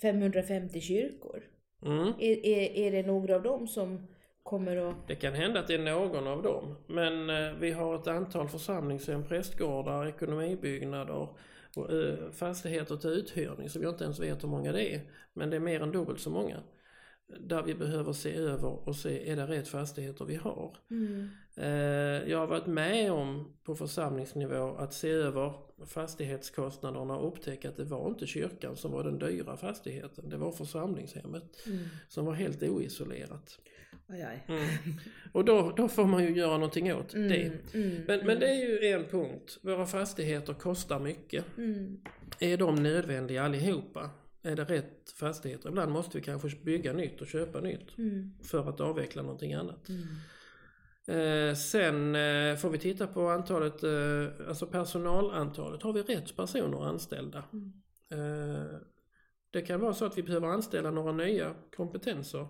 550 0.00 0.80
kyrkor? 0.80 1.42
Är, 2.18 2.46
är, 2.46 2.76
är 2.76 2.90
det 2.90 3.02
några 3.02 3.36
av 3.36 3.42
dem 3.42 3.68
som 3.68 4.06
kommer 4.42 4.76
att... 4.76 5.08
Det 5.08 5.14
kan 5.14 5.34
hända 5.34 5.60
att 5.60 5.66
det 5.66 5.74
är 5.74 5.78
någon 5.78 6.26
av 6.26 6.42
dem. 6.42 6.74
Men 6.86 7.30
eh, 7.30 7.52
vi 7.60 7.70
har 7.70 7.94
ett 7.94 8.06
antal 8.06 8.48
församlingshem, 8.48 9.24
prästgårdar, 9.24 10.06
ekonomibyggnader 10.06 11.28
fastigheter 12.32 12.96
till 12.96 13.10
uthyrning 13.10 13.68
som 13.70 13.82
jag 13.82 13.92
inte 13.92 14.04
ens 14.04 14.20
vet 14.20 14.42
hur 14.44 14.48
många 14.48 14.72
det 14.72 14.94
är. 14.94 15.00
Men 15.32 15.50
det 15.50 15.56
är 15.56 15.60
mer 15.60 15.80
än 15.82 15.92
dubbelt 15.92 16.20
så 16.20 16.30
många. 16.30 16.60
Där 17.40 17.62
vi 17.62 17.74
behöver 17.74 18.12
se 18.12 18.34
över 18.34 18.88
och 18.88 18.96
se, 18.96 19.30
är 19.30 19.36
det 19.36 19.46
rätt 19.46 19.68
fastigheter 19.68 20.24
vi 20.24 20.34
har? 20.36 20.76
Mm. 20.90 21.28
Eh, 21.56 22.30
Jag 22.30 22.38
har 22.38 22.46
varit 22.46 22.66
med 22.66 23.12
om 23.12 23.56
på 23.64 23.74
församlingsnivå 23.74 24.76
att 24.76 24.94
se 24.94 25.10
över 25.10 25.52
fastighetskostnaderna 25.86 27.16
och 27.16 27.28
upptäcka 27.28 27.68
att 27.68 27.76
det 27.76 27.84
var 27.84 28.08
inte 28.08 28.26
kyrkan 28.26 28.76
som 28.76 28.92
var 28.92 29.04
den 29.04 29.18
dyra 29.18 29.56
fastigheten. 29.56 30.28
Det 30.28 30.36
var 30.36 30.52
församlingshemmet 30.52 31.66
Mm. 31.66 31.78
som 32.08 32.24
var 32.24 32.32
helt 32.32 32.62
oisolerat. 32.62 33.58
Oj, 34.08 34.26
oj. 34.30 34.44
Mm. 34.48 34.68
Och 35.32 35.44
då, 35.44 35.72
då 35.76 35.88
får 35.88 36.04
man 36.06 36.22
ju 36.24 36.30
göra 36.36 36.52
någonting 36.54 36.94
åt 36.94 37.14
Mm, 37.14 37.28
det. 37.28 37.74
mm, 37.74 38.04
Men, 38.08 38.26
men 38.26 38.40
det 38.40 38.46
är 38.50 38.68
ju 38.68 38.88
en 38.92 39.04
punkt. 39.04 39.58
Våra 39.62 39.86
fastigheter 39.86 40.54
kostar 40.54 41.00
mycket. 41.00 41.44
Mm. 41.58 42.00
Är 42.40 42.56
de 42.56 42.74
nödvändiga 42.82 43.42
allihopa? 43.42 44.10
Är 44.42 44.56
det 44.56 44.64
rätt 44.64 45.10
fastigheter? 45.16 45.68
Ibland 45.68 45.92
måste 45.92 46.18
vi 46.18 46.24
kanske 46.24 46.48
bygga 46.64 46.92
nytt 46.92 47.20
och 47.20 47.26
köpa 47.26 47.60
nytt 47.60 47.98
Mm. 47.98 48.32
för 48.44 48.68
att 48.68 48.80
avveckla 48.80 49.22
någonting 49.22 49.54
annat. 49.54 49.88
Mm. 49.88 50.06
Eh, 51.06 51.54
sen 51.54 52.14
eh, 52.14 52.56
får 52.56 52.70
vi 52.70 52.78
titta 52.78 53.06
på 53.06 53.28
antalet, 53.28 53.82
eh, 53.82 54.48
alltså 54.48 54.66
personalantalet. 54.66 55.82
Har 55.82 55.92
vi 55.92 56.02
rätt 56.02 56.36
personer 56.36 56.84
anställda? 56.88 57.44
Mm. 57.52 57.72
Eh, 58.10 58.66
det 59.50 59.60
kan 59.62 59.80
vara 59.80 59.94
så 59.94 60.04
att 60.04 60.18
vi 60.18 60.22
behöver 60.22 60.48
anställa 60.48 60.90
några 60.90 61.12
nya 61.12 61.54
kompetenser. 61.76 62.46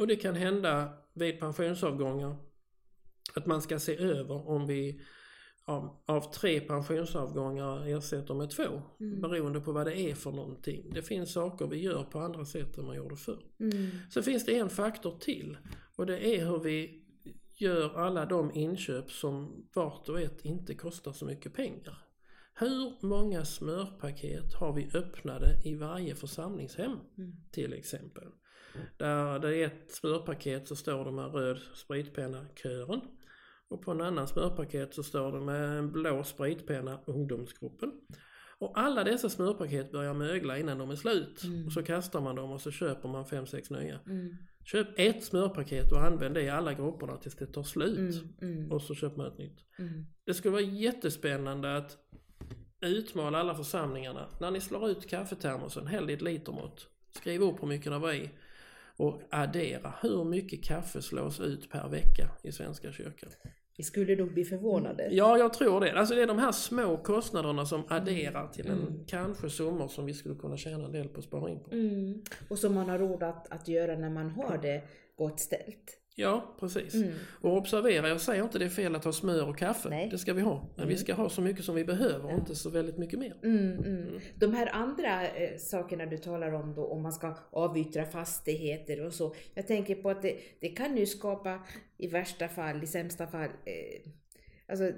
Och 0.00 0.06
det 0.06 0.16
kan 0.16 0.34
hända 0.34 0.92
vid 1.12 1.40
pensionsavgångar 1.40 2.36
att 3.34 3.46
man 3.46 3.62
ska 3.62 3.78
se 3.78 3.96
över 3.96 4.48
om 4.48 4.66
vi 4.66 5.00
av, 5.64 6.02
av 6.06 6.32
tre 6.32 6.60
pensionsavgångar 6.60 7.86
ersätter 7.88 8.34
med 8.34 8.50
två. 8.50 8.82
Mm. 9.00 9.20
Beroende 9.20 9.60
på 9.60 9.72
vad 9.72 9.86
det 9.86 10.00
är 10.00 10.14
för 10.14 10.32
någonting. 10.32 10.90
Det 10.94 11.02
finns 11.02 11.32
saker 11.32 11.66
vi 11.66 11.76
gör 11.76 12.04
på 12.04 12.18
andra 12.18 12.44
sätt 12.44 12.78
än 12.78 12.86
man 12.86 12.96
gjorde 12.96 13.16
förr. 13.16 13.42
Mm. 13.60 13.90
Så 14.10 14.22
finns 14.22 14.44
det 14.44 14.58
en 14.58 14.70
faktor 14.70 15.18
till 15.20 15.56
och 15.96 16.06
det 16.06 16.26
är 16.36 16.46
hur 16.46 16.58
vi 16.58 17.04
gör 17.56 17.94
alla 17.98 18.26
de 18.26 18.54
inköp 18.54 19.10
som 19.10 19.66
vart 19.74 20.08
och 20.08 20.20
ett 20.20 20.44
inte 20.44 20.74
kostar 20.74 21.12
så 21.12 21.24
mycket 21.24 21.54
pengar. 21.54 21.98
Hur 22.54 23.06
många 23.06 23.44
smörpaket 23.44 24.54
har 24.54 24.72
vi 24.72 24.90
öppnade 24.94 25.62
i 25.64 25.74
varje 25.74 26.14
församlingshem 26.14 26.98
Mm. 27.18 27.32
till 27.50 27.72
exempel? 27.72 28.28
Där 28.96 29.38
det 29.38 29.56
är 29.56 29.66
ett 29.66 29.92
smörpaket 29.92 30.68
så 30.68 30.76
står 30.76 31.04
det 31.04 31.10
med 31.10 31.34
röd 31.34 31.60
spritpenna 31.74 32.46
kören 32.62 33.00
och 33.70 33.82
på 33.82 33.90
en 33.90 34.00
annan 34.00 34.28
smörpaket 34.28 34.94
så 34.94 35.02
står 35.02 35.32
det 35.32 35.40
med 35.40 35.78
en 35.78 35.92
blå 35.92 36.24
spritpenna 36.24 37.00
ungdomsgruppen. 37.06 37.92
Och 38.58 38.78
alla 38.78 39.04
dessa 39.04 39.28
smörpaket 39.28 39.92
börjar 39.92 40.14
mögla 40.14 40.58
innan 40.58 40.78
de 40.78 40.90
är 40.90 40.96
slut. 40.96 41.44
Mm. 41.44 41.66
Och 41.66 41.72
så 41.72 41.82
kastar 41.82 42.20
man 42.20 42.36
dem 42.36 42.52
och 42.52 42.60
så 42.60 42.70
köper 42.70 43.08
man 43.08 43.26
fem 43.26 43.46
sex 43.46 43.70
nya. 43.70 44.00
Mm. 44.06 44.36
Köp 44.64 44.88
ett 44.96 45.24
smörpaket 45.24 45.92
och 45.92 46.04
använd 46.04 46.34
det 46.34 46.42
i 46.42 46.48
alla 46.48 46.74
grupperna 46.74 47.16
tills 47.16 47.36
det 47.36 47.46
tar 47.46 47.62
slut. 47.62 48.22
Mm. 48.40 48.56
Mm. 48.56 48.72
Och 48.72 48.82
så 48.82 48.94
köper 48.94 49.16
man 49.16 49.26
ett 49.26 49.38
nytt. 49.38 49.58
Mm. 49.78 50.06
Det 50.24 50.34
skulle 50.34 50.52
vara 50.52 50.62
jättespännande 50.62 51.76
att 51.76 51.98
utmana 52.80 53.38
alla 53.38 53.54
församlingarna. 53.54 54.28
När 54.40 54.50
ni 54.50 54.60
slår 54.60 54.90
ut 54.90 55.08
kaffetermosen, 55.08 55.86
häll 55.86 56.10
i 56.10 56.12
ett 56.12 56.22
litermått. 56.22 56.88
Skriv 57.10 57.42
upp 57.42 57.62
hur 57.62 57.68
mycket 57.68 57.92
det 57.92 57.98
var 57.98 58.12
i. 58.12 58.30
Och 59.00 59.22
addera 59.30 59.92
hur 60.02 60.24
mycket 60.24 60.64
kaffe 60.64 61.02
slås 61.02 61.40
ut 61.40 61.70
per 61.70 61.88
vecka 61.88 62.30
i 62.42 62.52
Svenska 62.52 62.92
kyrkan. 62.92 63.30
Vi 63.76 63.84
skulle 63.84 64.16
nog 64.16 64.32
bli 64.34 64.44
förvånade. 64.44 65.08
Ja, 65.10 65.38
jag 65.38 65.52
tror 65.52 65.80
det. 65.80 65.92
Alltså 65.92 66.14
det 66.14 66.22
är 66.22 66.26
de 66.26 66.38
här 66.38 66.52
små 66.52 66.96
kostnaderna 66.96 67.66
som 67.66 67.82
adderar 67.88 68.48
till 68.48 68.66
en 68.66 68.78
Mm. 68.78 69.04
kanske 69.06 69.50
summor 69.50 69.88
som 69.88 70.06
vi 70.06 70.14
skulle 70.14 70.34
kunna 70.34 70.56
tjäna 70.56 70.84
en 70.84 70.92
del 70.92 71.08
på 71.08 71.18
att 71.18 71.24
spara 71.24 71.50
in 71.50 71.60
på. 71.60 71.70
Mm. 71.74 72.22
Och 72.48 72.58
som 72.58 72.74
man 72.74 72.88
har 72.88 72.98
råd 72.98 73.22
att, 73.22 73.52
att 73.52 73.68
göra 73.68 73.96
när 73.96 74.10
man 74.10 74.30
har 74.30 74.58
det 74.62 74.82
gott 75.16 75.40
ställt. 75.40 75.99
Ja, 76.14 76.56
precis. 76.60 76.94
Mm. 76.94 77.12
Och 77.40 77.56
observera, 77.56 78.08
jag 78.08 78.20
säger 78.20 78.42
inte 78.42 78.58
det 78.58 78.64
är 78.64 78.68
fel 78.68 78.94
att 78.94 79.04
ha 79.04 79.12
smör 79.12 79.48
och 79.48 79.58
kaffe. 79.58 79.88
Nej. 79.88 80.08
Det 80.10 80.18
ska 80.18 80.32
vi 80.32 80.40
ha. 80.40 80.68
Men 80.76 80.88
vi 80.88 80.96
ska 80.96 81.14
ha 81.14 81.28
så 81.28 81.40
mycket 81.40 81.64
som 81.64 81.74
vi 81.74 81.84
behöver 81.84 82.24
och 82.24 82.38
inte 82.38 82.54
så 82.54 82.70
väldigt 82.70 82.98
mycket 82.98 83.18
mer. 83.18 83.36
Mm, 83.42 83.78
mm. 83.78 84.20
De 84.34 84.54
här 84.54 84.66
andra 84.72 85.28
eh, 85.28 85.56
sakerna 85.58 86.06
du 86.06 86.18
talar 86.18 86.52
om 86.52 86.74
då, 86.74 86.86
om 86.86 87.02
man 87.02 87.12
ska 87.12 87.34
avyttra 87.50 88.04
fastigheter 88.04 89.06
och 89.06 89.14
så. 89.14 89.34
Jag 89.54 89.66
tänker 89.66 89.94
på 89.94 90.10
att 90.10 90.22
det, 90.22 90.36
det 90.60 90.68
kan 90.68 90.96
ju 90.96 91.06
skapa, 91.06 91.58
i 91.98 92.06
värsta 92.06 92.48
fall, 92.48 92.82
i 92.82 92.86
sämsta 92.86 93.26
fall, 93.26 93.50
eh, 93.64 94.10
alltså 94.68 94.92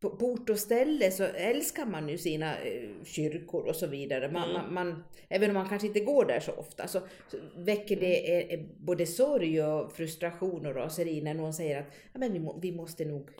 på, 0.00 0.10
på 0.16 0.26
ort 0.26 0.50
och 0.50 0.58
ställe 0.58 1.10
så 1.10 1.24
älskar 1.24 1.86
man 1.86 2.08
ju 2.08 2.18
sina 2.18 2.58
eh, 2.58 2.88
kyrkor 3.04 3.66
och 3.66 3.76
så 3.76 3.86
vidare. 3.86 4.30
Man, 4.30 4.50
Mm. 4.50 4.62
man, 4.62 4.74
man, 4.74 5.04
även 5.28 5.50
om 5.50 5.54
man 5.54 5.68
kanske 5.68 5.88
inte 5.88 6.00
går 6.00 6.24
där 6.24 6.40
så 6.40 6.52
ofta 6.52 6.88
så, 6.88 7.00
så 7.30 7.36
väcker 7.56 7.96
det 8.00 8.32
Mm. 8.32 8.48
eh, 8.48 8.54
eh, 8.54 8.66
både 8.76 9.06
sorg 9.06 9.62
och 9.62 9.92
frustration 9.92 10.66
och 10.66 10.74
raseri 10.74 11.20
när 11.22 11.34
någon 11.34 11.54
säger 11.54 11.80
att 11.80 11.86
ja, 12.12 12.18
men 12.18 12.32
vi, 12.32 12.38
må, 12.38 12.58
vi 12.60 12.72
måste 12.72 13.04
nog 13.04 13.30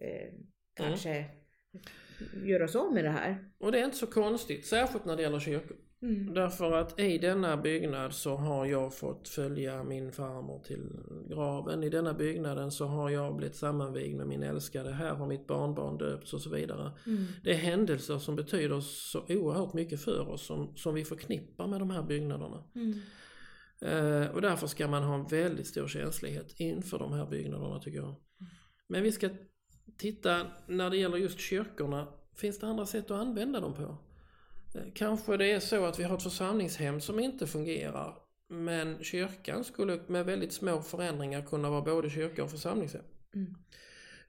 eh, 0.00 0.28
kanske 0.74 1.24
göra 2.44 2.64
oss 2.64 2.76
av 2.76 2.92
med 2.92 3.04
det 3.04 3.10
här. 3.10 3.44
Och 3.58 3.72
det 3.72 3.80
är 3.80 3.84
inte 3.84 3.96
så 3.96 4.06
konstigt, 4.06 4.66
särskilt 4.66 5.04
när 5.04 5.16
det 5.16 5.22
gäller 5.22 5.40
kyrkor. 5.40 5.76
Mm. 6.02 6.34
Därför 6.34 6.72
att 6.72 7.00
i 7.00 7.18
denna 7.18 7.56
byggnad 7.56 8.14
så 8.14 8.36
har 8.36 8.66
jag 8.66 8.94
fått 8.94 9.28
följa 9.28 9.84
min 9.84 10.12
farmor 10.12 10.62
till 10.66 10.90
graven. 11.28 11.82
I 11.82 11.88
denna 11.88 12.14
byggnaden 12.14 12.70
så 12.70 12.86
har 12.86 13.10
jag 13.10 13.36
blivit 13.36 13.56
sammanvigd 13.56 14.16
med 14.16 14.26
min 14.26 14.42
älskade. 14.42 14.92
Här 14.92 15.14
har 15.14 15.26
mitt 15.26 15.46
barnbarn 15.46 15.98
döpts 15.98 16.34
och 16.34 16.40
så 16.40 16.50
vidare. 16.50 16.92
Mm. 17.06 17.26
Det 17.44 17.50
är 17.50 17.56
händelser 17.56 18.18
som 18.18 18.36
betyder 18.36 18.80
så 18.80 19.24
oerhört 19.28 19.72
mycket 19.72 20.00
för 20.00 20.28
oss 20.28 20.46
som, 20.46 20.76
som 20.76 20.94
vi 20.94 21.04
förknippar 21.04 21.66
med 21.66 21.80
de 21.80 21.90
här 21.90 22.02
byggnaderna. 22.02 22.64
Mm. 22.74 23.00
Eh, 23.82 24.30
och 24.30 24.42
därför 24.42 24.66
ska 24.66 24.88
man 24.88 25.02
ha 25.02 25.14
en 25.14 25.26
väldigt 25.26 25.66
stor 25.66 25.88
känslighet 25.88 26.54
inför 26.56 26.98
de 26.98 27.12
här 27.12 27.26
byggnaderna 27.26 27.78
tycker 27.78 27.98
jag. 27.98 28.14
Men 28.88 29.02
vi 29.02 29.12
ska 29.12 29.28
titta 29.96 30.46
när 30.66 30.90
det 30.90 30.96
gäller 30.96 31.16
just 31.16 31.40
kyrkorna. 31.40 32.08
Finns 32.34 32.58
det 32.58 32.66
andra 32.66 32.86
sätt 32.86 33.10
att 33.10 33.20
använda 33.20 33.60
dem 33.60 33.74
på? 33.74 33.96
Eh, 34.74 34.92
Kanske 34.94 35.36
det 35.36 35.52
är 35.52 35.60
så 35.60 35.84
att 35.84 35.98
vi 35.98 36.04
har 36.04 36.16
ett 36.16 36.22
församlingshem 36.22 37.00
som 37.00 37.20
inte 37.20 37.46
fungerar. 37.46 38.14
Men 38.48 39.04
kyrkan 39.04 39.64
skulle 39.64 40.00
med 40.06 40.26
väldigt 40.26 40.52
små 40.52 40.82
förändringar 40.82 41.42
kunna 41.42 41.70
vara 41.70 41.82
både 41.82 42.10
kyrka 42.10 42.44
och 42.44 42.50
församlingshem. 42.50 43.04
Mm. 43.34 43.54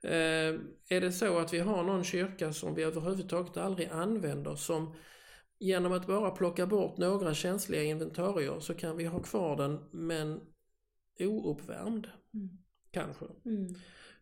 Eh, 0.02 0.60
är 0.88 1.00
det 1.00 1.12
så 1.12 1.38
att 1.38 1.52
vi 1.52 1.58
har 1.58 1.82
någon 1.84 2.04
kyrka 2.04 2.52
som 2.52 2.74
vi 2.74 2.82
överhuvudtaget 2.82 3.56
aldrig 3.56 3.88
använder 3.88 4.54
som 4.54 4.94
genom 5.58 5.92
att 5.92 6.06
bara 6.06 6.30
plocka 6.30 6.66
bort 6.66 6.98
några 6.98 7.34
känsliga 7.34 7.82
inventarier 7.82 8.60
så 8.60 8.74
kan 8.74 8.96
vi 8.96 9.04
ha 9.04 9.22
kvar 9.22 9.56
den 9.56 9.80
men 9.92 10.40
ouppvärmd. 11.20 12.08
Mm. 12.34 12.48
Kanske. 12.90 13.24
Mm. 13.44 13.74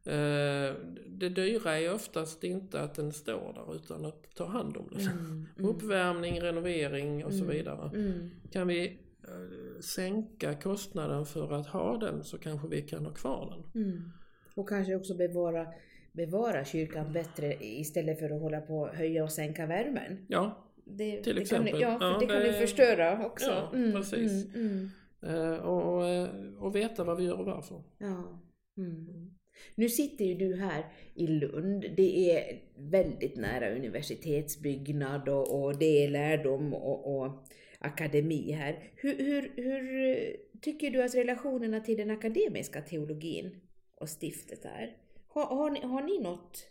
Eh, 0.06 0.74
det 1.06 1.28
dyra 1.28 1.78
är 1.78 1.94
oftast 1.94 2.44
inte 2.44 2.80
att 2.80 2.94
den 2.94 3.12
står 3.12 3.52
där 3.54 3.74
utan 3.74 4.04
att 4.04 4.34
ta 4.34 4.44
hand 4.46 4.76
om 4.76 4.88
den. 4.92 5.00
Mm. 5.00 5.46
Mm. 5.58 5.70
Uppvärmning, 5.70 6.40
renovering 6.40 7.24
och 7.24 7.32
så 7.32 7.44
Mm. 7.44 7.56
vidare. 7.56 7.90
Mm. 7.94 8.30
Kan 8.52 8.68
vi 8.68 8.86
eh, 9.24 9.80
sänka 9.80 10.54
kostnaden 10.54 11.26
för 11.26 11.52
att 11.52 11.66
ha 11.66 11.96
den 11.96 12.24
så 12.24 12.38
kanske 12.38 12.68
vi 12.68 12.82
kan 12.82 13.06
ha 13.06 13.12
kvar 13.12 13.62
den. 13.72 13.82
Mm. 13.84 14.10
Och 14.54 14.68
kanske 14.68 14.96
också 14.96 15.14
bevara, 15.16 15.66
bevara 16.12 16.64
kyrkan 16.64 17.12
bättre 17.12 17.56
istället 17.60 18.18
för 18.18 18.30
att 18.30 18.40
hålla 18.40 18.60
på 18.60 18.78
och 18.80 18.88
höja 18.88 19.24
och 19.24 19.32
sänka 19.32 19.66
värmen. 19.66 20.26
Ja, 20.28 20.66
Det, 20.84 21.22
Till 21.22 21.34
det 21.36 21.40
exempel. 21.42 21.70
Kan, 21.72 21.80
ja, 21.80 21.98
Ja, 22.00 22.16
det 22.20 22.26
kan 22.26 22.36
det- 22.36 22.46
ju 22.46 22.52
förstöra 22.52 23.26
också. 23.26 23.50
Ja, 23.50 23.70
precis. 23.92 24.54
Mm, 24.54 24.90
mm, 25.22 25.52
eh, 25.52 25.58
och, 25.58 25.96
och, 25.96 26.28
och 26.58 26.76
veta 26.76 27.04
vad 27.04 27.16
vi 27.16 27.24
gör 27.24 27.38
och 27.38 27.46
varför. 27.46 27.82
ja. 27.98 28.40
Mm. 28.78 29.30
Nu 29.74 29.88
sitter 29.88 30.24
ju 30.24 30.34
du 30.34 30.56
här 30.56 30.84
i 31.14 31.26
Lund. 31.26 31.84
Det 31.96 32.30
är 32.30 32.60
väldigt 32.76 33.36
nära 33.36 33.70
universitetsbyggnad 33.76 35.28
och, 35.28 35.62
och 35.62 35.78
det 35.78 36.04
är 36.04 36.08
lärdom 36.10 36.74
och, 36.74 37.20
och 37.20 37.32
akademi 37.78 38.52
här. 38.52 38.78
Hur, 38.96 39.16
hur, 39.16 39.52
hur 39.56 40.08
eh, 40.08 40.32
tycker 40.60 40.90
du 40.90 41.02
att 41.02 41.14
relationerna 41.14 41.80
till 41.80 41.96
den 41.96 42.10
akademiska 42.10 42.80
teologin 42.80 43.60
och 43.96 44.08
stiftet 44.08 44.64
är? 44.64 44.96
Har, 45.28 45.46
har, 45.46 45.70
ni, 45.70 45.80
har 45.80 46.02
ni 46.02 46.18
något 46.18 46.66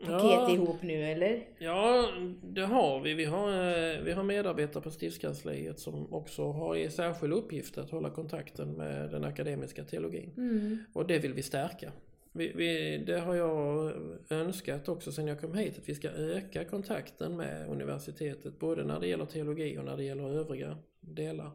paket 0.00 0.30
Ja. 0.30 0.50
ihop 0.50 0.82
nu 0.82 1.04
eller? 1.04 1.48
Ja, 1.58 2.08
det 2.42 2.64
har 2.64 3.00
vi. 3.00 3.14
Vi 3.14 3.24
har, 3.24 3.48
eh, 3.48 4.00
vi 4.04 4.12
har 4.12 4.22
medarbetare 4.22 4.82
på 4.82 4.90
stiftskansliet 4.90 5.78
som 5.78 6.12
också 6.12 6.44
har 6.50 6.76
i 6.76 6.90
särskild 6.90 7.32
uppgift 7.32 7.78
att 7.78 7.90
hålla 7.90 8.10
kontakten 8.10 8.72
med 8.72 9.10
den 9.10 9.24
akademiska 9.24 9.84
teologin. 9.84 10.34
Mm. 10.36 10.78
Och 10.92 11.06
det 11.06 11.18
vill 11.18 11.34
vi 11.34 11.42
stärka. 11.42 11.92
Vi, 12.32 12.52
vi, 12.52 12.98
det 13.06 13.20
har 13.20 13.34
jag 13.34 13.92
önskat 14.30 14.88
också 14.88 15.12
sedan 15.12 15.26
jag 15.26 15.40
kom 15.40 15.54
hit, 15.54 15.78
att 15.78 15.88
vi 15.88 15.94
ska 15.94 16.08
öka 16.10 16.64
kontakten 16.64 17.36
med 17.36 17.68
universitetet, 17.68 18.58
både 18.58 18.84
när 18.84 19.00
det 19.00 19.06
gäller 19.08 19.26
teologi 19.26 19.78
och 19.78 19.84
när 19.84 19.96
det 19.96 20.04
gäller 20.04 20.30
övriga 20.30 20.78
delar. 21.00 21.50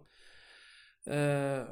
Eh, 1.06 1.64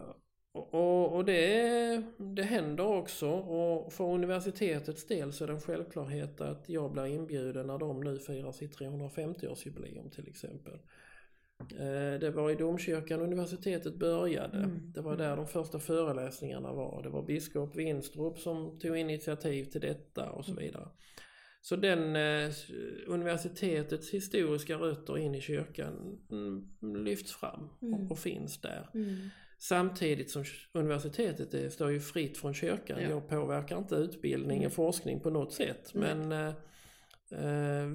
Och, 0.55 0.73
och, 0.73 1.15
och 1.15 1.25
det, 1.25 2.03
det 2.17 2.43
händer 2.43 2.85
också 2.85 3.29
och 3.29 3.93
för 3.93 4.03
universitetets 4.03 5.07
del 5.07 5.33
så 5.33 5.43
är 5.43 5.47
det 5.47 5.53
en 5.53 5.61
självklarhet 5.61 6.41
att 6.41 6.69
jag 6.69 6.91
blir 6.91 7.05
inbjuden 7.05 7.67
när 7.67 7.77
de 7.77 8.01
nu 8.01 8.19
firar 8.19 8.51
sitt 8.51 8.77
350-årsjubileum 8.79 10.09
till 10.09 10.27
exempel. 10.27 10.79
Eh, 11.59 12.19
det 12.19 12.31
var 12.35 12.51
i 12.51 12.55
domkyrkan 12.55 13.21
universitetet 13.21 13.95
började. 13.95 14.57
Mm. 14.57 14.91
Det 14.93 15.01
var 15.01 15.17
där 15.17 15.35
de 15.35 15.47
första 15.47 15.79
föreläsningarna 15.79 16.73
var. 16.73 17.03
Det 17.03 17.09
var 17.09 17.23
biskop 17.23 17.75
Winstrup 17.75 18.37
som 18.39 18.79
tog 18.79 18.97
initiativ 18.97 19.65
till 19.65 19.81
detta 19.81 20.29
och 20.31 20.45
så 20.45 20.51
Mm. 20.51 20.63
vidare. 20.63 20.87
Så 21.61 21.75
den 21.75 22.15
eh, 22.15 22.51
universitetets 23.07 24.09
historiska 24.13 24.75
rötter 24.75 25.17
in 25.17 25.35
i 25.35 25.41
kyrkan 25.41 26.19
mm, 26.31 26.67
lyfts 27.05 27.31
fram 27.31 27.69
Mm. 27.81 27.93
och, 27.93 28.11
och 28.11 28.19
finns 28.19 28.61
där. 28.61 28.89
Mm. 28.93 29.15
Samtidigt 29.57 30.31
som 30.31 30.43
universitetet 30.71 31.51
det 31.51 31.69
står 31.69 31.91
ju 31.91 31.99
fritt 31.99 32.37
från 32.37 32.53
kyrkan. 32.53 32.99
Ja. 33.01 33.09
Jag 33.09 33.27
påverkar 33.29 33.77
inte 33.77 33.95
utbildning 33.95 34.57
Mm. 34.57 34.67
och 34.67 34.73
forskning 34.73 35.19
på 35.19 35.29
något 35.29 35.53
sätt. 35.53 35.93
Men 35.93 36.31
eh, 36.31 36.53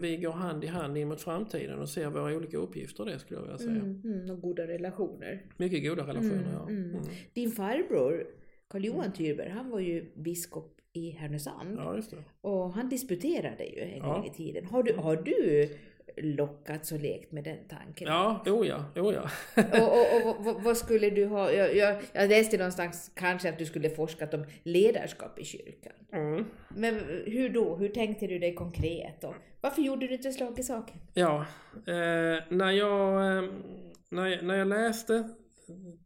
vi 0.01 0.17
går 0.17 0.33
hand 0.33 0.65
i 0.65 0.67
hand 0.67 0.99
in 0.99 1.09
mot 1.09 1.21
framtiden 1.21 1.79
och 1.79 1.89
ser 1.89 2.07
våra 2.11 2.37
olika 2.37 2.57
uppgifter 2.57 3.05
det 3.05 3.19
skulle 3.19 3.41
jag 3.41 3.43
vilja 3.45 3.59
säga. 3.59 3.71
Mm. 3.71 4.03
Mm. 4.05 4.31
Och 4.31 4.41
goda 4.41 4.67
relationer. 4.67 5.43
Mycket 5.57 5.85
goda 5.89 6.03
relationer 6.07 6.33
Mm, 6.43 6.53
ja. 6.53 6.69
mm. 6.69 6.91
Mm. 6.91 7.03
Din 7.33 7.51
farbror 7.51 8.27
Karl 8.69 8.85
Johan 8.85 9.13
Tyrberg, 9.13 9.49
han 9.51 9.71
var 9.71 9.81
ju 9.81 10.05
biskop 10.15 10.75
i 10.93 11.11
Härnösand. 11.11 11.79
Ja. 11.79 12.01
Och 12.41 12.73
han 12.73 12.89
disputerade 12.89 13.65
ju 13.67 13.81
en 13.81 13.99
Ja. 13.99 14.15
gång 14.15 14.25
i 14.27 14.31
tiden. 14.31 14.65
Har 14.65 14.83
du, 14.83 14.95
har 14.95 15.17
du 15.17 15.69
lockats 16.17 16.93
och 16.93 17.01
lekt 17.01 17.33
med 17.33 17.45
den 17.45 17.59
tanken? 17.69 18.09
Ja, 18.09 18.43
oh 18.47 18.67
ja, 18.67 18.85
oh 18.97 19.15
ja. 19.15 19.31
Och, 19.57 19.93
och, 19.93 20.31
och 20.39 20.45
vad- 20.45 20.63
vad, 20.65 20.77
skulle 20.77 21.11
du 21.11 21.27
ha? 21.27 21.53
Jag, 21.53 21.77
jag, 21.77 22.03
jag 22.13 22.29
läste 22.29 22.57
någonstans 22.59 23.11
kanske 23.15 23.49
att 23.49 23.59
du 23.59 23.65
skulle 23.67 23.91
forskat 23.91 24.35
om 24.35 24.45
ledarskap 24.63 25.39
i 25.39 25.45
kyrkan. 25.45 25.93
Mm. 26.13 26.45
Men 26.77 26.95
hur 27.27 27.49
då? 27.49 27.77
Hur 27.77 27.89
tänkte 27.89 28.27
du 28.27 28.39
dig 28.39 28.55
konkret? 28.55 29.25
Och 29.25 29.35
varför 29.61 29.83
gjorde 29.83 30.07
du 30.07 30.15
inte 30.15 30.33
slag 30.33 30.59
i 30.59 30.63
saken? 30.63 30.97
Ja, 31.15 31.47
eh, 31.87 32.43
när, 32.49 32.71
jag, 32.71 33.37
eh, 33.39 33.51
när, 34.11 34.43
när 34.43 34.55
jag 34.55 34.69
läste 34.69 35.29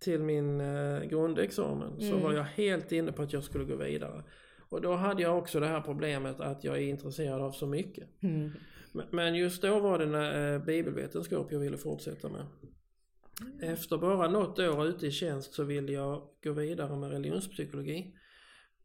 till 0.00 0.20
min 0.20 0.61
eh, 0.61 1.03
grundexamen 1.03 2.00
så 2.00 2.07
Mm. 2.07 2.20
var 2.22 2.32
jag 2.32 2.42
helt 2.44 2.92
inne 2.92 3.12
på 3.12 3.22
att 3.22 3.32
jag 3.32 3.44
skulle 3.44 3.64
gå 3.64 3.76
vidare. 3.76 4.22
Och 4.68 4.80
då 4.82 4.94
hade 4.94 5.22
jag 5.22 5.38
också 5.38 5.61
det 5.61 5.66
här 5.66 5.80
problemet 5.80 6.40
att 6.40 6.64
jag 6.64 6.76
är 6.76 6.80
intresserad 6.82 7.40
av 7.42 7.53
så 7.53 7.66
mycket. 7.66 8.05
Men- 8.20 8.53
men 8.93 9.34
just 9.34 9.62
då 9.62 9.80
var 9.80 9.99
det 9.99 10.07
när, 10.07 10.55
eh, 10.55 10.64
bibelvetenskap 10.64 11.53
jag 11.53 11.59
ville 11.59 11.78
fortsätta 11.78 12.28
med. 12.28 12.47
Efter 13.61 13.99
bara 13.99 14.28
något 14.28 14.59
år 14.59 14.86
ute 14.86 15.07
i 15.07 15.11
tjänst 15.11 15.55
så 15.55 15.64
ville 15.64 15.93
jag 15.93 16.28
gå 16.45 16.53
vidare 16.53 16.97
med 16.97 17.11
religionspsykologi. 17.11 18.14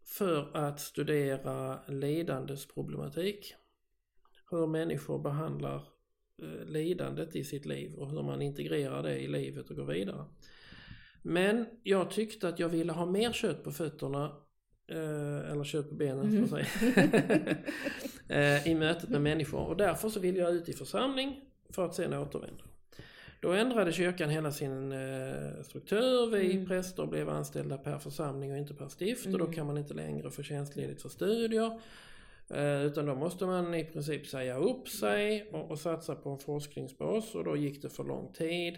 För 0.05 0.57
att 0.57 0.79
studera 0.79 1.79
lidandes 1.87 2.67
problematik. 2.67 3.53
Hur 4.51 4.67
människor 4.67 5.19
behandlar 5.19 5.83
eh, 6.41 6.65
lidandet 6.65 7.35
i 7.35 7.43
sitt 7.43 7.65
liv 7.65 7.93
och 7.93 8.11
hur 8.11 8.23
man 8.23 8.41
integrerar 8.41 9.03
det 9.03 9.19
i 9.19 9.27
livet 9.27 9.69
och 9.69 9.75
går 9.75 9.85
vidare. 9.85 10.25
Men 11.21 11.65
jag 11.83 12.11
tyckte 12.11 12.47
att 12.47 12.59
jag 12.59 12.69
ville 12.69 12.91
ha 12.91 13.05
mer 13.05 13.31
kött 13.31 13.63
på 13.63 13.71
fötterna 13.71 14.46
eh, 14.87 15.51
eller 15.51 15.63
kött 15.63 15.89
på 15.89 15.95
benen 15.95 16.47
för 16.47 16.57
sig. 16.57 16.65
eh, 18.29 18.67
I 18.67 18.75
mötet 18.75 19.09
med 19.09 19.21
människor 19.21 19.59
och 19.67 19.77
därför 19.77 20.09
så 20.09 20.19
ville 20.19 20.39
jag 20.39 20.53
ut 20.53 20.69
i 20.69 20.73
församling 20.73 21.41
för 21.69 21.85
att 21.85 21.95
sen 21.95 22.13
återvända. 22.13 22.63
Då 23.41 23.51
ändrade 23.51 23.91
kyrkan 23.93 24.29
hela 24.29 24.51
sin 24.51 24.91
eh, 24.91 25.61
struktur. 25.63 26.31
Vi 26.31 26.51
Mm. 26.53 26.65
präster 26.67 27.05
blev 27.05 27.29
anställda 27.29 27.77
per 27.77 27.97
församling 27.99 28.51
och 28.51 28.57
inte 28.57 28.73
per 28.73 28.87
stift 28.87 29.25
och 29.25 29.31
då 29.37 29.43
Mm. 29.45 29.53
kan 29.55 29.67
man 29.67 29.77
inte 29.77 29.93
längre 29.93 30.29
få 30.31 30.43
tjänstledigt 30.43 31.01
för 31.01 31.09
studier. 31.09 31.79
Eh, 32.49 32.81
utan 32.85 33.05
då 33.05 33.15
måste 33.15 33.45
man 33.45 33.75
i 33.75 33.85
princip 33.85 34.27
säga 34.27 34.57
upp 34.57 34.89
sig 34.89 35.49
och, 35.51 35.71
och 35.71 35.79
satsa 35.79 36.15
på 36.15 36.29
en 36.29 36.37
forskningsbas 36.39 37.35
och 37.35 37.43
då 37.43 37.57
gick 37.57 37.81
det 37.81 37.89
för 37.89 38.03
lång 38.03 38.33
tid. 38.33 38.75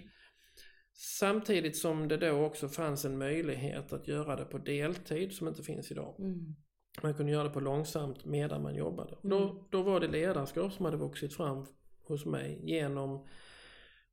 Samtidigt 1.02 1.78
som 1.78 2.08
det 2.08 2.18
då 2.18 2.32
också 2.46 2.68
fanns 2.70 3.06
en 3.06 3.18
möjlighet 3.18 3.94
att 3.94 4.08
göra 4.08 4.36
det 4.36 4.46
på 4.46 4.58
deltid 4.58 5.32
som 5.34 5.48
inte 5.48 5.64
finns 5.64 5.92
idag. 5.92 6.16
Mm. 6.20 6.56
Man 7.04 7.14
kunde 7.14 7.32
göra 7.32 7.44
det 7.44 7.50
på 7.50 7.60
långsamt 7.60 8.26
medan 8.26 8.64
man 8.64 8.76
jobbade. 8.76 9.16
Och 9.16 9.26
Mm. 9.26 9.38
Då, 9.40 9.68
då 9.70 9.82
var 9.82 10.00
det 10.00 10.08
ledarskap 10.08 10.74
som 10.74 10.86
hade 10.86 10.98
vuxit 10.98 11.34
fram 11.34 11.66
hos 12.04 12.26
mig 12.26 12.62
genom 12.64 13.28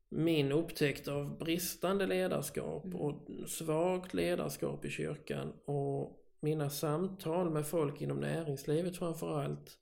min 0.08 0.52
upptäckt 0.52 1.08
av 1.08 1.38
bristande 1.38 2.06
ledarskap 2.06 2.84
Mm. 2.84 2.96
och 2.96 3.26
svagt 3.48 4.14
ledarskap 4.14 4.84
i 4.84 4.90
kyrkan 4.90 5.52
och 5.64 6.22
mina 6.40 6.70
samtal 6.70 7.50
med 7.50 7.66
folk 7.66 8.00
inom 8.00 8.20
näringslivet 8.20 8.96
framförallt 8.96 9.78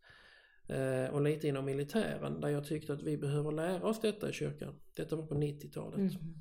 eh, 0.69 1.15
och 1.15 1.23
lite 1.23 1.49
inom 1.49 1.65
militären 1.65 2.41
där 2.41 2.49
jag 2.49 2.65
tyckte 2.65 2.93
att 2.93 3.03
vi 3.03 3.17
behöver 3.19 3.53
lära 3.53 3.87
oss 3.87 4.01
detta 4.01 4.31
i 4.31 4.33
kyrkan. 4.33 4.75
Detta 4.95 5.17
var 5.17 5.27
på 5.27 5.35
90-talet. 5.35 5.99
Mm. 5.99 6.35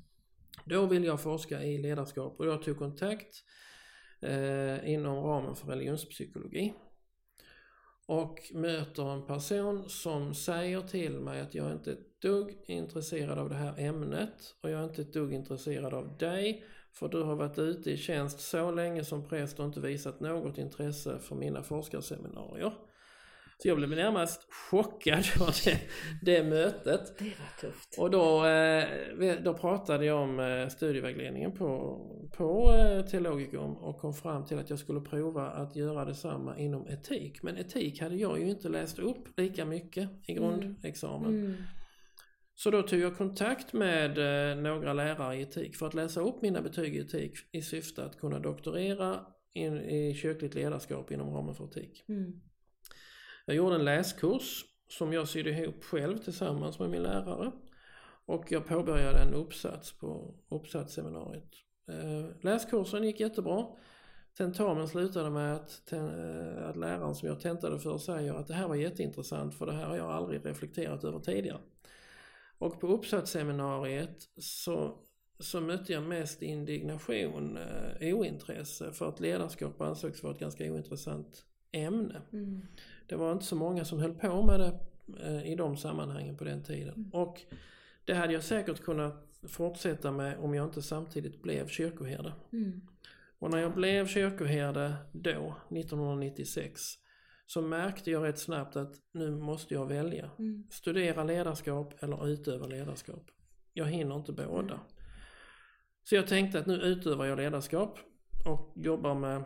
Då 0.64 0.86
ville 0.86 1.06
jag 1.06 1.20
forska 1.20 1.62
i 1.62 1.78
ledarskap 1.78 2.40
och 2.40 2.46
jag 2.46 2.62
tog 2.62 2.78
kontakt 2.78 3.44
eh, 4.20 4.90
inom 4.92 5.16
ramen 5.16 5.56
för 5.56 5.66
religionspsykologi. 5.66 6.74
Och 8.06 8.40
möter 8.52 9.12
en 9.12 9.26
person 9.26 9.88
som 9.88 10.34
säger 10.34 10.80
till 10.80 11.20
mig 11.20 11.40
att 11.40 11.54
jag 11.54 11.66
är 11.66 11.72
inte 11.72 11.90
är 11.90 11.94
ett 11.94 12.20
dugg 12.20 12.56
intresserad 12.66 13.38
av 13.38 13.48
det 13.48 13.54
här 13.54 13.74
ämnet 13.78 14.54
och 14.60 14.70
jag 14.70 14.80
är 14.80 14.84
inte 14.84 15.02
ett 15.02 15.12
dugg 15.12 15.32
intresserad 15.32 15.94
av 15.94 16.16
dig 16.18 16.64
för 16.92 17.08
du 17.08 17.22
har 17.22 17.36
varit 17.36 17.58
ute 17.58 17.90
i 17.90 17.96
tjänst 17.96 18.40
så 18.40 18.70
länge 18.70 19.04
som 19.04 19.28
präst 19.28 19.58
och 19.58 19.66
inte 19.66 19.80
visat 19.80 20.20
något 20.20 20.58
intresse 20.58 21.18
för 21.18 21.36
mina 21.36 21.62
forskarseminarier. 21.62 22.72
Så 23.58 23.68
jag 23.68 23.76
blev 23.76 23.90
närmast 23.90 24.46
chockad 24.52 25.24
av 25.40 25.54
det, 25.64 25.80
det 26.22 26.42
mötet. 26.42 27.18
Det 27.18 27.24
var 27.24 27.60
tufft. 27.60 27.98
Och 27.98 28.10
då, 28.10 28.46
eh, 28.46 29.42
då 29.44 29.54
pratade 29.54 30.04
jag 30.04 30.22
om 30.22 30.40
eh, 30.40 30.68
studievägledningen 30.68 31.52
på, 31.52 32.00
på 32.36 32.72
eh, 32.72 33.06
Teologikum 33.06 33.76
och 33.76 33.98
kom 33.98 34.14
fram 34.14 34.46
till 34.46 34.58
att 34.58 34.70
jag 34.70 34.78
skulle 34.78 35.00
prova 35.00 35.50
att 35.50 35.76
göra 35.76 36.04
detsamma 36.04 36.58
inom 36.58 36.86
etik. 36.86 37.42
Men 37.42 37.56
etik 37.56 38.00
hade 38.00 38.16
jag 38.16 38.40
ju 38.40 38.50
inte 38.50 38.68
läst 38.68 38.98
upp 38.98 39.38
lika 39.38 39.64
mycket 39.64 40.10
i 40.26 40.34
grundexamen. 40.34 41.30
Mm. 41.30 41.54
Så 42.54 42.70
då 42.70 42.82
tog 42.82 43.00
jag 43.00 43.16
kontakt 43.16 43.72
med 43.72 44.10
några 44.58 44.92
lärare 44.92 45.36
i 45.36 45.42
etik 45.42 45.76
för 45.76 45.86
att 45.86 45.94
läsa 45.94 46.20
upp 46.20 46.42
mina 46.42 46.62
betyg 46.62 46.96
i 46.96 46.98
etik 46.98 47.32
i 47.52 47.62
syfte 47.62 48.04
att 48.04 48.18
kunna 48.18 48.38
doktorera 48.38 49.20
in, 49.54 49.80
i 49.80 50.14
kyrkligt 50.14 50.54
ledarskap 50.54 51.12
inom 51.12 51.34
ramen 51.34 51.54
för 51.54 51.64
etik. 51.64 52.04
Mm. 52.08 52.40
Jag 53.44 53.56
gjorde 53.56 53.74
en 53.74 53.84
läskurs 53.84 54.64
som 54.88 55.12
jag 55.12 55.28
sydde 55.28 55.50
ihop 55.50 55.84
själv 55.84 56.18
tillsammans 56.18 56.78
med 56.78 56.90
min 56.90 57.02
lärare. 57.02 57.52
Och 58.26 58.44
jag 58.48 58.66
påbörjade 58.66 59.18
en 59.18 59.34
uppsats 59.34 59.92
på 59.92 60.34
uppsatsseminariet. 60.48 61.50
Eh, 61.88 62.26
läskursen 62.40 63.04
gick 63.04 63.20
jättebra. 63.20 63.66
Tentamen 64.36 64.88
slutade 64.88 65.30
med 65.30 65.54
att, 65.54 65.82
ten- 65.86 66.58
eh, 66.58 66.68
att 66.68 66.76
läraren 66.76 67.14
som 67.14 67.28
jag 67.28 67.40
tentade 67.40 67.78
för 67.78 67.98
säger 67.98 68.34
att 68.34 68.46
det 68.46 68.54
här 68.54 68.68
var 68.68 68.74
jätteintressant 68.74 69.54
för 69.54 69.66
det 69.66 69.72
här 69.72 69.86
har 69.86 69.96
jag 69.96 70.10
aldrig 70.10 70.46
reflekterat 70.46 71.04
över 71.04 71.18
tidigare. 71.18 71.60
Och 72.58 72.80
på 72.80 72.86
uppsatsseminariet 72.86 74.28
så, 74.36 74.98
så 75.38 75.60
mötte 75.60 75.92
jag 75.92 76.02
mest 76.02 76.42
indignation, 76.42 77.58
eh, 78.00 78.14
ointresse 78.16 78.92
för 78.92 79.08
att 79.08 79.20
ledarskap 79.20 79.80
ansågs 79.80 80.22
vara 80.22 80.34
ett 80.34 80.40
ganska 80.40 80.72
ointressant 80.72 81.44
ämne. 81.72 82.22
Mm. 82.32 82.66
Det 83.06 83.16
var 83.16 83.32
inte 83.32 83.44
så 83.44 83.56
många 83.56 83.84
som 83.84 83.98
höll 83.98 84.14
på 84.14 84.42
med 84.42 84.60
det 84.60 84.80
eh, 85.20 85.52
i 85.52 85.54
de 85.54 85.76
sammanhangen 85.76 86.36
på 86.36 86.44
den 86.44 86.62
tiden. 86.62 86.94
Mm. 86.94 87.10
Och 87.10 87.40
det 88.04 88.14
hade 88.14 88.32
jag 88.32 88.42
säkert 88.42 88.80
kunnat 88.80 89.26
fortsätta 89.48 90.10
med 90.10 90.38
om 90.38 90.54
jag 90.54 90.66
inte 90.66 90.82
samtidigt 90.82 91.42
blev 91.42 91.68
kyrkoherde. 91.68 92.32
Mm. 92.52 92.80
Och 93.38 93.50
när 93.50 93.58
jag 93.58 93.74
blev 93.74 94.06
kyrkoherde 94.06 94.94
då, 95.12 95.54
1996, 95.70 96.80
så 97.46 97.62
märkte 97.62 98.10
jag 98.10 98.24
rätt 98.24 98.38
snabbt 98.38 98.76
att 98.76 98.94
nu 99.12 99.30
måste 99.30 99.74
jag 99.74 99.86
välja. 99.86 100.30
Mm. 100.38 100.66
Studera 100.70 101.24
ledarskap 101.24 102.02
eller 102.02 102.28
utöva 102.28 102.66
ledarskap. 102.66 103.30
Jag 103.72 103.86
hinner 103.86 104.16
inte 104.16 104.32
båda. 104.32 104.74
Mm. 104.74 104.86
Så 106.02 106.14
jag 106.14 106.26
tänkte 106.26 106.58
att 106.58 106.66
nu 106.66 106.74
utövar 106.74 107.26
jag 107.26 107.36
ledarskap 107.36 107.98
och 108.46 108.72
jobbar 108.76 109.14
med, 109.14 109.44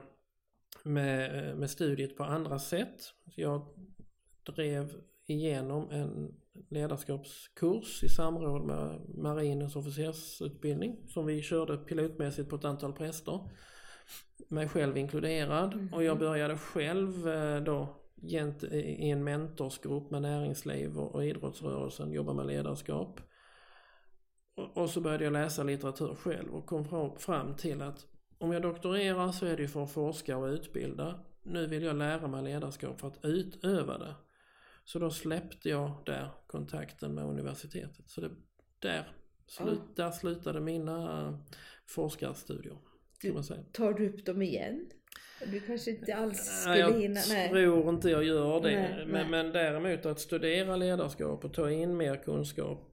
med, 0.88 1.56
med 1.58 1.70
studiet 1.70 2.16
på 2.16 2.24
andra 2.24 2.58
sätt. 2.58 3.00
Så 3.34 3.40
jag 3.40 3.66
drev 4.56 4.92
igenom 5.26 5.90
en 5.90 6.34
ledarskapskurs 6.70 8.02
i 8.04 8.08
samråd 8.08 8.66
med 8.66 9.00
marinens 9.18 9.76
officersutbildning 9.76 10.96
som 11.08 11.26
vi 11.26 11.42
körde 11.42 11.76
pilotmässigt 11.76 12.50
på 12.50 12.56
ett 12.56 12.64
antal 12.64 12.92
präster. 12.92 13.50
Mig 14.48 14.68
själv 14.68 14.96
inkluderad 14.96 15.76
Mhm. 15.76 15.94
och 15.94 16.04
jag 16.04 16.18
började 16.18 16.56
själv 16.58 17.28
eh, 17.28 17.60
då 17.62 17.94
i 18.72 19.10
en 19.10 19.24
mentorsgrupp 19.24 20.10
med 20.10 20.22
näringsliv 20.22 20.98
och 20.98 21.24
idrottsrörelsen 21.24 22.12
jobba 22.12 22.32
med 22.32 22.46
ledarskap. 22.46 23.20
Och, 24.74 24.90
så 24.90 25.00
började 25.00 25.24
jag 25.24 25.32
läsa 25.32 25.62
litteratur 25.62 26.14
själv 26.14 26.54
och 26.54 26.66
kom 26.66 26.84
fra- 26.84 27.18
fram 27.18 27.56
till 27.56 27.82
att 27.82 28.06
om 28.38 28.52
jag 28.52 28.62
doktorerar 28.62 29.32
så 29.32 29.46
är 29.46 29.56
det 29.56 29.62
ju 29.62 29.68
för 29.68 29.82
att 29.84 29.92
forska 29.92 30.36
och 30.36 30.46
utbilda. 30.46 31.20
Nu 31.42 31.66
vill 31.66 31.82
jag 31.82 31.96
lära 31.96 32.28
mig 32.28 32.42
ledarskap 32.42 33.00
för 33.00 33.08
att 33.08 33.24
utöva 33.24 33.98
det. 33.98 34.14
Så 34.84 34.98
då 34.98 35.10
släppte 35.10 35.68
jag 35.68 35.92
där 36.06 36.30
kontakten 36.46 37.14
med 37.14 37.24
universitetet. 37.24 38.10
Så 38.10 38.20
det, 38.20 38.30
där, 38.78 39.08
slut, 39.46 39.80
Ja. 39.96 40.04
där 40.04 40.10
slutade 40.10 40.60
mina 40.60 41.38
forskarstudier. 41.86 42.76
Säga. 43.42 43.62
Tar 43.72 43.92
du 43.92 44.08
upp 44.08 44.24
dem 44.26 44.42
igen? 44.42 44.86
Du 45.46 45.60
kanske 45.60 45.90
inte 45.90 46.16
alls 46.16 46.64
Nej, 46.66 46.82
skulle 46.82 46.92
jag 46.92 47.00
hinna? 47.00 47.20
Nej. 47.28 47.48
tror 47.48 47.88
inte 47.88 48.10
jag 48.10 48.24
gör 48.24 48.60
det. 48.60 48.68
Nej, 48.68 49.06
men, 49.06 49.12
nej. 49.12 49.30
men 49.30 49.52
däremot 49.52 50.06
att 50.06 50.20
studera 50.20 50.76
ledarskap 50.76 51.44
och 51.44 51.54
ta 51.54 51.70
in 51.70 51.96
mer 51.96 52.16
kunskap 52.16 52.78
eh, 52.80 52.87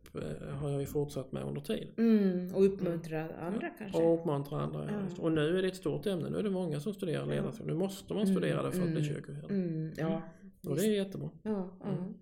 har 0.60 0.70
jag 0.70 0.80
ju 0.80 0.86
fortsatt 0.86 1.32
med 1.32 1.44
under 1.44 1.62
tiden. 1.62 1.88
Mm, 1.98 2.56
och 2.56 2.66
uppmuntra 2.66 3.28
andra 3.40 3.70
kanske? 3.70 4.02
Och 4.04 4.14
uppmuntra 4.20 4.60
andra. 4.62 4.86
ja. 4.92 5.00
Ja. 5.18 5.24
Och 5.24 5.32
nu 5.32 5.58
är 5.58 5.62
det 5.62 5.68
ett 5.68 5.76
stort 5.76 6.06
ämne. 6.06 6.30
Nu 6.30 6.38
är 6.38 6.44
det 6.44 6.50
många 6.50 6.80
som 6.80 6.94
studerar 6.94 7.26
ledarskap. 7.26 7.68
Nu 7.68 7.74
måste 7.74 8.14
man 8.14 8.28
studera 8.28 8.64
det 8.64 8.72
för 8.72 8.82
att 8.82 8.88
bli 8.90 9.00
Mm, 9.02 9.04
kyrkoherde. 9.16 9.54
Mm, 9.54 9.92
ja, 9.98 10.22
Och 10.68 10.76
det 10.76 10.86
är 10.86 10.92
jättebra. 10.92 11.30
ja, 11.44 11.78
ja. 11.84 11.90
Mm. 11.90 12.14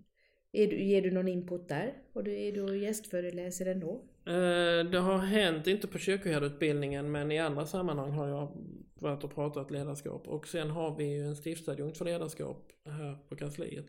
Är 0.52 0.66
du, 0.66 0.82
ger 0.82 1.02
du 1.02 1.10
någon 1.10 1.28
input 1.28 1.68
där? 1.68 1.92
Och 2.12 2.24
du 2.24 2.32
är 2.34 2.52
du 2.52 2.78
gästföreläsare 2.78 3.72
ändå? 3.72 3.90
Eh, 4.26 4.90
Det 4.90 4.98
har 4.98 5.18
hänt, 5.18 5.66
inte 5.66 5.86
på 5.86 5.98
kyrkoherdeutbildningen, 5.98 7.12
men 7.12 7.32
i 7.32 7.38
andra 7.38 7.66
sammanhang 7.66 8.10
har 8.10 8.28
jag 8.28 8.52
varit 8.94 9.24
och 9.24 9.34
pratat 9.34 9.70
ledarskap. 9.70 10.28
Och 10.28 10.48
sen 10.48 10.70
har 10.70 10.96
vi 10.96 11.04
ju 11.04 11.22
en 11.26 11.36
stiftsadjunkt 11.36 11.98
för 11.98 12.04
ledarskap 12.04 12.68
här 12.86 13.18
på 13.28 13.36
kansliet. 13.36 13.86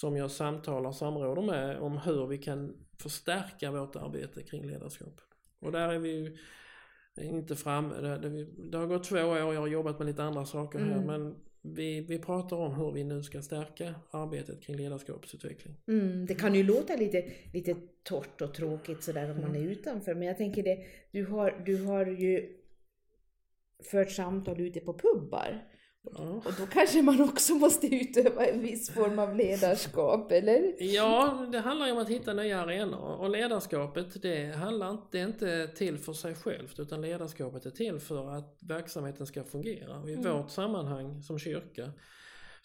Som 0.00 0.16
jag 0.16 0.30
samtalar 0.30 0.88
och 0.88 0.96
samråder 0.96 1.42
med 1.42 1.78
om 1.78 1.98
hur 1.98 2.26
vi 2.26 2.38
kan 2.38 2.86
förstärka 2.98 3.70
vårt 3.70 3.96
arbete 3.96 4.42
kring 4.42 4.66
ledarskap. 4.66 5.20
Och 5.60 5.72
där 5.72 5.88
är 5.88 5.98
vi 5.98 6.10
ju 6.10 6.36
inte 7.16 7.56
framme. 7.56 7.94
Det, 8.00 8.18
det, 8.18 8.44
det 8.70 8.78
har 8.78 8.86
gått 8.86 9.04
två 9.04 9.16
år, 9.16 9.38
jag 9.38 9.60
har 9.60 9.66
jobbat 9.66 9.98
med 9.98 10.06
lite 10.06 10.22
andra 10.22 10.46
saker 10.46 10.78
här. 10.78 10.92
Mm. 10.92 11.06
Men 11.06 11.34
vi, 11.62 12.00
vi 12.00 12.18
pratar 12.18 12.56
om 12.56 12.74
hur 12.74 12.92
vi 12.92 13.04
nu 13.04 13.22
ska 13.22 13.42
stärka 13.42 13.94
arbetet 14.10 14.62
kring 14.62 14.76
ledarskapsutveckling. 14.76 15.76
Mm, 15.88 16.26
det 16.26 16.34
kan 16.34 16.54
ju 16.54 16.62
låta 16.62 16.96
lite, 16.96 17.24
lite 17.52 17.76
torrt 18.02 18.40
och 18.40 18.54
tråkigt 18.54 19.02
sådär 19.02 19.30
om 19.30 19.40
man 19.40 19.56
är 19.56 19.60
utanför, 19.60 20.14
men 20.14 20.28
jag 20.28 20.36
tänker 20.36 20.62
det, 20.62 20.84
du 21.12 21.26
har, 21.26 21.62
du 21.66 21.84
har 21.84 22.06
ju 22.06 22.56
fört 23.90 24.10
samtal 24.10 24.60
ute 24.60 24.80
på 24.80 24.98
pubbar. 24.98 25.75
Och 26.14 26.52
då 26.58 26.66
kanske 26.72 27.02
man 27.02 27.20
också 27.20 27.54
måste 27.54 27.86
utöva 27.94 28.46
en 28.46 28.60
viss 28.62 28.90
form 28.90 29.18
av 29.18 29.36
ledarskap, 29.36 30.32
eller? 30.32 30.74
Ja, 30.78 31.46
det 31.52 31.58
handlar 31.58 31.86
ju 31.86 31.92
om 31.92 31.98
att 31.98 32.08
hitta 32.08 32.32
nya 32.32 32.60
arenor. 32.60 33.16
Och 33.20 33.30
ledarskapet 33.30 34.22
det, 34.22 34.56
handlar 34.56 34.90
inte, 34.90 35.06
det 35.10 35.18
är 35.20 35.26
inte 35.26 35.68
till 35.68 35.98
för 35.98 36.12
sig 36.12 36.34
självt 36.34 36.78
utan 36.78 37.00
ledarskapet 37.02 37.66
är 37.66 37.70
till 37.70 37.98
för 38.00 38.30
att 38.38 38.58
verksamheten 38.62 39.26
ska 39.26 39.44
fungera. 39.44 39.98
Och 40.00 40.10
I 40.10 40.14
Mm. 40.14 40.36
vårt 40.36 40.50
sammanhang 40.50 41.22
som 41.22 41.38
kyrka 41.38 41.92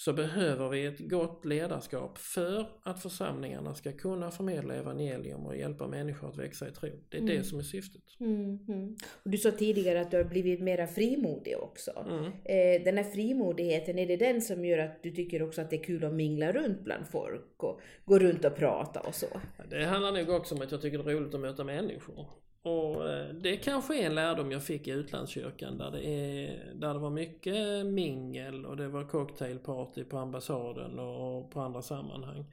så 0.06 0.14
behöver 0.14 0.70
vi 0.70 0.86
ett 0.86 1.10
gott 1.10 1.46
ledarskap 1.46 2.18
för 2.18 2.66
att 2.84 3.02
församlingarna 3.02 3.76
ska 3.76 3.92
kunna 3.92 4.32
förmedla 4.32 4.76
evangelium 4.76 5.46
och 5.46 5.58
hjälpa 5.58 5.88
människor 5.88 6.30
att 6.30 6.38
växa 6.38 6.68
i 6.68 6.72
tro. 6.72 6.90
Det 7.10 7.18
är 7.18 7.22
Mm. 7.22 7.38
det 7.38 7.44
som 7.44 7.60
är 7.60 7.64
syftet. 7.64 8.02
Mm, 8.20 8.60
mm. 8.68 8.96
Och 9.24 9.32
du 9.32 9.38
sa 9.38 9.52
tidigare 9.52 10.02
att 10.02 10.12
du 10.12 10.18
har 10.18 10.24
blivit 10.24 10.62
mera 10.62 10.88
frimodig 10.88 11.58
också. 11.58 11.92
Mm. 12.10 12.24
Eh, 12.26 12.84
den 12.84 12.98
här 12.98 13.04
frimodigheten, 13.12 14.00
är 14.00 14.08
det 14.08 14.18
den 14.18 14.42
som 14.42 14.66
gör 14.66 14.78
att 14.78 15.04
du 15.04 15.12
tycker 15.12 15.44
också 15.44 15.62
att 15.62 15.70
det 15.70 15.76
är 15.76 15.84
kul 15.84 16.06
att 16.06 16.14
mingla 16.14 16.52
runt 16.52 16.84
bland 16.84 17.08
folk 17.08 17.64
och 17.64 17.82
gå 18.06 18.20
runt 18.20 18.46
och 18.46 18.56
prata 18.56 19.00
och 19.00 19.16
så? 19.16 19.28
Det 19.70 19.86
handlar 19.86 20.12
nog 20.12 20.30
också 20.30 20.56
om 20.56 20.62
att 20.62 20.72
jag 20.72 20.82
tycker 20.82 20.98
det 20.98 21.12
är 21.12 21.16
roligt 21.16 21.34
att 21.34 21.42
möta 21.42 21.64
människor. 21.64 22.26
Och 22.64 23.10
eh, 23.10 23.30
det 23.34 23.58
kanske 23.58 24.02
är 24.02 24.06
en 24.06 24.16
lärdom 24.16 24.52
jag 24.52 24.64
fick 24.64 24.88
i 24.88 24.92
utlandskyrkan 24.92 25.78
där 25.78 25.92
det, 25.92 26.06
är, 26.06 26.74
där 26.76 26.94
det 26.94 27.00
var 27.00 27.10
mycket 27.10 27.86
mingel 27.86 28.66
och 28.66 28.78
det 28.78 28.88
var 28.88 29.04
cocktailparty 29.04 30.04
på 30.04 30.18
ambassaden 30.18 31.00
och 31.00 31.52
på 31.52 31.60
andra 31.62 31.82
sammanhang. 31.82 32.46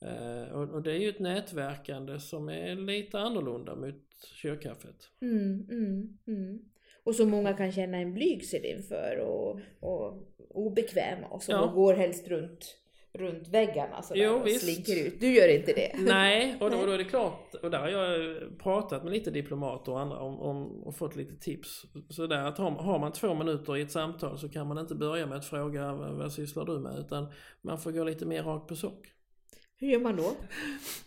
Eh, 0.00 0.52
Och 0.52 0.82
det 0.82 0.92
är 0.92 0.98
ju 0.98 1.08
ett 1.08 1.18
nätverkande 1.18 2.20
som 2.20 2.48
är 2.48 2.74
lite 2.74 3.18
annorlunda 3.18 3.76
mot 3.76 3.94
kyrkkaffet. 4.34 5.08
Mm, 5.22 5.66
mm, 5.70 6.18
mm. 6.26 6.58
Och 7.04 7.14
som 7.14 7.30
många 7.30 7.52
kan 7.52 7.72
känna 7.72 7.96
en 7.98 8.14
blygsel 8.14 8.64
inför 8.64 9.18
och, 9.18 9.60
och 9.80 10.28
obekväma 10.50 11.26
och 11.26 11.42
så 11.42 11.52
Ja. 11.52 11.66
går 11.74 11.94
helst 11.94 12.28
runt, 12.28 12.76
runt 13.18 13.48
väggarna 13.48 14.02
sådär 14.02 14.24
Jo, 14.24 14.32
och 14.32 14.48
slinker 14.48 15.06
ut. 15.06 15.20
Du 15.20 15.34
gör 15.34 15.48
inte 15.48 15.72
det? 15.72 15.92
Nej, 15.98 16.56
och 16.60 16.70
då, 16.70 16.76
och 16.76 16.86
då 16.86 16.92
är 16.92 16.98
det 16.98 17.04
klart, 17.04 17.54
och 17.62 17.70
där 17.70 17.78
har 17.78 17.88
jag 17.88 18.38
pratat 18.58 19.04
med 19.04 19.12
lite 19.12 19.30
diplomater 19.30 19.92
och 19.92 20.00
andra 20.00 20.18
om, 20.18 20.40
om, 20.40 20.82
och 20.82 20.96
fått 20.96 21.16
lite 21.16 21.36
tips. 21.36 21.82
Så 22.10 22.26
där 22.26 22.44
att 22.44 22.58
har, 22.58 22.70
har 22.70 22.98
man 22.98 23.12
två 23.12 23.34
minuter 23.34 23.76
i 23.76 23.82
ett 23.82 23.92
samtal 23.92 24.38
så 24.38 24.48
kan 24.48 24.66
man 24.66 24.78
inte 24.78 24.94
börja 24.94 25.26
med 25.26 25.38
att 25.38 25.44
fråga 25.44 25.92
vad, 25.92 26.32
sysslar 26.32 26.64
du 26.64 26.78
med 26.78 26.98
utan 26.98 27.32
man 27.62 27.78
får 27.78 27.92
gå 27.92 28.04
lite 28.04 28.26
mer 28.26 28.42
rakt 28.42 28.68
på 28.68 28.76
sak. 28.76 29.06
Hur 29.80 29.88
gör 29.88 30.00
man 30.00 30.16
då? 30.16 30.32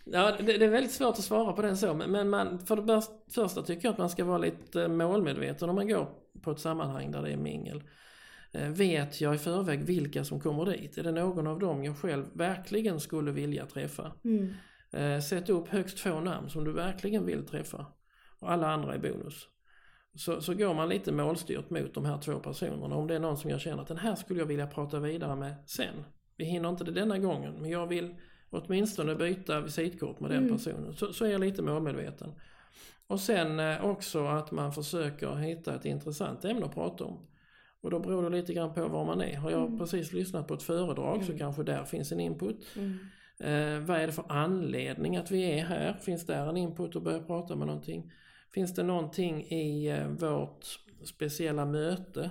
Ja, 0.04 0.36
det, 0.38 0.58
det 0.58 0.64
är 0.64 0.70
väldigt 0.70 0.92
svårt 0.92 1.18
att 1.18 1.24
svara 1.24 1.52
på 1.52 1.62
den 1.62 1.76
så 1.76 1.94
men- 1.94 2.30
man, 2.30 2.58
för 2.58 2.76
det 2.76 3.02
första 3.34 3.62
tycker 3.62 3.88
jag 3.88 3.92
att 3.92 3.98
man 3.98 4.10
ska 4.10 4.24
vara 4.24 4.38
lite 4.38 4.88
målmedveten 4.88 5.68
om 5.68 5.74
man 5.74 5.88
går 5.88 6.08
på 6.42 6.50
ett 6.50 6.60
sammanhang 6.60 7.10
där 7.10 7.22
det 7.22 7.30
är 7.30 7.36
mingel. 7.36 7.82
Eh, 8.52 8.68
Vet 8.68 9.20
jag 9.20 9.34
i 9.34 9.38
förväg 9.38 9.84
vilka 9.84 10.24
som 10.24 10.40
kommer 10.40 10.64
dit? 10.66 10.98
Är 10.98 11.02
det 11.02 11.12
någon 11.12 11.46
av 11.46 11.58
dem 11.58 11.84
jag 11.84 11.96
själv 11.96 12.24
verkligen 12.32 13.00
skulle 13.00 13.30
vilja 13.32 13.66
träffa? 13.66 14.12
Mm. 14.24 14.54
Eh, 14.92 15.20
Sätt 15.20 15.48
upp 15.50 15.68
högst 15.68 15.98
två 15.98 16.20
namn 16.20 16.50
som 16.50 16.64
du 16.64 16.72
verkligen 16.72 17.26
vill 17.26 17.46
träffa. 17.46 17.86
Och 18.38 18.50
alla 18.52 18.70
andra 18.72 18.94
är 18.94 18.98
bonus. 18.98 19.48
Så, 20.14 20.40
så 20.40 20.54
går 20.54 20.74
man 20.74 20.88
lite 20.88 21.12
målstyrt 21.12 21.70
mot 21.70 21.94
de 21.94 22.04
här 22.04 22.18
två 22.18 22.38
personerna. 22.38 22.96
Om 22.96 23.06
det 23.06 23.14
är 23.14 23.18
någon 23.20 23.36
som 23.36 23.50
jag 23.50 23.60
känner 23.60 23.82
att 23.82 23.88
den 23.88 23.96
här 23.98 24.14
skulle 24.14 24.40
jag 24.40 24.46
vilja 24.46 24.66
prata 24.66 25.00
vidare 25.00 25.36
med 25.36 25.54
sen. 25.66 25.94
Vi 26.36 26.44
hinner 26.44 26.68
inte 26.68 26.84
det 26.84 26.90
denna 26.92 27.18
gången 27.18 27.54
men 27.60 27.70
jag 27.70 27.86
vill 27.86 28.14
åtminstone 28.50 29.14
byta 29.14 29.60
visitkort 29.60 30.20
med 30.20 30.30
den 30.30 30.38
Mm. 30.44 30.56
personen. 30.56 30.92
Så, 30.92 31.12
så 31.12 31.24
är 31.24 31.30
jag 31.30 31.40
lite 31.40 31.62
målmedveten. 31.62 32.32
Och 33.06 33.20
sen 33.20 33.60
eh, 33.60 33.84
också 33.84 34.26
att 34.26 34.50
man 34.50 34.72
försöker 34.72 35.34
hitta 35.36 35.74
ett 35.74 35.84
intressant 35.84 36.44
ämne 36.44 36.64
att 36.66 36.74
prata 36.74 37.04
om. 37.04 37.18
Och 37.82 37.90
då 37.90 37.98
beror 37.98 38.22
det 38.22 38.36
lite 38.36 38.54
grann 38.54 38.74
på 38.74 38.88
var 38.88 39.04
man 39.04 39.20
är. 39.20 39.36
Har 39.36 39.50
jag 39.50 39.66
Mm. 39.66 39.78
precis 39.78 40.12
lyssnat 40.12 40.48
på 40.48 40.54
ett 40.54 40.62
föredrag 40.62 41.20
så 41.24 41.26
Mm. 41.32 41.38
kanske 41.38 41.62
där 41.62 41.84
finns 41.84 42.12
en 42.12 42.20
input. 42.20 42.66
Mm. 42.76 42.98
Eh, 43.40 43.86
vad 43.86 44.00
är 44.00 44.06
det 44.06 44.12
för 44.12 44.24
anledning 44.28 45.16
att 45.16 45.30
vi 45.30 45.42
är 45.58 45.64
här? 45.64 45.92
Finns 45.92 46.26
där 46.26 46.46
en 46.46 46.56
input 46.56 46.96
att 46.96 47.02
börja 47.02 47.20
prata 47.20 47.56
med 47.56 47.66
någonting? 47.66 48.12
Finns 48.54 48.74
det 48.74 48.82
någonting 48.82 49.42
i 49.44 49.86
eh, 49.88 50.06
vårt 50.08 50.66
speciella 51.04 51.64
möte 51.64 52.30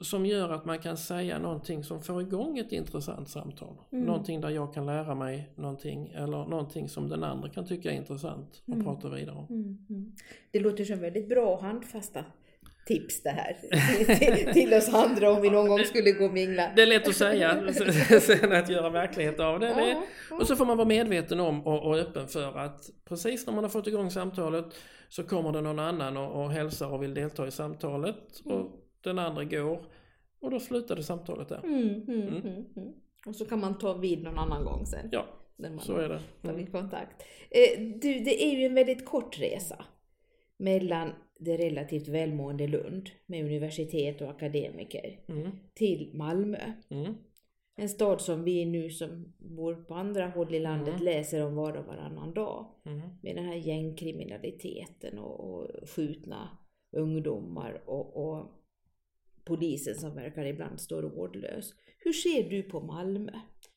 som 0.00 0.26
gör 0.26 0.48
att 0.50 0.64
man 0.64 0.78
kan 0.78 0.96
säga 0.96 1.38
någonting 1.38 1.84
som 1.84 2.02
får 2.02 2.22
igång 2.22 2.58
ett 2.58 2.72
intressant 2.72 3.28
samtal? 3.28 3.76
Mm. 3.92 4.04
Någonting 4.04 4.40
där 4.40 4.50
jag 4.50 4.74
kan 4.74 4.86
lära 4.86 5.14
mig 5.14 5.52
någonting 5.56 6.08
eller 6.08 6.44
någonting 6.46 6.88
som 6.88 7.08
den 7.08 7.24
andra 7.24 7.48
kan 7.48 7.66
tycka 7.66 7.90
är 7.92 7.96
intressant 7.96 8.62
att 8.66 8.74
Mm. 8.74 8.84
prata 8.84 9.08
vidare 9.08 9.36
om. 9.36 9.46
Mm. 9.50 9.86
Mm. 9.90 10.12
Det 10.50 10.60
låter 10.60 10.84
som 10.84 10.98
väldigt 11.00 11.28
bra 11.28 11.46
och 11.54 11.62
handfasta 11.62 12.24
tips 12.90 13.22
det 13.22 13.30
här 13.30 13.56
till, 14.14 14.52
till 14.52 14.74
oss 14.74 14.94
andra 14.94 15.32
om 15.32 15.42
vi 15.42 15.50
någon 15.50 15.68
gång 15.68 15.84
skulle 15.84 16.12
gå 16.12 16.24
och 16.24 16.32
mingla. 16.32 16.72
Det 16.76 16.82
är 16.82 16.86
lätt 16.86 17.08
att 17.08 17.16
säga, 17.16 17.72
sen 18.20 18.52
att 18.52 18.68
göra 18.68 18.90
verklighet 18.90 19.40
av 19.40 19.60
det. 19.60 19.68
Ja, 19.68 19.86
ja. 20.30 20.36
Och 20.36 20.46
så 20.46 20.56
får 20.56 20.66
man 20.66 20.76
vara 20.76 20.88
medveten 20.88 21.40
om 21.40 21.66
och, 21.66 21.86
och 21.86 21.98
öppen 21.98 22.28
för 22.28 22.58
att 22.58 22.90
precis 23.08 23.46
när 23.46 23.54
man 23.54 23.64
har 23.64 23.68
fått 23.68 23.86
igång 23.86 24.10
samtalet 24.10 24.64
så 25.08 25.22
kommer 25.22 25.52
det 25.52 25.60
någon 25.60 25.78
annan 25.78 26.16
och, 26.16 26.42
och 26.42 26.50
hälsar 26.50 26.92
och 26.92 27.02
vill 27.02 27.14
delta 27.14 27.46
i 27.46 27.50
samtalet 27.50 28.40
och 28.44 28.66
den 29.04 29.18
andra 29.18 29.44
går 29.44 29.84
och 30.40 30.50
då 30.50 30.60
slutade 30.60 31.02
samtalet 31.02 31.48
där. 31.48 31.60
Mm, 31.64 31.88
mm, 31.88 32.02
Mm. 32.08 32.36
mm, 32.36 32.64
mm. 32.76 32.92
Och 33.26 33.36
så 33.36 33.44
kan 33.44 33.60
man 33.60 33.78
ta 33.78 33.92
vid 33.92 34.22
någon 34.22 34.38
annan 34.38 34.64
gång 34.64 34.86
sen. 34.86 35.08
Ja, 35.12 35.26
så 35.80 35.96
är 35.96 36.08
det. 36.08 36.20
tar 36.42 36.52
Mm. 36.52 36.72
kontakt. 36.72 37.22
Eh, 37.50 37.80
du, 37.80 38.18
det 38.18 38.44
är 38.44 38.58
ju 38.58 38.66
en 38.66 38.74
väldigt 38.74 39.04
kort 39.04 39.40
resa 39.40 39.84
mellan 40.58 41.12
det 41.40 41.56
relativt 41.56 42.08
välmående 42.08 42.66
Lund 42.66 43.10
med 43.26 43.44
universitet 43.44 44.20
och 44.20 44.30
akademiker 44.30 45.20
Mm. 45.28 45.50
till 45.74 46.10
Malmö. 46.14 46.72
Mm. 46.88 47.14
En 47.76 47.88
stad 47.88 48.20
som 48.20 48.44
vi 48.44 48.64
nu 48.64 48.90
som 48.90 49.32
bor 49.38 49.74
på 49.74 49.94
andra 49.94 50.26
håll 50.28 50.54
i 50.54 50.58
landet 50.60 50.94
Mm. 50.94 51.04
läser 51.04 51.46
om 51.46 51.54
var 51.54 51.76
och 51.76 51.86
varannan 51.86 52.34
dag. 52.34 52.66
Mm. 52.86 53.00
Med 53.22 53.36
den 53.36 53.44
här 53.44 53.54
gängkriminaliteten 53.54 55.18
och, 55.18 55.40
och 55.54 55.88
skjutna 55.88 56.58
ungdomar 56.96 57.82
och, 57.86 58.16
och 58.16 58.46
polisen 59.44 59.94
som 59.94 60.14
verkar 60.14 60.44
ibland 60.44 60.80
stå 60.80 61.02
rådlös. 61.02 61.74
Hur 61.98 62.12
ser 62.12 62.50
du 62.50 62.62
på 62.62 62.80
Malmö? 62.80 63.32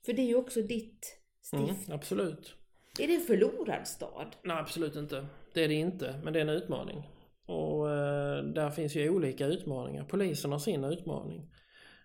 För 0.06 0.14
det 0.14 0.22
är 0.22 0.28
ju 0.28 0.36
också 0.36 0.62
ditt 0.62 1.20
Mm. 1.54 1.66
stift. 1.68 1.90
Absolut. 1.90 2.56
Är 3.00 3.08
det 3.08 3.16
en 3.16 3.22
förlorad 3.22 3.88
stad? 3.88 4.36
Nej, 4.44 4.58
absolut 4.58 4.96
inte. 4.96 5.26
Det 5.54 5.64
är 5.64 5.68
det 5.68 5.74
inte, 5.74 6.22
men 6.24 6.34
det 6.34 6.40
är 6.40 6.42
en 6.42 6.50
utmaning. 6.50 7.04
Och 7.46 7.90
eh, 7.92 8.44
där 8.44 8.70
finns 8.70 8.96
ju 8.96 9.10
olika 9.10 9.46
utmaningar. 9.46 10.04
Polisen 10.04 10.52
har 10.52 10.60
sin 10.60 10.84
utmaning. 10.84 11.50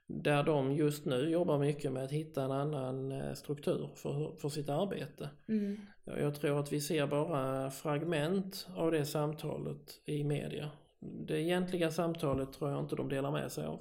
Där 0.07 0.43
de 0.43 0.72
just 0.72 1.05
nu 1.05 1.30
jobbar 1.30 1.59
mycket 1.59 1.93
med 1.93 2.05
att 2.05 2.12
hitta 2.12 2.43
en 2.45 2.53
annan 2.53 3.12
eh, 3.12 3.34
struktur 3.34 3.91
för, 3.95 4.36
för 4.36 4.49
sitt 4.49 4.68
arbete. 4.68 5.30
Mm. 5.49 5.80
Ja, 6.05 6.18
Jag 6.18 6.34
tror 6.34 6.61
att 6.61 6.72
vi 6.72 6.80
ser 6.80 7.07
bara 7.07 7.70
fragment 7.70 8.68
av 8.76 8.91
det 8.91 9.05
samtalet 9.05 10.01
i 10.05 10.24
media. 10.24 10.70
Det 11.01 11.41
egentliga 11.41 11.91
samtalet 11.91 12.53
tror 12.53 12.70
jag 12.70 12.80
inte 12.80 12.97
de 12.97 13.09
delar 13.09 13.30
med 13.30 13.53
sig 13.53 13.64
av. 13.64 13.80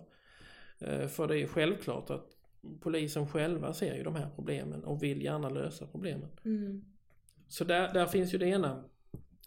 Eh, 0.80 1.08
för 1.08 1.28
det 1.28 1.40
är 1.40 1.48
självklart 1.48 2.10
att 2.10 2.26
polisen 2.82 3.28
själva 3.28 3.74
ser 3.74 3.96
ju 3.96 4.04
de 4.04 4.16
här 4.16 4.30
problemen 4.36 4.84
och 4.84 5.04
vill 5.04 5.24
gärna 5.24 5.50
lösa 5.50 5.88
problemen. 5.88 6.30
Mm. 6.46 6.86
Så 7.48 7.64
där, 7.64 7.94
där 7.94 8.06
finns 8.06 8.34
ju 8.34 8.38
det 8.38 8.48
ena. 8.48 8.84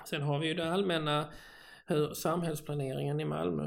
Sen 0.05 0.23
har 0.23 0.39
vi 0.39 0.49
ju 0.49 0.55
det 0.55 0.73
allmänna 0.73 1.25
hur 1.91 2.14
samhällsplaneringen 2.14 3.20
i 3.20 3.24
Malmö. 3.24 3.66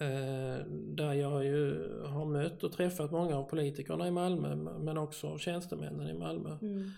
Eh, 0.00 0.66
där 0.96 1.12
jag 1.12 1.44
ju 1.44 1.90
har 2.06 2.24
mött 2.24 2.64
och 2.64 2.72
träffat 2.72 3.10
många 3.10 3.36
av 3.36 3.42
politikerna 3.42 4.08
i 4.08 4.10
Malmö 4.10 4.56
men 4.56 4.98
också 4.98 5.38
tjänstemännen 5.38 6.08
i 6.08 6.18
Malmö. 6.18 6.58
Mm. 6.62 6.90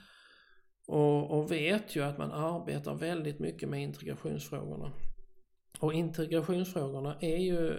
Och, 0.86 1.38
och 1.38 1.52
vet 1.52 1.96
ju 1.96 2.02
att 2.02 2.18
man 2.18 2.32
arbetar 2.32 2.94
väldigt 2.94 3.38
mycket 3.38 3.68
med 3.68 3.82
integrationsfrågorna. 3.82 4.92
Och 5.80 5.92
integrationsfrågorna 5.92 7.16
är 7.20 7.36
ju 7.36 7.72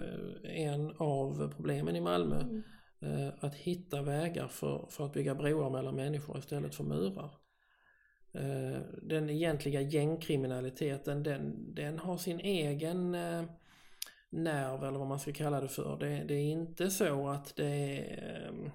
en 0.44 0.92
av 0.96 1.52
problemen 1.56 1.96
i 1.96 2.00
Malmö. 2.00 2.40
Mm. 2.40 2.62
Eh, 3.00 3.32
att 3.40 3.54
hitta 3.54 4.02
vägar 4.02 4.48
för, 4.48 4.86
för 4.90 5.06
att 5.06 5.12
bygga 5.12 5.34
broar 5.34 5.70
mellan 5.70 5.96
människor 5.96 6.38
istället 6.38 6.74
för 6.74 6.84
murar. 6.84 7.30
Eh, 8.36 8.80
den 9.02 9.30
egentliga 9.30 9.80
gängkriminaliteten 9.80 11.22
den, 11.22 11.74
den 11.74 11.98
har 11.98 12.16
sin 12.16 12.40
egen 12.40 13.14
eh, 13.14 13.42
nerv 14.30 14.84
eller 14.84 14.98
vad 14.98 15.08
man 15.08 15.20
ska 15.20 15.32
kalla 15.32 15.60
det 15.60 15.68
för. 15.68 15.98
Det, 15.98 16.24
det 16.24 16.34
är 16.34 16.44
inte 16.44 16.90
så 16.90 17.28
att 17.28 17.56
det 17.56 17.66
är 17.66 18.48
ehm, 18.48 18.70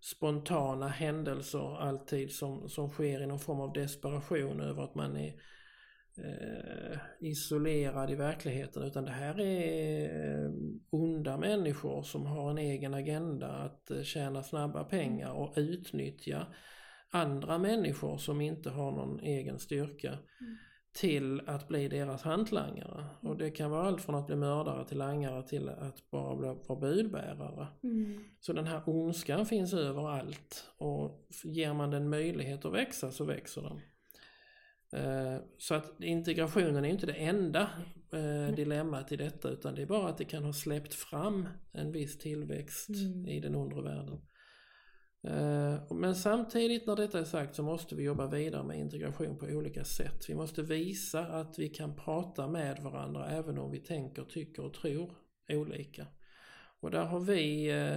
spontana 0.00 0.88
händelser 0.88 1.76
alltid 1.80 2.32
som, 2.32 2.68
som 2.68 2.90
sker 2.90 3.22
i 3.22 3.26
någon 3.26 3.38
form 3.38 3.60
av 3.60 3.72
desperation 3.72 4.60
över 4.60 4.82
att 4.82 4.94
man 4.94 5.16
är 5.16 5.34
eh, 6.18 6.98
isolerad 7.20 8.10
i 8.10 8.14
verkligheten 8.14 8.82
utan 8.82 9.04
det 9.04 9.10
här 9.10 9.40
är 9.40 10.44
eh, 10.44 10.50
onda 10.90 11.36
människor 11.36 12.02
som 12.02 12.26
har 12.26 12.50
en 12.50 12.58
egen 12.58 12.94
agenda 12.94 13.48
att 13.48 14.06
tjäna 14.06 14.42
snabba 14.42 14.84
pengar 14.84 15.32
och 15.32 15.52
utnyttja 15.56 16.46
andra 17.10 17.58
människor 17.58 18.18
som 18.18 18.40
inte 18.40 18.70
har 18.70 18.90
någon 18.90 19.20
egen 19.20 19.58
styrka 19.58 20.08
Mm. 20.40 20.56
till 20.92 21.40
att 21.46 21.68
bli 21.68 21.88
deras 21.88 22.22
hantlangare. 22.22 23.04
Och 23.20 23.36
det 23.36 23.50
kan 23.50 23.70
vara 23.70 23.86
allt 23.86 24.02
från 24.02 24.14
att 24.14 24.26
bli 24.26 24.36
mördare 24.36 24.84
till 24.88 24.98
langare 24.98 25.42
till 25.42 25.68
att 25.68 26.10
bara 26.10 26.36
bli, 26.36 26.48
vara 26.68 26.80
budbärare. 26.80 27.66
Mm. 27.82 28.24
Så 28.40 28.52
den 28.52 28.66
här 28.66 28.82
ondskan 28.86 29.46
finns 29.46 29.74
överallt 29.74 30.70
och 30.78 31.26
ger 31.44 31.72
man 31.74 31.90
den 31.90 32.08
möjlighet 32.08 32.64
att 32.64 32.72
växa 32.72 33.10
så 33.10 33.24
växer 33.24 33.62
den. 33.62 33.80
Eh, 34.92 35.40
Så 35.58 35.74
att 35.74 36.00
integrationen 36.02 36.84
är 36.84 36.88
inte 36.88 37.06
det 37.06 37.12
enda 37.12 37.70
eh, 38.12 38.54
dilemmat 38.54 39.12
i 39.12 39.16
detta 39.16 39.48
utan 39.50 39.74
det 39.74 39.82
är 39.82 39.86
bara 39.86 40.08
att 40.08 40.18
det 40.18 40.24
kan 40.24 40.44
ha 40.44 40.52
släppt 40.52 40.94
fram 40.94 41.48
en 41.72 41.92
viss 41.92 42.18
tillväxt 42.18 42.88
Mm. 42.88 43.28
i 43.28 43.40
den 43.40 43.54
undre 43.54 43.82
världen. 43.82 44.20
Eh, 45.22 45.94
Men 45.94 46.14
samtidigt 46.14 46.86
när 46.86 46.96
detta 46.96 47.18
är 47.18 47.24
sagt 47.24 47.54
så 47.54 47.62
måste 47.62 47.94
vi 47.94 48.02
jobba 48.02 48.26
vidare 48.26 48.64
med 48.64 48.78
integration 48.78 49.38
på 49.38 49.46
olika 49.46 49.84
sätt. 49.84 50.24
Vi 50.28 50.34
måste 50.34 50.62
visa 50.62 51.26
att 51.26 51.58
vi 51.58 51.68
kan 51.68 51.96
prata 51.96 52.48
med 52.48 52.78
varandra 52.82 53.30
även 53.30 53.58
om 53.58 53.70
vi 53.70 53.80
tänker, 53.80 54.24
tycker 54.24 54.64
och 54.64 54.74
tror 54.74 55.14
olika. 55.52 56.06
Och 56.80 56.90
där 56.90 57.04
har 57.04 57.20
vi 57.20 57.70
eh, 57.70 57.96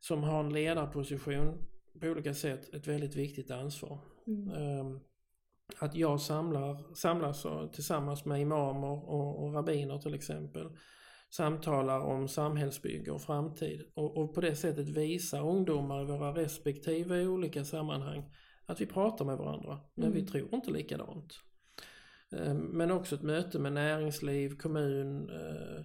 som 0.00 0.22
har 0.22 0.40
en 0.40 0.52
ledarposition 0.52 1.58
på 2.00 2.06
olika 2.06 2.34
sätt 2.34 2.74
ett 2.74 2.86
väldigt 2.86 3.16
viktigt 3.16 3.50
ansvar. 3.50 4.00
Mm. 4.26 4.50
Ehm, 4.50 5.00
Att 5.78 5.94
jag 5.94 6.20
samlar, 6.20 6.94
samlas 6.94 7.46
tillsammans 7.72 8.24
med 8.24 8.40
imamer 8.40 9.08
och, 9.08 9.44
och 9.44 9.54
rabbiner 9.54 9.98
till 9.98 10.14
exempel 10.14 10.66
samtalar 11.30 12.00
om 12.00 12.28
samhällsbygge 12.28 13.10
och 13.10 13.22
framtid 13.22 13.82
och, 13.94 14.16
och 14.16 14.34
på 14.34 14.40
det 14.40 14.54
sättet 14.54 14.88
visa 14.88 15.40
ungdomar 15.40 16.02
i 16.02 16.04
våra 16.04 16.34
respektive 16.34 17.26
olika 17.26 17.64
sammanhang 17.64 18.24
att 18.66 18.80
vi 18.80 18.86
pratar 18.86 19.24
med 19.24 19.36
varandra 19.38 19.80
men 19.94 20.12
vi 20.12 20.18
Mm. 20.20 20.32
tror 20.32 20.54
inte 20.54 20.70
likadant. 20.70 21.34
Ehm, 22.36 22.58
Men 22.58 22.90
också 22.90 23.14
ett 23.14 23.22
möte 23.22 23.58
med 23.58 23.72
näringsliv, 23.72 24.56
kommun 24.56 25.30
eh, 25.30 25.84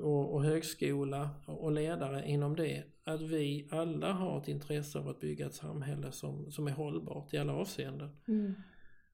och, 0.00 0.34
och 0.34 0.44
högskola 0.44 1.30
och 1.46 1.64
och 1.64 1.72
ledare 1.72 2.28
inom 2.28 2.56
det. 2.56 2.84
Att 3.04 3.20
vi 3.20 3.68
alla 3.70 4.12
har 4.12 4.38
ett 4.38 4.48
intresse 4.48 4.98
av 4.98 5.08
att 5.08 5.20
bygga 5.20 5.46
ett 5.46 5.54
samhälle 5.54 6.12
som, 6.12 6.50
som 6.50 6.66
är 6.66 6.72
hållbart 6.72 7.34
i 7.34 7.38
alla 7.38 7.52
avseenden. 7.52 8.16
Mm. 8.28 8.54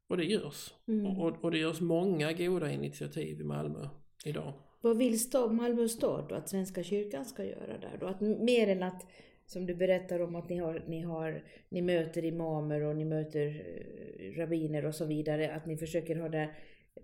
Och 0.09 0.17
det 0.17 0.25
görs. 0.25 0.75
Mm. 0.89 1.07
Och, 1.07 1.45
och 1.45 1.51
det 1.51 1.59
görs 1.59 1.81
många 1.81 2.33
goda 2.33 2.71
initiativ 2.71 3.41
i 3.41 3.45
Malmö 3.45 3.89
idag. 4.25 4.55
Vad 4.81 4.97
vill 4.97 5.19
Malmö 5.51 5.89
stad 5.89 6.27
då 6.29 6.35
att 6.35 6.49
Svenska 6.49 6.83
kyrkan 6.83 7.25
ska 7.25 7.45
göra 7.45 7.79
där 7.81 7.97
då? 8.01 8.07
Att 8.07 8.21
mer 8.21 8.69
än 8.69 8.83
att, 8.83 9.07
som 9.47 9.67
du 9.67 9.75
berättar 9.75 10.21
om 10.21 10.37
att 10.37 10.49
ni, 10.49 10.59
har, 10.59 10.85
ni, 10.87 11.01
har, 11.01 11.45
ni 11.69 11.83
möter 11.83 12.25
imamer 12.25 12.81
och 12.81 12.97
ni 12.97 13.05
möter 13.05 13.47
eh, 13.47 14.39
rabbiner 14.41 14.85
och 14.85 14.95
så 14.95 15.05
vidare, 15.05 15.55
att 15.55 15.67
ni 15.67 15.77
försöker 15.77 16.17
ha 16.17 16.29
det 16.29 16.51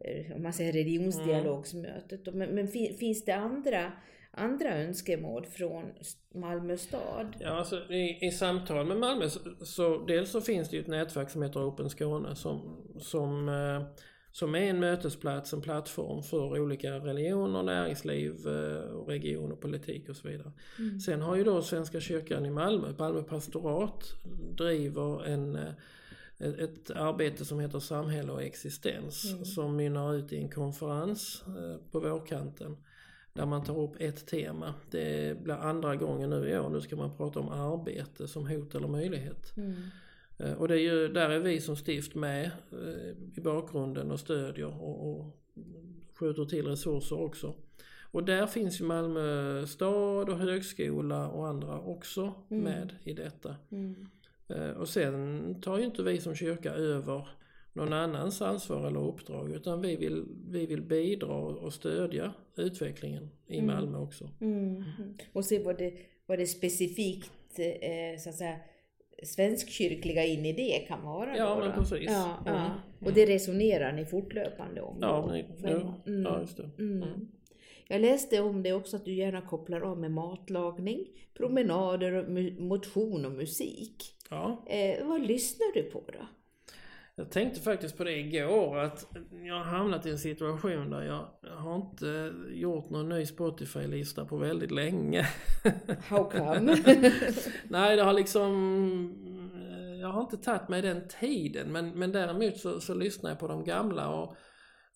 eh, 0.00 0.36
om 0.36 0.42
man 0.42 0.52
säger 0.52 0.72
religionsdialogsmötet. 0.72 2.28
Mm. 2.28 2.38
Men, 2.38 2.54
men 2.54 2.68
finns 2.98 3.24
det 3.24 3.34
andra, 3.34 3.92
andra 4.30 4.74
önskemål 4.74 5.46
från 5.46 5.84
Malmö 6.34 6.76
stad? 6.76 7.36
Ja, 7.40 7.50
alltså 7.50 7.76
i, 7.92 8.26
i 8.26 8.30
samtal 8.30 8.86
med 8.86 8.96
Malmö 8.96 9.28
så, 9.28 9.40
så 9.64 10.04
dels 10.04 10.30
så 10.30 10.40
finns 10.40 10.70
det 10.70 10.76
ju 10.76 10.82
ett 10.82 10.88
nätverk 10.88 11.30
som 11.30 11.42
heter 11.42 11.68
Open 11.68 11.90
Skåne 11.90 12.36
som, 12.36 12.86
som, 12.98 13.48
eh, 13.48 13.82
som 14.34 14.54
är 14.54 14.70
en 14.70 14.80
mötesplats, 14.80 15.52
en 15.52 15.60
plattform 15.60 16.22
för 16.22 16.60
olika 16.60 16.92
religioner, 16.92 17.62
näringsliv, 17.62 18.48
eh, 18.48 19.06
region 19.06 19.52
och 19.52 19.60
politik 19.60 20.08
och 20.08 20.16
så 20.16 20.28
vidare. 20.28 20.52
Mm. 20.78 21.00
Sen 21.00 21.22
har 21.22 21.36
ju 21.36 21.44
då 21.44 21.62
Svenska 21.62 22.00
kyrkan 22.00 22.46
i 22.46 22.50
Malmö, 22.50 22.94
Malmö 22.98 23.22
pastorat, 23.22 24.04
driver 24.56 25.24
en, 25.24 25.56
eh, 25.56 25.72
ett, 26.38 26.58
ett 26.58 26.90
arbete 26.90 27.44
som 27.44 27.60
heter 27.60 27.78
Samhälle 27.78 28.32
och 28.32 28.42
existens 28.42 29.32
Mm. 29.32 29.44
som 29.44 29.76
mynnar 29.76 30.14
ut 30.14 30.32
i 30.32 30.36
en 30.36 30.50
konferens 30.50 31.44
eh, 31.46 31.76
på 31.90 32.00
vårkanten 32.00 32.76
där 33.32 33.46
man 33.46 33.64
tar 33.64 33.78
upp 33.80 33.96
ett 33.98 34.26
tema. 34.26 34.74
Det 34.90 35.42
blir 35.42 35.54
andra 35.54 35.96
gången 35.96 36.30
nu 36.30 36.48
i 36.48 36.58
år. 36.58 36.68
Nu 36.70 36.80
ska 36.80 36.96
man 36.96 37.16
prata 37.16 37.40
om 37.40 37.48
arbete 37.48 38.28
som 38.28 38.46
hot 38.46 38.74
eller 38.74 38.88
möjlighet. 38.88 39.56
Mm. 39.56 39.74
Eh, 40.38 40.52
Och 40.52 40.68
det 40.68 40.74
är 40.74 40.78
ju, 40.78 41.08
där 41.08 41.30
är 41.30 41.38
vi 41.38 41.60
som 41.60 41.76
stift 41.76 42.14
med 42.14 42.44
eh, 42.72 43.38
i 43.38 43.40
bakgrunden 43.40 44.10
och 44.10 44.20
stödjer 44.20 44.82
och, 44.82 45.10
och 45.10 45.36
skjuter 46.14 46.44
till 46.44 46.66
resurser 46.66 47.20
också. 47.20 47.54
Och 48.02 48.24
där 48.24 48.46
finns 48.46 48.80
ju 48.80 48.84
Malmö 48.84 49.66
stad 49.66 50.28
och 50.28 50.38
högskola 50.38 51.28
och 51.28 51.48
andra 51.48 51.80
också 51.80 52.32
Mm. 52.50 52.64
med 52.64 52.94
i 53.04 53.12
detta. 53.12 53.56
Mm. 53.70 54.06
Eh, 54.48 54.70
Och 54.70 54.88
sen 54.88 55.54
tar 55.60 55.78
ju 55.78 55.84
inte 55.84 56.02
vi 56.02 56.20
som 56.20 56.34
kyrka 56.34 56.72
över 56.72 57.28
någon 57.72 57.92
annans 57.92 58.42
ansvar 58.42 58.86
eller 58.86 59.00
uppdrag 59.08 59.50
utan 59.52 59.80
vi 59.80 59.96
vill, 59.96 60.24
vi 60.50 60.66
vill 60.66 60.82
bidra 60.82 61.34
och 61.34 61.72
stödja 61.72 62.32
utvecklingen 62.56 63.30
i 63.46 63.58
Mm. 63.58 63.66
Malmö 63.74 63.98
också. 63.98 64.30
Mm. 64.40 64.84
Och 65.32 65.44
se 65.44 65.62
vad 65.62 65.78
det, 65.78 65.94
vad 66.26 66.38
det 66.38 66.46
specifikt 66.46 67.30
så 68.18 68.28
att 68.28 68.34
säga 68.34 68.56
svenskkyrkliga 69.24 70.24
in 70.24 70.46
i 70.46 70.52
det 70.52 70.78
kan 70.88 71.02
vara. 71.02 71.36
Ja, 71.36 71.54
då, 71.54 71.60
men 71.60 71.72
precis. 71.72 72.10
Ja, 72.10 72.42
ja. 72.46 72.52
Mm. 72.52 72.70
Och 73.00 73.12
det 73.12 73.26
resonerar 73.26 73.92
ni 73.92 74.04
fortlöpande 74.04 74.80
om? 74.80 74.98
Ja, 75.00 75.26
men, 75.26 75.70
ja, 75.70 76.02
mm. 76.06 76.22
ja 76.22 76.40
just 76.40 76.56
det. 76.56 76.70
Mm. 76.78 77.02
Mm. 77.02 77.28
Jag 77.88 78.00
läste 78.00 78.40
om 78.40 78.62
det 78.62 78.72
också 78.72 78.96
att 78.96 79.04
du 79.04 79.14
gärna 79.14 79.40
kopplar 79.40 79.80
av 79.80 79.98
med 79.98 80.10
matlagning, 80.10 81.06
promenader, 81.34 82.26
motion 82.60 83.24
och 83.24 83.32
musik. 83.32 84.14
Ja. 84.30 84.64
Eh, 84.66 85.06
vad 85.06 85.26
lyssnar 85.26 85.74
du 85.74 85.82
på 85.82 86.02
då? 86.06 86.26
Jag 87.16 87.30
tänkte 87.30 87.60
faktiskt 87.60 87.96
på 87.96 88.04
det 88.04 88.18
igår 88.18 88.78
att 88.78 89.06
jag 89.46 89.54
har 89.54 89.64
hamnat 89.64 90.06
i 90.06 90.10
en 90.10 90.18
situation 90.18 90.90
där 90.90 91.02
jag 91.02 91.28
har 91.56 91.76
inte 91.76 92.32
gjort 92.50 92.90
någon 92.90 93.08
ny 93.08 93.26
Spotify-lista 93.26 94.24
på 94.24 94.36
väldigt 94.36 94.70
länge. 94.70 95.28
How 96.08 96.30
come? 96.30 96.76
Nej, 97.68 97.96
det 97.96 98.02
har 98.02 98.12
liksom... 98.12 99.20
Jag 100.00 100.08
har 100.08 100.20
inte 100.20 100.36
tagit 100.36 100.68
mig 100.68 100.82
den 100.82 101.08
tiden 101.08 101.72
men, 101.72 101.90
men 101.90 102.12
däremot 102.12 102.56
så, 102.56 102.80
så 102.80 102.94
lyssnar 102.94 103.30
jag 103.30 103.38
på 103.38 103.48
de 103.48 103.64
gamla 103.64 104.08
och, 104.08 104.36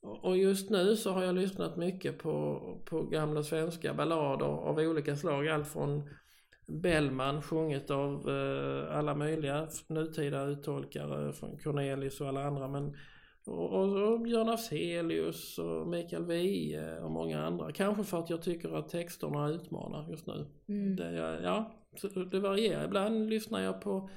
och 0.02 0.36
just 0.36 0.70
nu 0.70 0.96
så 0.96 1.12
har 1.12 1.24
jag 1.24 1.34
lyssnat 1.34 1.76
mycket 1.76 2.18
på, 2.18 2.60
på 2.84 3.02
gamla 3.02 3.42
svenska 3.42 3.94
ballader 3.94 4.46
av 4.46 4.78
olika 4.78 5.16
slag. 5.16 5.48
Allt 5.48 5.68
från 5.68 6.10
Bellman 6.68 7.42
sjunget 7.42 7.90
av 7.90 8.28
eh, 8.28 8.96
alla 8.98 9.14
möjliga 9.14 9.68
nutida 9.86 10.44
uttolkare 10.44 11.32
från 11.32 11.58
Cornelius 11.58 12.20
och 12.20 12.28
alla 12.28 12.44
andra 12.44 12.68
men 12.68 12.96
och, 13.46 13.72
och, 13.72 14.12
och 14.12 14.20
Björn 14.20 14.48
Afzelius 14.48 15.58
och 15.58 15.88
Mikael 15.88 16.24
Wiehe 16.24 17.00
och 17.00 17.10
många 17.10 17.44
andra. 17.44 17.72
Kanske 17.72 18.04
för 18.04 18.18
att 18.18 18.30
jag 18.30 18.42
tycker 18.42 18.78
att 18.78 18.88
texterna 18.88 19.48
utmanar 19.48 20.10
just 20.10 20.26
nu. 20.26 20.46
Mm. 20.68 20.96
Det, 20.96 21.40
ja, 21.42 21.72
det 22.30 22.40
varierar. 22.40 22.84
Ibland 22.84 23.30
lyssnar 23.30 23.60
jag 23.60 23.80
på 23.80 24.10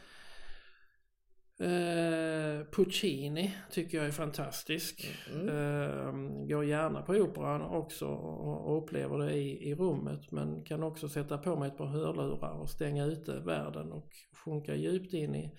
Eh, 1.62 2.66
Puccini 2.72 3.52
tycker 3.72 3.98
jag 3.98 4.08
är 4.08 4.12
fantastisk. 4.12 5.08
Mm. 5.34 5.48
Eh, 5.48 6.48
går 6.48 6.66
gärna 6.66 7.02
på 7.02 7.14
operan 7.14 7.62
också 7.62 8.06
och, 8.08 8.78
upplever 8.84 9.18
det 9.18 9.34
i, 9.34 9.70
i 9.70 9.76
rummet 9.76 10.32
men 10.32 10.64
kan 10.64 10.84
också 10.84 11.10
sätta 11.10 11.38
på 11.38 11.56
mig 11.56 11.68
ett 11.68 11.78
par 11.78 11.86
hörlurar 11.86 12.60
och 12.62 12.70
stänga 12.70 13.06
ute 13.06 13.40
världen 13.40 13.92
och 13.92 14.10
sjunka 14.46 14.76
djupt 14.76 15.14
in 15.14 15.36
i, 15.36 15.52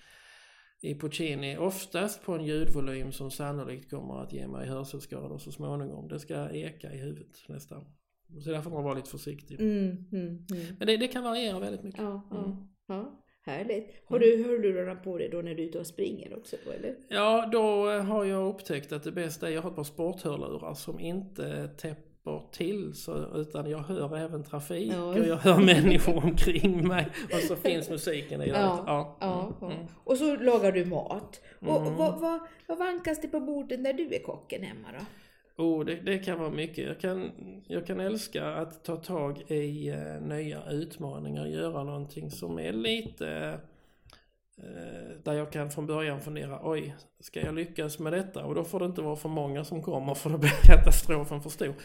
i 0.81 0.95
Puccini. 0.99 1.57
Oftast 1.57 2.23
på 2.25 2.33
en 2.33 2.45
ljudvolym 2.45 3.11
som 3.11 3.31
sannolikt 3.31 3.89
kommer 3.89 4.23
att 4.23 4.33
ge 4.33 4.47
mig 4.47 4.67
hörselskador 4.67 5.37
så 5.37 5.51
småningom. 5.51 6.07
Det 6.07 6.19
ska 6.19 6.49
eka 6.49 6.93
i 6.93 6.97
huvudet 6.97 7.49
nästan. 7.49 7.85
Så 8.43 8.49
där 8.51 8.61
får 8.61 8.71
man 8.71 8.83
vara 8.83 8.93
lite 8.93 9.09
försiktig. 9.09 9.59
Mm, 9.61 10.05
mm, 10.11 10.27
mm. 10.27 10.75
Men 10.77 10.87
det, 10.87 10.97
det 10.97 11.07
kan 11.07 11.23
variera 11.23 11.59
väldigt 11.59 11.83
mycket. 11.83 12.01
Ja, 12.01 12.27
ja, 12.31 12.43
Mm. 12.45 12.57
ja. 12.87 13.22
Härligt. 13.45 13.93
Har 14.05 14.19
du 14.19 14.43
hörlurarna 14.43 14.95
på 14.95 15.17
dig 15.17 15.29
då 15.29 15.37
när 15.41 15.55
du 15.55 15.63
är 15.63 15.67
ute 15.67 15.79
och 15.79 15.87
springer 15.87 16.37
också 16.37 16.55
eller? 16.75 16.95
Ja, 17.07 17.49
då 17.51 17.89
har 17.89 18.25
jag 18.25 18.47
upptäckt 18.49 18.91
att 18.91 19.03
det 19.03 19.11
bästa 19.11 19.45
är 19.45 19.49
att 19.49 19.55
jag 19.55 19.61
har 19.61 19.69
ett 19.69 19.75
par 19.75 19.83
sporthörlurar 19.83 20.73
som 20.73 20.99
inte 20.99 21.67
täpper 21.67 22.41
till 22.51 22.93
så, 22.93 23.25
utan 23.35 23.69
jag 23.69 23.77
hör 23.79 24.17
även 24.17 24.43
trafik 24.43 24.93
Ja. 24.93 25.03
och 25.03 25.19
jag 25.19 25.35
hör 25.35 25.57
människor 25.59 26.17
omkring 26.25 26.87
mig 26.87 27.07
och 27.33 27.39
så 27.39 27.55
finns 27.55 27.89
musiken 27.89 28.41
i 28.41 28.45
det. 28.45 28.51
Ja, 28.59 28.83
Ja. 28.87 29.17
Ja, 29.19 29.53
ja. 29.61 29.71
Mm. 29.71 29.85
Och 30.03 30.17
så 30.17 30.35
lagar 30.35 30.71
du 30.71 30.85
mat. 30.85 31.41
Och 31.59 31.81
Mm. 31.81 31.95
vad, 31.95 32.19
vad, 32.19 32.39
vad 32.67 32.77
vankas 32.77 33.21
det 33.21 33.27
på 33.27 33.39
bordet 33.39 33.79
när 33.79 33.93
du 33.93 34.15
är 34.15 34.19
kocken 34.23 34.63
hemma 34.63 34.87
då? 34.99 35.05
Oh, 35.57 35.85
det, 35.85 35.95
det 35.95 36.19
kan 36.19 36.39
vara 36.39 36.49
mycket. 36.49 36.87
Jag 36.87 36.99
kan, 36.99 37.31
jag 37.67 37.87
kan 37.87 37.99
älska 37.99 38.45
att 38.45 38.83
ta 38.83 38.95
tag 38.95 39.51
i 39.51 39.89
eh, 39.89 40.21
nya 40.21 40.69
utmaningar, 40.69 41.45
göra 41.45 41.83
någonting 41.83 42.31
som 42.31 42.59
är 42.59 42.73
lite 42.73 43.59
eh, 44.57 45.17
där 45.23 45.33
jag 45.33 45.51
kan 45.51 45.71
från 45.71 45.87
början 45.87 46.21
fundera, 46.21 46.59
oj, 46.63 46.95
ska 47.19 47.39
jag 47.39 47.55
lyckas 47.55 47.99
med 47.99 48.13
detta? 48.13 48.45
Och 48.45 48.55
då 48.55 48.63
får 48.63 48.79
det 48.79 48.85
inte 48.85 49.01
vara 49.01 49.15
för 49.15 49.29
många 49.29 49.63
som 49.63 49.83
kommer 49.83 50.13
för 50.13 50.29
då 50.29 50.37
blir 50.37 50.49
katastrofen 50.63 51.41
för 51.41 51.49
stor. 51.49 51.75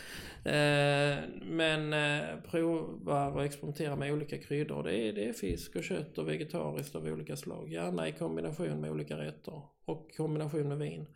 Eh, 0.44 1.18
men 1.42 1.92
eh, 1.92 2.40
prova 2.50 3.28
och 3.28 3.44
experimentera 3.44 3.96
med 3.96 4.12
olika 4.12 4.38
kryddor. 4.38 4.82
Det 4.82 4.96
är, 4.96 5.12
det 5.12 5.28
är 5.28 5.32
fisk 5.32 5.76
och 5.76 5.84
kött 5.84 6.18
och 6.18 6.28
vegetariskt 6.28 6.96
av 6.96 7.04
olika 7.04 7.36
slag. 7.36 7.72
Gärna 7.72 8.08
i 8.08 8.12
kombination 8.12 8.80
med 8.80 8.90
olika 8.90 9.18
rätter 9.18 9.62
och 9.84 10.16
kombination 10.16 10.68
med 10.68 10.78
vin. 10.78 11.06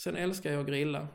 Sen 0.00 0.16
älskar 0.16 0.52
jag 0.52 0.60
att 0.60 0.66
grilla. 0.66 1.08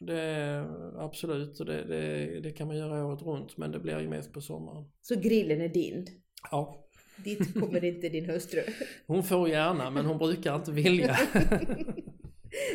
Det, 0.00 0.64
absolut, 0.98 1.60
och 1.60 1.66
det, 1.66 1.84
det, 1.84 2.40
det 2.40 2.52
kan 2.52 2.66
man 2.66 2.76
göra 2.76 3.06
året 3.06 3.22
runt 3.22 3.56
men 3.56 3.72
det 3.72 3.78
blir 3.78 4.00
ju 4.00 4.08
mest 4.08 4.32
på 4.32 4.40
sommaren. 4.40 4.84
Så 5.00 5.20
grillen 5.20 5.60
är 5.60 5.68
din? 5.68 6.06
Ja, 6.50 6.86
Dit 7.24 7.54
kommer 7.54 7.84
inte 7.84 8.08
din 8.08 8.30
hustru? 8.30 8.60
hon 9.06 9.22
får 9.22 9.48
gärna 9.48 9.90
men 9.90 10.06
hon 10.06 10.18
brukar 10.18 10.54
inte 10.56 10.72
vilja. 10.72 11.16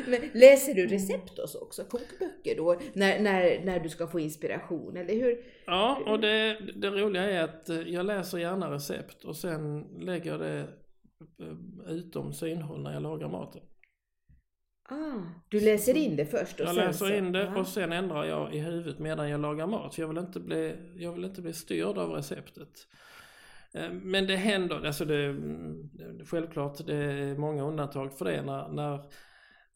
Men 0.07 0.21
läser 0.33 0.73
du 0.73 0.87
recept 0.87 1.39
också? 1.39 1.83
Kokböcker 1.83 2.55
då? 2.57 2.79
När, 2.93 3.19
när, 3.19 3.65
när 3.65 3.79
du 3.79 3.89
ska 3.89 4.07
få 4.07 4.19
inspiration 4.19 4.97
eller 4.97 5.13
hur? 5.13 5.37
Ja, 5.65 6.03
och 6.07 6.19
det, 6.19 6.57
det 6.75 6.89
roliga 6.89 7.23
är 7.23 7.43
att 7.43 7.69
eh, 7.69 7.81
jag 7.81 8.05
läser 8.05 8.37
gärna 8.37 8.71
recept 8.71 9.23
och 9.23 9.35
sen 9.35 9.81
lägger 9.99 10.31
jag 10.31 10.39
det 10.39 10.59
eh, 11.39 11.91
utom 11.93 12.33
synhåll 12.33 12.83
när 12.83 12.93
jag 12.93 13.03
lagar 13.03 13.29
maten. 13.29 13.61
Ah, 14.91 15.21
du 15.49 15.59
läser 15.59 15.97
in 15.97 16.15
det 16.15 16.25
först 16.25 16.59
och 16.59 16.65
Jag 16.65 16.75
sen 16.75 16.85
läser 16.85 17.17
in 17.17 17.31
det 17.31 17.47
och 17.47 17.67
sen 17.67 17.91
ändrar 17.91 18.25
jag 18.25 18.55
i 18.55 18.59
huvudet 18.59 18.99
medan 18.99 19.29
jag 19.29 19.41
lagar 19.41 19.67
mat. 19.67 19.95
För 19.95 20.01
jag 20.01 20.07
vill 20.07 20.17
inte 20.17 20.39
bli, 20.39 20.75
jag 20.95 21.13
vill 21.13 21.25
inte 21.25 21.41
bli 21.41 21.53
styrd 21.53 21.97
av 21.97 22.09
receptet. 22.09 22.87
Eh, 23.73 23.91
Men 23.91 24.27
det 24.27 24.35
händer, 24.35 24.85
alltså 24.85 25.05
det, 25.05 25.25
mm, 25.25 25.89
självklart 26.25 26.85
det 26.85 26.95
är 26.95 27.37
många 27.37 27.63
undantag 27.63 28.17
för 28.17 28.25
det 28.25 28.41
när, 28.41 28.67
när 28.67 28.93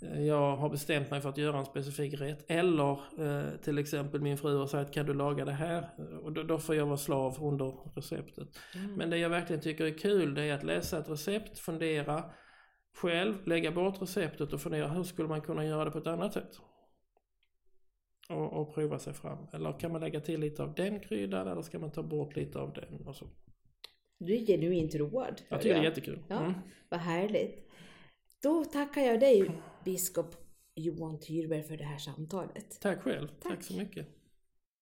eh, 0.01 0.21
jag 0.21 0.55
har 0.55 0.69
bestämt 0.69 1.11
mig 1.11 1.21
för 1.21 1.29
att 1.29 1.37
göra 1.37 1.57
en 1.59 1.65
specifik 1.65 2.21
rätt. 2.21 2.45
Eller 2.47 2.91
eh, 3.19 3.57
till 3.63 3.77
exempel 3.77 4.21
min 4.21 4.37
fru 4.37 4.57
har 4.57 4.67
sagt 4.67 4.93
kan 4.93 5.05
du 5.05 5.13
laga 5.13 5.45
det 5.45 5.51
här? 5.51 5.89
Och 6.23 6.31
då, 6.31 6.43
då 6.43 6.57
får 6.57 6.75
jag 6.75 6.85
vara 6.85 6.97
slav 6.97 7.43
under 7.43 7.73
receptet. 7.95 8.47
Mm. 8.75 8.93
Men 8.93 9.09
det 9.09 9.17
jag 9.17 9.29
verkligen 9.29 9.61
tycker 9.61 9.85
är 9.85 9.97
kul 9.97 10.33
det 10.33 10.43
är 10.43 10.53
att 10.53 10.63
läsa 10.63 10.99
ett 10.99 11.09
recept, 11.09 11.59
fundera 11.59 12.23
själv, 12.95 13.47
lägga 13.47 13.71
bort 13.71 14.01
receptet 14.01 14.53
och 14.53 14.61
fundera 14.61 14.87
hur 14.87 15.03
skulle 15.03 15.27
man 15.27 15.41
kunna 15.41 15.65
göra 15.65 15.85
det 15.85 15.91
på 15.91 15.97
ett 15.97 16.07
annat 16.07 16.33
sätt? 16.33 16.59
Och, 18.29 18.53
och 18.61 18.73
prova 18.75 18.99
sig 18.99 19.13
fram. 19.13 19.47
Eller 19.53 19.79
kan 19.79 19.91
man 19.91 20.01
lägga 20.01 20.19
till 20.19 20.39
lite 20.39 20.63
av 20.63 20.73
den 20.75 20.99
kryddan 20.99 21.47
eller 21.47 21.61
ska 21.61 21.79
man 21.79 21.91
ta 21.91 22.03
bort 22.03 22.35
lite 22.35 22.59
av 22.59 22.73
den? 22.73 23.07
Och 23.07 23.15
så. 23.15 23.27
Du 24.19 24.33
är 24.35 24.45
genuint 24.45 24.95
road. 24.95 25.41
Jag 25.49 25.61
tycker 25.61 25.75
det 25.75 25.81
är 25.81 25.83
jättekul. 25.83 26.19
Ja, 26.27 26.39
Mm. 26.39 26.53
vad 26.89 26.99
härligt. 26.99 27.71
Då 28.43 28.65
tackar 28.65 29.01
jag 29.01 29.19
dig 29.19 29.51
biskop 29.85 30.35
Johan 30.75 31.19
Tyrberg 31.19 31.63
för 31.63 31.77
det 31.77 31.83
här 31.83 31.97
samtalet. 31.97 32.81
Tack 32.81 33.01
själv. 33.01 33.27
Tack. 33.27 33.51
Tack 33.51 33.63
så 33.63 33.73
mycket. 33.73 34.07